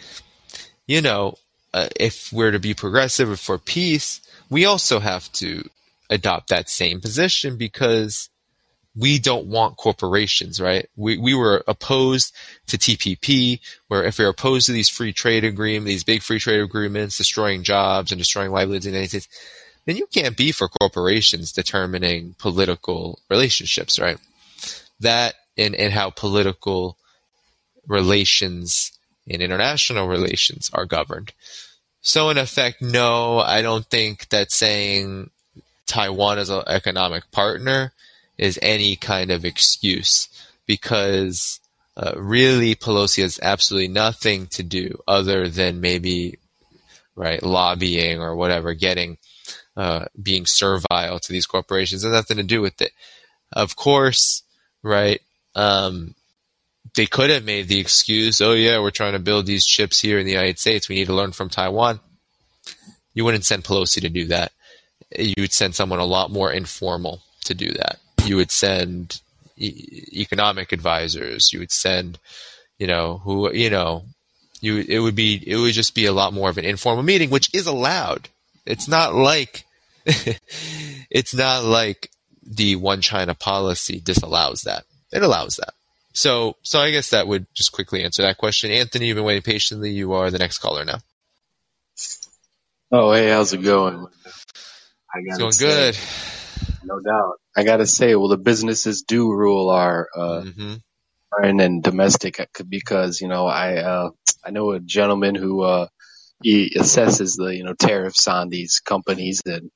you 0.88 1.02
know, 1.02 1.36
uh, 1.74 1.88
if 1.96 2.32
we're 2.34 2.52
to 2.52 2.60
be 2.60 2.74
progressive 2.74 3.40
for 3.40 3.58
peace, 3.58 4.22
we 4.50 4.66
also 4.66 5.00
have 5.00 5.32
to 5.34 5.70
adopt 6.10 6.50
that 6.50 6.70
same 6.70 7.00
position 7.00 7.58
because 7.58 8.30
we 8.96 9.20
don't 9.20 9.48
want 9.48 9.78
corporations, 9.78 10.60
right? 10.60 10.90
We, 10.98 11.18
we 11.18 11.34
were 11.34 11.64
opposed 11.68 12.36
to 12.68 12.78
TPP, 12.78 13.62
where 13.88 14.04
if 14.04 14.20
we're 14.20 14.28
opposed 14.28 14.66
to 14.66 14.74
these 14.74 14.90
free 14.90 15.14
trade 15.14 15.46
agreements, 15.46 15.88
these 15.88 16.04
big 16.04 16.22
free 16.22 16.40
trade 16.40 16.60
agreements, 16.60 17.18
destroying 17.18 17.64
jobs 17.64 18.12
and 18.12 18.20
destroying 18.20 18.52
livelihoods 18.52 18.86
in 18.86 18.92
the 18.92 18.98
United 18.98 19.22
States, 19.22 19.28
then 19.86 19.96
you 19.96 20.08
can't 20.08 20.36
be 20.36 20.52
for 20.52 20.68
corporations 20.68 21.54
determining 21.54 22.36
political 22.38 23.20
relationships, 23.30 23.98
right? 23.98 24.18
That 25.00 25.36
and, 25.58 25.74
and 25.76 25.94
how 25.94 26.10
political 26.10 26.98
relations 27.88 28.92
and 29.30 29.42
international 29.42 30.08
relations 30.08 30.70
are 30.74 30.86
governed. 30.86 31.34
So, 32.02 32.30
in 32.30 32.38
effect, 32.38 32.82
no, 32.82 33.40
I 33.40 33.62
don't 33.62 33.86
think 33.86 34.30
that 34.30 34.52
saying 34.52 35.30
Taiwan 35.86 36.40
is 36.40 36.50
an 36.50 36.64
economic 36.68 37.30
partner 37.32 37.94
is 38.38 38.58
any 38.62 38.96
kind 38.96 39.30
of 39.30 39.46
excuse 39.46 40.28
because 40.66 41.60
uh, 41.96 42.14
really 42.16 42.76
Pelosi 42.76 43.22
has 43.22 43.40
absolutely 43.42 43.90
nothing 43.90 44.48
to 44.48 44.64
do 44.64 45.00
other 45.08 45.48
than 45.48 45.82
maybe 45.82 46.38
right 47.16 47.44
lobbying 47.44 48.20
or 48.20 48.36
whatever, 48.36 48.74
getting 48.74 49.18
uh, 49.78 50.06
being 50.22 50.46
servile 50.46 51.20
to 51.20 51.32
these 51.32 51.46
corporations. 51.46 52.04
It 52.04 52.08
has 52.08 52.16
nothing 52.16 52.38
to 52.38 52.44
do 52.44 52.62
with 52.62 52.82
it. 52.82 52.92
Of 53.52 53.76
course, 53.76 54.44
right? 54.82 55.22
Um, 55.56 56.16
they 56.96 57.06
could 57.06 57.30
have 57.30 57.46
made 57.46 57.68
the 57.68 57.80
excuse, 57.80 58.42
oh 58.42 58.54
yeah, 58.54 58.80
we're 58.80 58.92
trying 58.92 59.14
to 59.14 59.20
build 59.20 59.46
these 59.46 59.66
chips 59.66 60.00
here 60.00 60.20
in 60.20 60.26
the 60.26 60.34
United 60.34 60.60
States. 60.60 60.89
We 60.89 60.96
need 60.96 61.08
to 61.08 61.14
learn 61.14 61.32
from 61.32 61.50
Taiwan. 61.50 62.00
You 63.14 63.26
wouldn't 63.26 63.46
send 63.46 63.64
Pelosi 63.64 64.02
to 64.02 64.10
do 64.10 64.26
that. 64.28 64.52
You 65.18 65.36
would 65.38 65.54
send 65.54 65.76
someone 65.76 66.00
a 66.00 66.06
lot 66.06 66.32
more 66.32 66.52
informal 66.52 67.22
to 67.46 67.54
do 67.54 67.72
that. 67.74 68.00
You 68.26 68.38
would 68.38 68.52
send 68.52 69.22
e- 69.58 70.06
economic 70.14 70.72
advisors. 70.72 71.52
You 71.52 71.60
would 71.60 71.72
send, 71.72 72.20
you 72.78 72.88
know, 72.88 73.20
who, 73.24 73.52
you 73.54 73.70
know, 73.70 74.04
you, 74.62 74.86
it 74.88 75.00
would 75.00 75.16
be, 75.16 75.42
it 75.46 75.58
would 75.58 75.74
just 75.74 75.96
be 75.96 76.06
a 76.06 76.14
lot 76.14 76.34
more 76.34 76.50
of 76.50 76.58
an 76.58 76.66
informal 76.66 77.04
meeting, 77.04 77.30
which 77.30 77.54
is 77.54 77.68
allowed. 77.68 78.30
It's 78.66 78.88
not 78.88 79.16
like, 79.16 79.66
it's 81.10 81.34
not 81.34 81.64
like 81.64 82.10
the 82.46 82.76
one 82.76 83.02
China 83.02 83.34
policy 83.34 84.00
disallows 84.00 84.62
that 84.62 84.84
it 85.12 85.24
allows 85.24 85.56
that. 85.58 85.74
So, 86.14 86.57
so 86.62 86.80
I 86.80 86.91
guess 86.91 87.12
that 87.12 87.28
would 87.28 87.47
just 87.53 87.72
quickly 87.72 88.03
answer 88.03 88.22
that 88.24 88.38
question. 88.38 88.72
Anthony, 88.72 89.07
you've 89.07 89.16
been 89.16 89.24
waiting 89.26 89.43
patiently. 89.43 89.91
You 89.91 90.14
are 90.14 90.30
the 90.30 90.39
next 90.39 90.57
caller 90.59 90.84
now. 90.84 90.99
Oh, 92.91 93.14
hey, 93.14 93.30
how's 93.30 93.53
it 93.53 93.64
going? 93.64 94.05
I 95.14 95.20
it's 95.26 95.38
going 95.38 95.51
say, 95.53 95.66
good. 95.66 95.97
No 96.84 96.99
doubt. 96.99 97.39
I 97.55 97.64
gotta 97.64 97.88
say, 97.88 98.16
well, 98.16 98.28
the 98.28 98.38
businesses 98.38 99.03
do 99.03 99.32
rule 99.32 99.70
our 99.70 100.09
uh, 100.16 100.41
mm-hmm. 100.41 100.74
foreign 101.30 101.59
and 101.59 101.84
domestic 101.84 102.39
uh, 102.39 102.45
because 102.68 103.22
you 103.22 103.28
know 103.28 103.45
I 103.47 103.78
uh, 103.78 104.09
I 104.43 104.51
know 104.51 104.72
a 104.72 104.80
gentleman 104.80 105.36
who 105.36 105.62
uh, 105.62 105.88
he 106.41 106.74
assesses 106.78 107.38
the 107.38 107.55
you 107.55 107.64
know 107.64 107.74
tariffs 107.74 108.28
on 108.28 108.49
these 108.49 108.80
companies 108.80 109.41
and 109.45 109.72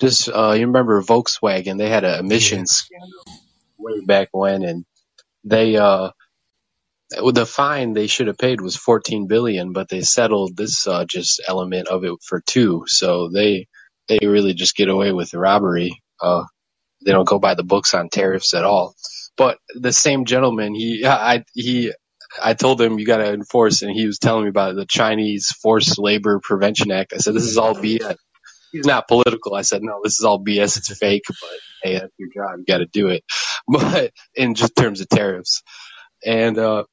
just 0.00 0.28
uh, 0.28 0.52
you 0.52 0.66
remember 0.66 1.02
Volkswagen? 1.02 1.78
They 1.78 1.88
had 1.88 2.04
an 2.04 2.20
emissions 2.20 2.88
yeah. 2.90 2.98
scandal 2.98 3.42
way 3.78 4.04
back 4.04 4.28
when, 4.32 4.64
and 4.64 4.84
they 5.44 5.76
uh, 5.76 6.10
the 7.34 7.46
fine 7.46 7.94
they 7.94 8.06
should 8.08 8.28
have 8.28 8.38
paid 8.38 8.60
was 8.60 8.76
14 8.76 9.26
billion, 9.28 9.72
but 9.72 9.88
they 9.88 10.02
settled 10.02 10.56
this 10.56 10.86
uh, 10.86 11.04
just 11.06 11.42
element 11.48 11.88
of 11.88 12.04
it 12.04 12.14
for 12.26 12.40
two. 12.46 12.84
So 12.86 13.30
they 13.30 13.68
they 14.08 14.20
really 14.22 14.54
just 14.54 14.76
get 14.76 14.88
away 14.90 15.12
with 15.12 15.30
the 15.32 15.38
robbery. 15.40 16.02
Uh, 16.22 16.44
they 17.04 17.12
don't 17.12 17.28
go 17.28 17.38
by 17.40 17.54
the 17.54 17.64
books 17.64 17.94
on 17.94 18.10
tariffs 18.10 18.54
at 18.54 18.64
all. 18.64 18.94
But 19.36 19.58
the 19.74 19.92
same 19.92 20.26
gentleman, 20.26 20.74
he 20.74 21.04
I 21.06 21.44
he 21.54 21.92
I 22.42 22.54
told 22.54 22.80
him 22.82 22.98
you 22.98 23.06
got 23.06 23.18
to 23.18 23.32
enforce, 23.32 23.82
and 23.82 23.92
he 23.92 24.06
was 24.06 24.18
telling 24.18 24.44
me 24.44 24.50
about 24.50 24.76
the 24.76 24.86
Chinese 24.86 25.48
Forced 25.62 25.98
Labor 25.98 26.40
Prevention 26.42 26.92
Act. 26.92 27.14
I 27.14 27.18
said 27.18 27.34
this 27.34 27.44
is 27.46 27.58
all 27.58 27.74
BS 27.76 28.16
he's 28.74 28.86
not 28.86 29.08
political. 29.08 29.54
I 29.54 29.62
said, 29.62 29.82
no, 29.82 30.00
this 30.04 30.18
is 30.18 30.24
all 30.24 30.44
BS. 30.44 30.76
It's 30.76 30.96
fake, 30.98 31.24
but 31.28 31.50
hey, 31.82 31.94
that's 31.94 32.12
your 32.18 32.28
job. 32.34 32.58
You 32.58 32.64
got 32.66 32.78
to 32.78 32.86
do 32.86 33.08
it. 33.08 33.24
But 33.66 34.12
in 34.34 34.54
just 34.54 34.76
terms 34.76 35.00
of 35.00 35.08
tariffs 35.08 35.62
and, 36.24 36.58
uh, 36.58 36.84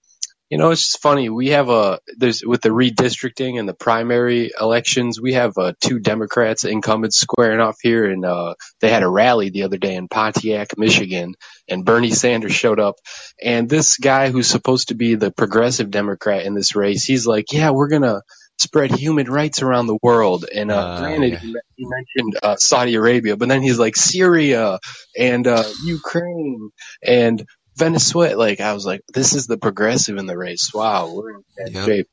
you 0.51 0.57
know, 0.57 0.71
it's 0.71 0.83
just 0.83 1.01
funny. 1.01 1.29
We 1.29 1.49
have 1.51 1.69
a 1.69 2.01
there's 2.17 2.43
with 2.45 2.61
the 2.61 2.69
redistricting 2.69 3.57
and 3.57 3.69
the 3.69 3.73
primary 3.73 4.51
elections, 4.59 5.19
we 5.19 5.31
have 5.31 5.57
uh, 5.57 5.71
two 5.79 5.99
Democrats 5.99 6.65
incumbents 6.65 7.17
squaring 7.17 7.61
off 7.61 7.77
here, 7.81 8.03
and 8.05 8.25
uh, 8.25 8.55
they 8.81 8.89
had 8.89 9.03
a 9.03 9.09
rally 9.09 9.49
the 9.49 9.63
other 9.63 9.77
day 9.77 9.95
in 9.95 10.09
Pontiac, 10.09 10.77
Michigan, 10.77 11.35
and 11.69 11.85
Bernie 11.85 12.11
Sanders 12.11 12.53
showed 12.53 12.81
up, 12.81 12.95
and 13.41 13.69
this 13.69 13.97
guy 13.97 14.29
who's 14.29 14.47
supposed 14.47 14.89
to 14.89 14.93
be 14.95 15.15
the 15.15 15.31
progressive 15.31 15.89
Democrat 15.89 16.45
in 16.45 16.53
this 16.53 16.75
race, 16.75 17.05
he's 17.05 17.25
like, 17.25 17.53
yeah, 17.53 17.71
we're 17.71 17.87
gonna 17.87 18.21
spread 18.61 18.91
human 18.91 19.29
rights 19.29 19.61
around 19.61 19.87
the 19.87 19.97
world. 20.01 20.45
And 20.53 20.71
uh, 20.71 20.77
uh, 20.77 20.99
granted, 20.99 21.39
yeah. 21.43 21.59
he 21.75 21.85
mentioned 21.85 22.37
uh, 22.43 22.55
Saudi 22.57 22.95
Arabia, 22.95 23.35
but 23.35 23.49
then 23.49 23.61
he's 23.61 23.79
like 23.79 23.95
Syria 23.95 24.79
and 25.17 25.47
uh, 25.47 25.63
Ukraine 25.83 26.71
and 27.03 27.45
Venezuela. 27.75 28.37
Like 28.37 28.61
I 28.61 28.73
was 28.73 28.85
like, 28.85 29.01
this 29.13 29.33
is 29.33 29.47
the 29.47 29.57
progressive 29.57 30.17
in 30.17 30.27
the 30.27 30.37
race. 30.37 30.71
Wow, 30.73 31.13
we're 31.13 31.31
in 31.31 31.43
bad 31.57 31.73
yep. 31.73 31.85
shape. 31.85 32.07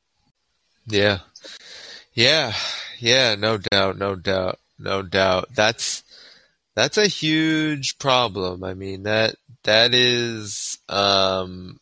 Yeah, 0.86 1.18
yeah, 2.14 2.54
yeah. 2.98 3.34
No 3.34 3.58
doubt, 3.58 3.98
no 3.98 4.14
doubt, 4.14 4.58
no 4.78 5.02
doubt. 5.02 5.48
That's 5.54 6.02
that's 6.74 6.96
a 6.96 7.06
huge 7.06 7.98
problem. 7.98 8.64
I 8.64 8.74
mean 8.74 9.02
that 9.02 9.36
that 9.64 9.94
is 9.94 10.78
um 10.88 11.78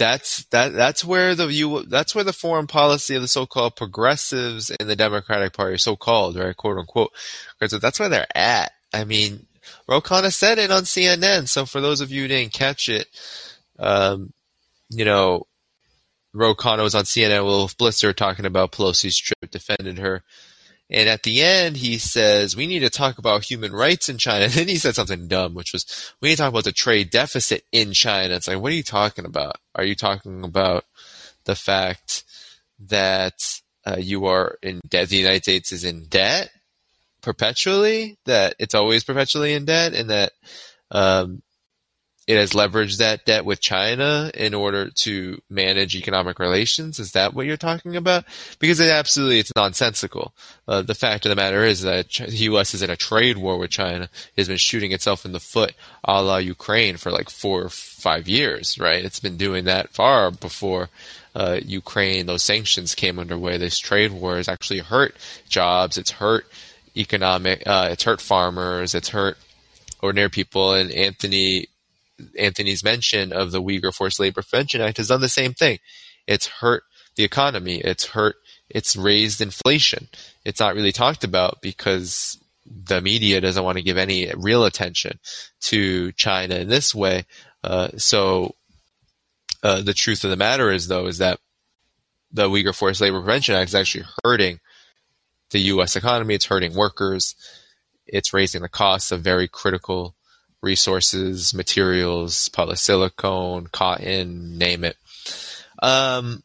that's 0.00 0.44
that 0.46 0.72
that's 0.72 1.04
where 1.04 1.34
the 1.34 1.48
you 1.48 1.82
that's 1.82 2.14
where 2.14 2.24
the 2.24 2.32
foreign 2.32 2.66
policy 2.66 3.14
of 3.14 3.20
the 3.20 3.28
so-called 3.28 3.76
progressives 3.76 4.70
in 4.70 4.88
the 4.88 4.96
Democratic 4.96 5.52
Party, 5.52 5.76
so-called 5.76 6.36
right, 6.36 6.56
quote 6.56 6.78
unquote, 6.78 7.12
that's 7.60 8.00
where 8.00 8.08
they're 8.08 8.26
at. 8.34 8.72
I 8.94 9.04
mean, 9.04 9.46
Ro 9.86 10.00
Khanna 10.00 10.32
said 10.32 10.58
it 10.58 10.70
on 10.70 10.84
CNN. 10.84 11.48
So 11.48 11.66
for 11.66 11.82
those 11.82 12.00
of 12.00 12.10
you 12.10 12.22
who 12.22 12.28
didn't 12.28 12.54
catch 12.54 12.88
it, 12.88 13.08
um, 13.78 14.32
you 14.88 15.04
know, 15.04 15.46
Ro 16.32 16.54
Khanna 16.54 16.82
was 16.82 16.94
on 16.94 17.04
CNN 17.04 17.44
with 17.44 17.76
Blitzer 17.76 18.14
talking 18.14 18.46
about 18.46 18.72
Pelosi's 18.72 19.18
trip, 19.18 19.50
defended 19.50 19.98
her. 19.98 20.24
And 20.90 21.08
at 21.08 21.22
the 21.22 21.42
end, 21.42 21.76
he 21.76 21.98
says, 21.98 22.56
we 22.56 22.66
need 22.66 22.80
to 22.80 22.90
talk 22.90 23.18
about 23.18 23.44
human 23.44 23.72
rights 23.72 24.08
in 24.08 24.18
China. 24.18 24.44
And 24.44 24.52
then 24.52 24.68
he 24.68 24.76
said 24.76 24.94
something 24.94 25.28
dumb, 25.28 25.54
which 25.54 25.72
was, 25.72 26.12
we 26.20 26.28
need 26.28 26.36
to 26.36 26.42
talk 26.42 26.50
about 26.50 26.64
the 26.64 26.72
trade 26.72 27.10
deficit 27.10 27.64
in 27.70 27.92
China. 27.92 28.34
It's 28.34 28.48
like, 28.48 28.60
what 28.60 28.72
are 28.72 28.76
you 28.76 28.82
talking 28.82 29.24
about? 29.24 29.56
Are 29.74 29.84
you 29.84 29.94
talking 29.94 30.44
about 30.44 30.84
the 31.44 31.54
fact 31.54 32.24
that 32.88 33.34
uh, 33.86 33.96
you 33.98 34.26
are 34.26 34.58
in 34.62 34.80
debt, 34.88 35.08
the 35.08 35.16
United 35.16 35.44
States 35.44 35.72
is 35.72 35.84
in 35.84 36.06
debt? 36.06 36.50
perpetually, 37.20 38.18
that 38.26 38.54
it's 38.58 38.74
always 38.74 39.04
perpetually 39.04 39.54
in 39.54 39.64
debt, 39.64 39.94
and 39.94 40.10
that 40.10 40.32
um, 40.90 41.42
it 42.30 42.36
has 42.36 42.52
leveraged 42.52 42.98
that 42.98 43.24
debt 43.24 43.44
with 43.44 43.58
China 43.58 44.30
in 44.34 44.54
order 44.54 44.88
to 44.88 45.42
manage 45.50 45.96
economic 45.96 46.38
relations. 46.38 47.00
Is 47.00 47.10
that 47.10 47.34
what 47.34 47.44
you're 47.44 47.56
talking 47.56 47.96
about? 47.96 48.24
Because 48.60 48.78
it 48.78 48.88
absolutely 48.88 49.40
it's 49.40 49.50
nonsensical. 49.56 50.32
Uh, 50.68 50.80
the 50.80 50.94
fact 50.94 51.26
of 51.26 51.30
the 51.30 51.34
matter 51.34 51.64
is 51.64 51.82
that 51.82 52.08
the 52.12 52.44
U.S. 52.50 52.72
is 52.72 52.82
in 52.82 52.90
a 52.90 52.94
trade 52.94 53.36
war 53.36 53.58
with 53.58 53.72
China. 53.72 54.04
It 54.04 54.42
has 54.42 54.46
been 54.46 54.58
shooting 54.58 54.92
itself 54.92 55.24
in 55.24 55.32
the 55.32 55.40
foot, 55.40 55.74
a 56.04 56.22
la 56.22 56.36
Ukraine, 56.36 56.98
for 56.98 57.10
like 57.10 57.30
four 57.30 57.64
or 57.64 57.68
five 57.68 58.28
years. 58.28 58.78
Right? 58.78 59.04
It's 59.04 59.18
been 59.18 59.36
doing 59.36 59.64
that 59.64 59.90
far 59.90 60.30
before. 60.30 60.88
Uh, 61.34 61.58
Ukraine, 61.64 62.26
those 62.26 62.44
sanctions 62.44 62.94
came 62.94 63.18
underway. 63.18 63.58
This 63.58 63.76
trade 63.76 64.12
war 64.12 64.36
has 64.36 64.48
actually 64.48 64.80
hurt 64.80 65.16
jobs. 65.48 65.98
It's 65.98 66.12
hurt 66.12 66.46
economic. 66.96 67.64
Uh, 67.66 67.88
it's 67.90 68.04
hurt 68.04 68.20
farmers. 68.20 68.94
It's 68.94 69.08
hurt 69.08 69.36
ordinary 70.00 70.30
people. 70.30 70.74
And 70.74 70.92
Anthony 70.92 71.66
Anthony's 72.38 72.84
mention 72.84 73.32
of 73.32 73.50
the 73.50 73.62
Uyghur 73.62 73.94
Forced 73.94 74.20
Labor 74.20 74.42
Prevention 74.42 74.80
Act 74.80 74.98
has 74.98 75.08
done 75.08 75.20
the 75.20 75.28
same 75.28 75.54
thing. 75.54 75.78
It's 76.26 76.46
hurt 76.46 76.82
the 77.16 77.24
economy. 77.24 77.78
It's 77.78 78.06
hurt. 78.06 78.36
It's 78.68 78.96
raised 78.96 79.40
inflation. 79.40 80.08
It's 80.44 80.60
not 80.60 80.74
really 80.74 80.92
talked 80.92 81.24
about 81.24 81.60
because 81.60 82.38
the 82.66 83.00
media 83.00 83.40
doesn't 83.40 83.64
want 83.64 83.78
to 83.78 83.84
give 83.84 83.96
any 83.96 84.30
real 84.36 84.64
attention 84.64 85.18
to 85.62 86.12
China 86.12 86.56
in 86.56 86.68
this 86.68 86.94
way. 86.94 87.24
Uh, 87.64 87.88
so 87.96 88.54
uh, 89.62 89.82
the 89.82 89.94
truth 89.94 90.24
of 90.24 90.30
the 90.30 90.36
matter 90.36 90.70
is, 90.70 90.88
though, 90.88 91.06
is 91.06 91.18
that 91.18 91.40
the 92.32 92.48
Uyghur 92.48 92.74
Forced 92.74 93.00
Labor 93.00 93.20
Prevention 93.20 93.54
Act 93.54 93.70
is 93.70 93.74
actually 93.74 94.04
hurting 94.24 94.60
the 95.50 95.58
U.S. 95.60 95.96
economy. 95.96 96.34
It's 96.34 96.46
hurting 96.46 96.74
workers. 96.74 97.34
It's 98.06 98.32
raising 98.32 98.62
the 98.62 98.68
costs 98.68 99.10
of 99.10 99.20
very 99.20 99.48
critical 99.48 100.14
resources, 100.62 101.54
materials, 101.54 102.48
polysilicon, 102.50 103.70
cotton, 103.72 104.58
name 104.58 104.84
it. 104.84 104.96
Um, 105.82 106.42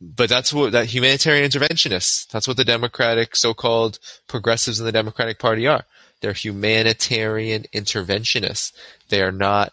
but 0.00 0.28
that's 0.28 0.52
what 0.52 0.72
that 0.72 0.86
humanitarian 0.86 1.48
interventionists. 1.48 2.28
That's 2.28 2.48
what 2.48 2.56
the 2.56 2.64
Democratic 2.64 3.36
so-called 3.36 3.98
progressives 4.26 4.80
in 4.80 4.86
the 4.86 4.92
Democratic 4.92 5.38
Party 5.38 5.66
are. 5.66 5.84
They're 6.20 6.32
humanitarian 6.32 7.64
interventionists. 7.74 8.72
They 9.08 9.22
are 9.22 9.32
not 9.32 9.72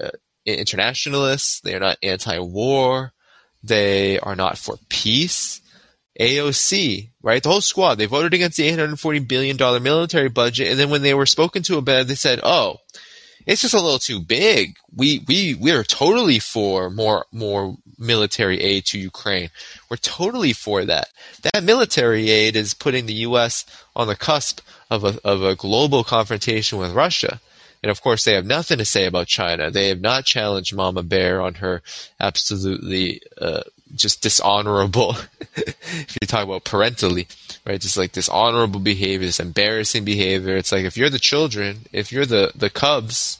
uh, 0.00 0.10
internationalists. 0.44 1.60
They 1.60 1.74
are 1.74 1.80
not 1.80 1.98
anti-war. 2.02 3.12
They 3.62 4.18
are 4.20 4.36
not 4.36 4.58
for 4.58 4.78
peace. 4.88 5.60
AOC, 6.18 7.08
right? 7.22 7.42
The 7.42 7.48
whole 7.48 7.60
squad, 7.60 7.96
they 7.96 8.06
voted 8.06 8.34
against 8.34 8.56
the 8.56 8.70
$840 8.70 9.26
billion 9.26 9.56
military 9.82 10.28
budget. 10.28 10.68
And 10.68 10.78
then 10.78 10.90
when 10.90 11.02
they 11.02 11.14
were 11.14 11.26
spoken 11.26 11.62
to 11.64 11.78
about 11.78 12.02
it, 12.02 12.06
they 12.08 12.14
said, 12.14 12.40
oh, 12.42 12.78
it's 13.46 13.62
just 13.62 13.74
a 13.74 13.80
little 13.80 13.98
too 13.98 14.20
big. 14.20 14.76
We, 14.94 15.24
we, 15.26 15.54
we 15.54 15.72
are 15.72 15.84
totally 15.84 16.38
for 16.38 16.88
more, 16.88 17.26
more 17.32 17.76
military 17.98 18.60
aid 18.60 18.86
to 18.86 18.98
Ukraine. 18.98 19.50
We're 19.90 19.96
totally 19.96 20.52
for 20.52 20.84
that. 20.84 21.08
That 21.42 21.64
military 21.64 22.30
aid 22.30 22.56
is 22.56 22.74
putting 22.74 23.06
the 23.06 23.12
U.S. 23.14 23.66
on 23.94 24.06
the 24.06 24.16
cusp 24.16 24.60
of 24.90 25.04
a, 25.04 25.18
of 25.24 25.42
a 25.42 25.56
global 25.56 26.04
confrontation 26.04 26.78
with 26.78 26.92
Russia. 26.92 27.40
And 27.82 27.90
of 27.90 28.00
course, 28.00 28.24
they 28.24 28.32
have 28.32 28.46
nothing 28.46 28.78
to 28.78 28.84
say 28.86 29.04
about 29.04 29.26
China. 29.26 29.70
They 29.70 29.88
have 29.88 30.00
not 30.00 30.24
challenged 30.24 30.74
Mama 30.74 31.02
Bear 31.02 31.42
on 31.42 31.54
her 31.54 31.82
absolutely 32.18 33.20
uh, 33.38 33.64
just 33.94 34.22
dishonorable. 34.22 35.16
if 35.56 36.16
you 36.20 36.26
talk 36.26 36.44
about 36.44 36.64
parentally, 36.64 37.26
right? 37.64 37.80
Just 37.80 37.96
like 37.96 38.12
dishonorable 38.12 38.80
behavior, 38.80 39.26
this 39.26 39.40
embarrassing 39.40 40.04
behavior. 40.04 40.56
It's 40.56 40.72
like 40.72 40.84
if 40.84 40.96
you're 40.96 41.10
the 41.10 41.18
children, 41.18 41.80
if 41.92 42.12
you're 42.12 42.26
the 42.26 42.52
the 42.54 42.70
cubs 42.70 43.38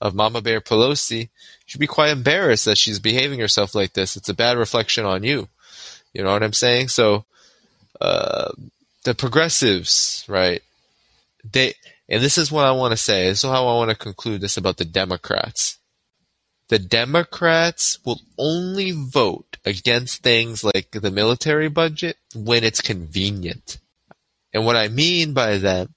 of 0.00 0.14
Mama 0.14 0.42
Bear 0.42 0.60
Pelosi, 0.60 1.20
you 1.20 1.28
should 1.66 1.80
be 1.80 1.86
quite 1.86 2.10
embarrassed 2.10 2.66
that 2.66 2.78
she's 2.78 2.98
behaving 2.98 3.40
herself 3.40 3.74
like 3.74 3.94
this. 3.94 4.16
It's 4.16 4.28
a 4.28 4.34
bad 4.34 4.58
reflection 4.58 5.04
on 5.04 5.22
you. 5.22 5.48
You 6.12 6.22
know 6.22 6.32
what 6.32 6.42
I'm 6.42 6.52
saying? 6.52 6.88
So, 6.88 7.24
uh, 8.00 8.52
the 9.04 9.14
progressives, 9.14 10.24
right? 10.28 10.62
They, 11.50 11.74
and 12.08 12.22
this 12.22 12.38
is 12.38 12.52
what 12.52 12.64
I 12.64 12.72
want 12.72 12.92
to 12.92 12.96
say. 12.96 13.28
This 13.28 13.44
is 13.44 13.50
how 13.50 13.66
I 13.66 13.74
want 13.74 13.90
to 13.90 13.96
conclude 13.96 14.40
this 14.40 14.56
about 14.56 14.76
the 14.76 14.84
Democrats 14.84 15.78
the 16.68 16.78
Democrats 16.78 17.98
will 18.04 18.20
only 18.38 18.90
vote 18.90 19.56
against 19.64 20.22
things 20.22 20.64
like 20.64 20.90
the 20.90 21.10
military 21.10 21.68
budget 21.68 22.16
when 22.34 22.64
it's 22.64 22.80
convenient. 22.80 23.78
And 24.52 24.64
what 24.64 24.76
I 24.76 24.88
mean 24.88 25.32
by 25.32 25.58
that 25.58 25.88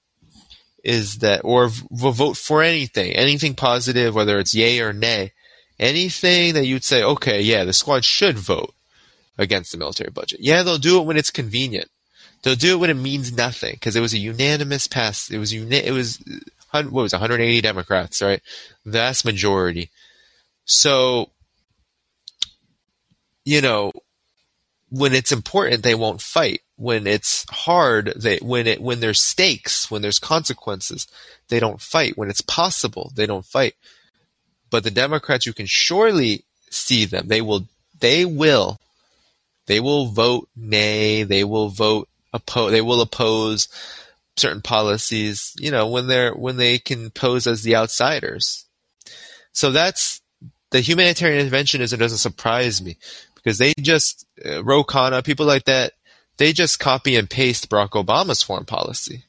is 0.84 1.18
that, 1.18 1.40
or 1.44 1.70
will 1.90 2.12
vote 2.12 2.36
for 2.36 2.62
anything, 2.62 3.12
anything 3.12 3.54
positive, 3.54 4.14
whether 4.14 4.38
it's 4.38 4.54
yay 4.54 4.80
or 4.80 4.92
nay, 4.92 5.32
anything 5.78 6.54
that 6.54 6.66
you'd 6.66 6.84
say, 6.84 7.02
okay, 7.02 7.40
yeah, 7.40 7.64
the 7.64 7.72
squad 7.72 8.04
should 8.04 8.38
vote 8.38 8.72
against 9.38 9.72
the 9.72 9.78
military 9.78 10.10
budget. 10.10 10.40
Yeah, 10.40 10.62
they'll 10.62 10.78
do 10.78 11.00
it 11.00 11.06
when 11.06 11.16
it's 11.16 11.30
convenient. 11.30 11.88
They'll 12.42 12.54
do 12.54 12.74
it 12.74 12.78
when 12.80 12.90
it 12.90 12.94
means 12.94 13.32
nothing 13.32 13.74
because 13.74 13.96
it 13.96 14.00
was 14.00 14.14
a 14.14 14.18
unanimous 14.18 14.86
pass. 14.86 15.30
It 15.30 15.38
was 15.38 15.52
uni- 15.52 15.76
It 15.84 15.92
was 15.92 16.18
what 16.72 16.90
was 16.92 17.12
it, 17.12 17.16
180 17.16 17.60
Democrats, 17.60 18.22
right? 18.22 18.40
Vast 18.86 19.24
majority 19.24 19.90
so, 20.70 21.30
you 23.44 23.60
know, 23.60 23.90
when 24.88 25.14
it's 25.14 25.32
important, 25.32 25.82
they 25.82 25.96
won't 25.96 26.20
fight. 26.20 26.60
When 26.76 27.08
it's 27.08 27.44
hard, 27.50 28.12
they 28.14 28.36
when 28.36 28.68
it 28.68 28.80
when 28.80 29.00
there's 29.00 29.20
stakes, 29.20 29.90
when 29.90 30.00
there's 30.00 30.20
consequences, 30.20 31.08
they 31.48 31.58
don't 31.58 31.80
fight. 31.80 32.16
When 32.16 32.30
it's 32.30 32.40
possible, 32.40 33.10
they 33.16 33.26
don't 33.26 33.44
fight. 33.44 33.74
But 34.70 34.84
the 34.84 34.92
Democrats, 34.92 35.44
you 35.44 35.52
can 35.52 35.66
surely 35.66 36.44
see 36.70 37.04
them. 37.04 37.26
They 37.26 37.40
will. 37.40 37.66
They 37.98 38.24
will. 38.24 38.78
They 39.66 39.80
will 39.80 40.06
vote 40.06 40.48
nay. 40.54 41.24
They 41.24 41.42
will 41.42 41.70
vote 41.70 42.08
oppose. 42.32 42.70
They 42.70 42.80
will 42.80 43.00
oppose 43.00 43.66
certain 44.36 44.62
policies. 44.62 45.52
You 45.58 45.72
know, 45.72 45.88
when 45.88 46.06
they're 46.06 46.32
when 46.32 46.58
they 46.58 46.78
can 46.78 47.10
pose 47.10 47.48
as 47.48 47.64
the 47.64 47.74
outsiders. 47.74 48.66
So 49.52 49.72
that's 49.72 50.20
the 50.70 50.80
humanitarian 50.80 51.46
interventionism 51.46 51.98
doesn't 51.98 52.18
surprise 52.18 52.82
me 52.82 52.96
because 53.34 53.58
they 53.58 53.72
just 53.80 54.26
uh, 54.44 54.62
Ro 54.64 54.84
Khanna, 54.84 55.24
people 55.24 55.46
like 55.46 55.64
that, 55.64 55.92
they 56.36 56.52
just 56.52 56.78
copy 56.78 57.16
and 57.16 57.28
paste 57.28 57.68
Barack 57.68 57.90
Obama's 57.90 58.42
foreign 58.42 58.64
policy, 58.64 59.24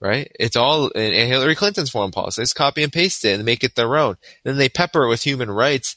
right? 0.00 0.30
It's 0.38 0.56
all 0.56 0.90
and 0.94 1.14
Hillary 1.14 1.54
Clinton's 1.54 1.90
foreign 1.90 2.10
policy. 2.10 2.40
They 2.40 2.44
just 2.44 2.54
copy 2.54 2.82
and 2.82 2.92
paste 2.92 3.24
it 3.24 3.34
and 3.34 3.44
make 3.44 3.64
it 3.64 3.74
their 3.74 3.96
own. 3.96 4.16
And 4.44 4.52
then 4.52 4.56
they 4.58 4.68
pepper 4.68 5.04
it 5.04 5.08
with 5.08 5.22
human 5.22 5.50
rights 5.50 5.96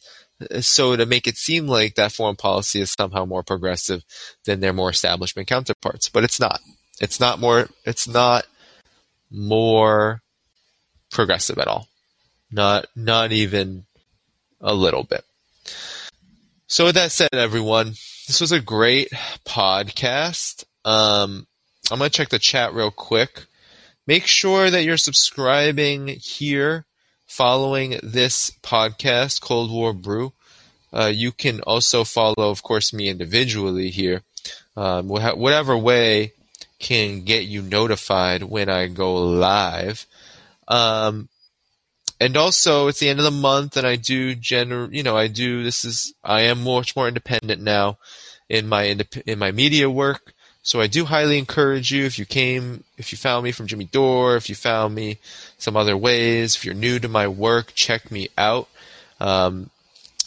uh, 0.51 0.61
so 0.61 0.95
to 0.95 1.05
make 1.05 1.27
it 1.27 1.37
seem 1.37 1.67
like 1.67 1.95
that 1.95 2.11
foreign 2.11 2.35
policy 2.35 2.81
is 2.81 2.93
somehow 2.97 3.25
more 3.25 3.43
progressive 3.43 4.03
than 4.45 4.59
their 4.59 4.73
more 4.73 4.89
establishment 4.89 5.47
counterparts. 5.47 6.09
But 6.09 6.23
it's 6.23 6.39
not. 6.39 6.59
It's 6.99 7.19
not 7.19 7.39
more. 7.39 7.69
It's 7.85 8.07
not 8.07 8.45
more 9.31 10.21
progressive 11.11 11.57
at 11.57 11.67
all. 11.67 11.87
Not 12.51 12.87
not 12.95 13.31
even 13.31 13.85
a 14.65 14.73
little 14.73 15.03
bit. 15.03 15.23
So 16.67 16.85
with 16.85 16.95
that 16.95 17.11
said, 17.11 17.29
everyone, 17.33 17.89
this 18.27 18.41
was 18.41 18.51
a 18.51 18.59
great 18.59 19.09
podcast. 19.45 20.65
Um, 20.83 21.45
I'm 21.91 21.99
going 21.99 22.09
to 22.09 22.17
check 22.17 22.29
the 22.29 22.39
chat 22.39 22.73
real 22.73 22.91
quick. 22.91 23.45
Make 24.07 24.25
sure 24.25 24.69
that 24.69 24.83
you're 24.83 24.97
subscribing 24.97 26.07
here 26.07 26.85
following 27.27 27.99
this 28.01 28.51
podcast, 28.63 29.41
Cold 29.41 29.71
War 29.71 29.93
Brew. 29.93 30.33
Uh, 30.91 31.11
you 31.13 31.31
can 31.31 31.61
also 31.61 32.03
follow, 32.03 32.49
of 32.49 32.63
course, 32.63 32.93
me 32.93 33.09
individually 33.09 33.91
here. 33.91 34.23
Um, 34.75 35.07
whatever 35.07 35.77
way 35.77 36.33
can 36.79 37.23
get 37.23 37.43
you 37.43 37.61
notified 37.61 38.43
when 38.43 38.69
I 38.69 38.87
go 38.87 39.15
live. 39.15 40.05
Um, 40.67 41.29
and 42.19 42.37
also 42.37 42.87
it's 42.87 42.99
the 42.99 43.09
end 43.09 43.19
of 43.19 43.25
the 43.25 43.31
month 43.31 43.77
and 43.77 43.85
I 43.85 43.95
do 43.95 44.35
gener 44.35 44.91
you 44.93 45.03
know 45.03 45.17
I 45.17 45.27
do 45.27 45.63
this 45.63 45.83
is 45.83 46.13
I 46.23 46.41
am 46.41 46.63
much 46.63 46.95
more 46.95 47.07
independent 47.07 47.61
now 47.61 47.97
in 48.49 48.67
my 48.67 48.83
in 49.25 49.39
my 49.39 49.51
media 49.51 49.89
work. 49.89 50.33
So 50.63 50.81
I 50.81 50.87
do 50.87 51.05
highly 51.05 51.37
encourage 51.37 51.91
you 51.91 52.05
if 52.05 52.17
you 52.17 52.25
came 52.25 52.83
if 52.97 53.11
you 53.11 53.17
found 53.17 53.43
me 53.43 53.51
from 53.51 53.67
Jimmy 53.67 53.85
Dore 53.85 54.35
if 54.35 54.49
you 54.49 54.55
found 54.55 54.95
me 54.95 55.19
some 55.57 55.75
other 55.77 55.97
ways 55.97 56.55
if 56.55 56.65
you're 56.65 56.73
new 56.73 56.99
to 56.99 57.07
my 57.07 57.27
work 57.27 57.73
check 57.75 58.11
me 58.11 58.29
out. 58.37 58.67
Um, 59.19 59.69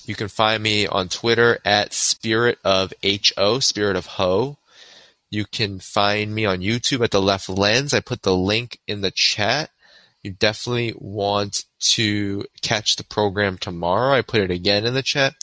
you 0.04 0.14
can 0.14 0.28
find 0.28 0.62
me 0.62 0.86
on 0.86 1.08
Twitter 1.08 1.58
at 1.64 1.92
Spirit 1.92 2.58
of 2.64 2.92
Ho 3.36 3.60
Spirit 3.60 3.96
of 3.96 4.06
Ho. 4.06 4.56
You 5.30 5.44
can 5.44 5.78
find 5.78 6.34
me 6.34 6.46
on 6.46 6.60
YouTube 6.60 7.04
at 7.04 7.10
the 7.10 7.20
Left 7.20 7.50
Lens. 7.50 7.92
I 7.92 8.00
put 8.00 8.22
the 8.22 8.34
link 8.34 8.78
in 8.86 9.02
the 9.02 9.10
chat 9.10 9.70
you 10.22 10.32
definitely 10.32 10.94
want 10.96 11.64
to 11.80 12.44
catch 12.62 12.96
the 12.96 13.04
program 13.04 13.58
tomorrow. 13.58 14.12
I 14.12 14.22
put 14.22 14.40
it 14.40 14.50
again 14.50 14.84
in 14.84 14.94
the 14.94 15.02
chat. 15.02 15.34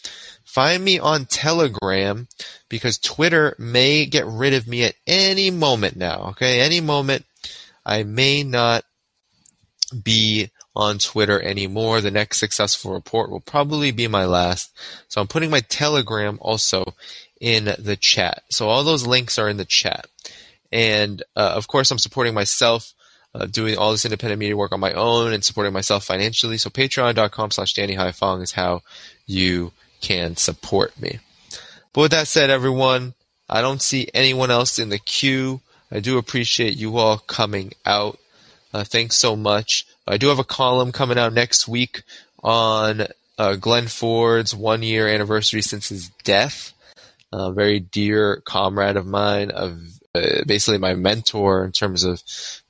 Find 0.43 0.83
me 0.83 0.99
on 0.99 1.25
Telegram 1.25 2.27
because 2.69 2.97
Twitter 2.97 3.55
may 3.57 4.05
get 4.05 4.25
rid 4.25 4.53
of 4.53 4.67
me 4.67 4.83
at 4.83 4.95
any 5.07 5.51
moment 5.51 5.95
now. 5.95 6.27
Okay, 6.29 6.61
any 6.61 6.81
moment. 6.81 7.25
I 7.85 8.03
may 8.03 8.43
not 8.43 8.83
be 10.03 10.49
on 10.75 10.97
Twitter 10.97 11.41
anymore. 11.41 12.01
The 12.01 12.11
next 12.11 12.39
successful 12.39 12.93
report 12.93 13.31
will 13.31 13.41
probably 13.41 13.91
be 13.91 14.07
my 14.07 14.25
last. 14.25 14.71
So 15.07 15.21
I'm 15.21 15.27
putting 15.27 15.49
my 15.49 15.61
Telegram 15.61 16.37
also 16.41 16.93
in 17.39 17.65
the 17.65 17.97
chat. 17.99 18.43
So 18.49 18.67
all 18.67 18.83
those 18.83 19.07
links 19.07 19.39
are 19.39 19.49
in 19.49 19.57
the 19.57 19.65
chat. 19.65 20.07
And 20.71 21.23
uh, 21.35 21.53
of 21.55 21.67
course, 21.67 21.91
I'm 21.91 21.99
supporting 21.99 22.33
myself, 22.33 22.93
uh, 23.35 23.45
doing 23.47 23.77
all 23.77 23.91
this 23.91 24.05
independent 24.05 24.39
media 24.39 24.55
work 24.55 24.71
on 24.71 24.79
my 24.79 24.93
own 24.93 25.33
and 25.33 25.43
supporting 25.43 25.73
myself 25.73 26.05
financially. 26.05 26.57
So 26.57 26.69
patreon.com 26.69 27.51
slash 27.51 27.73
Danny 27.73 27.95
Haiphong 27.95 28.41
is 28.41 28.53
how 28.53 28.81
you 29.25 29.73
can 29.99 30.37
support 30.37 30.99
me. 30.99 31.19
But 31.91 32.01
with 32.01 32.11
that 32.11 32.27
said, 32.27 32.49
everyone, 32.49 33.13
I 33.49 33.61
don't 33.61 33.81
see 33.81 34.09
anyone 34.13 34.51
else 34.51 34.79
in 34.79 34.89
the 34.89 34.99
queue. 34.99 35.59
I 35.91 35.99
do 35.99 36.17
appreciate 36.17 36.77
you 36.77 36.97
all 36.97 37.17
coming 37.17 37.73
out. 37.85 38.19
Uh, 38.73 38.83
thanks 38.83 39.17
so 39.17 39.35
much. 39.35 39.85
I 40.07 40.17
do 40.17 40.27
have 40.27 40.39
a 40.39 40.43
column 40.43 40.91
coming 40.91 41.17
out 41.17 41.33
next 41.33 41.67
week 41.67 42.03
on 42.43 43.07
uh, 43.37 43.55
Glen 43.55 43.87
Ford's 43.87 44.55
one 44.55 44.81
year 44.81 45.07
anniversary 45.07 45.61
since 45.61 45.89
his 45.89 46.09
death. 46.23 46.73
A 47.33 47.51
very 47.51 47.79
dear 47.79 48.41
comrade 48.45 48.95
of 48.95 49.05
mine, 49.05 49.51
uh, 49.51 49.75
basically 50.45 50.77
my 50.77 50.93
mentor 50.93 51.65
in 51.65 51.71
terms 51.71 52.03
of 52.03 52.23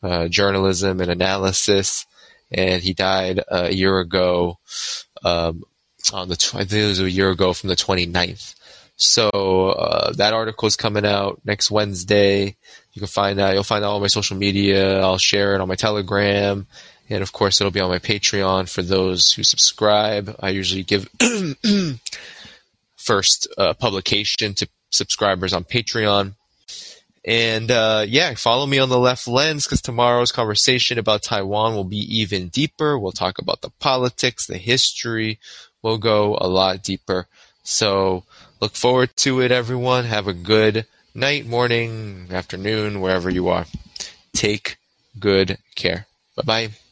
uh, 0.03 0.27
journalism 0.27 1.01
and 1.01 1.11
analysis. 1.11 2.05
And 2.51 2.81
he 2.81 2.93
died 2.93 3.41
a 3.49 3.73
year 3.73 3.99
ago 3.99 4.59
um, 5.23 5.63
on 6.13 6.29
the 6.29 6.51
I 6.53 6.59
think 6.59 6.73
it 6.73 6.87
was 6.87 6.99
a 6.99 7.09
year 7.09 7.31
ago 7.31 7.53
from 7.53 7.69
the 7.69 7.75
29th. 7.75 8.55
So 8.97 9.29
uh, 9.29 10.13
that 10.13 10.33
article 10.33 10.67
is 10.67 10.75
coming 10.75 11.05
out 11.05 11.41
next 11.43 11.69
Wednesday. 11.69 12.55
You 12.93 12.99
can 12.99 13.07
find 13.07 13.39
that. 13.39 13.53
You'll 13.53 13.63
find 13.63 13.83
that 13.83 13.89
on 13.89 14.01
my 14.01 14.07
social 14.07 14.37
media. 14.37 15.01
I'll 15.01 15.17
share 15.17 15.53
it 15.53 15.61
on 15.61 15.67
my 15.67 15.75
Telegram, 15.75 16.65
and 17.09 17.21
of 17.21 17.33
course, 17.33 17.59
it'll 17.59 17.71
be 17.71 17.81
on 17.81 17.89
my 17.89 17.99
Patreon 17.99 18.69
for 18.69 18.81
those 18.81 19.33
who 19.33 19.43
subscribe. 19.43 20.33
I 20.39 20.49
usually 20.49 20.83
give 20.83 21.09
first 22.95 23.47
uh, 23.57 23.73
publication 23.73 24.53
to 24.55 24.67
subscribers 24.91 25.53
on 25.53 25.65
Patreon. 25.65 26.35
And 27.25 27.71
uh, 27.71 28.05
yeah, 28.07 28.35
follow 28.35 28.67
me 28.67 28.77
on 28.77 28.89
the 28.89 28.99
left 28.99 29.27
lens 29.27 29.65
because 29.65 29.81
tomorrow's 29.81 30.31
conversation 30.31 30.99
about 30.99 31.23
Taiwan 31.23 31.73
will 31.73 31.83
be 31.83 32.19
even 32.19 32.49
deeper. 32.49 32.99
We'll 32.99 33.11
talk 33.11 33.39
about 33.39 33.61
the 33.61 33.71
politics, 33.71 34.45
the 34.45 34.59
history. 34.59 35.39
We'll 35.81 35.97
go 35.97 36.37
a 36.39 36.47
lot 36.47 36.83
deeper. 36.83 37.27
So 37.63 38.23
look 38.61 38.75
forward 38.75 39.15
to 39.17 39.41
it, 39.41 39.51
everyone. 39.51 40.05
Have 40.05 40.27
a 40.27 40.33
good 40.33 40.85
night, 41.15 41.47
morning, 41.47 42.27
afternoon, 42.31 43.01
wherever 43.01 43.29
you 43.29 43.47
are. 43.47 43.65
Take 44.33 44.77
good 45.19 45.57
care. 45.75 46.05
Bye 46.35 46.43
bye. 46.43 46.84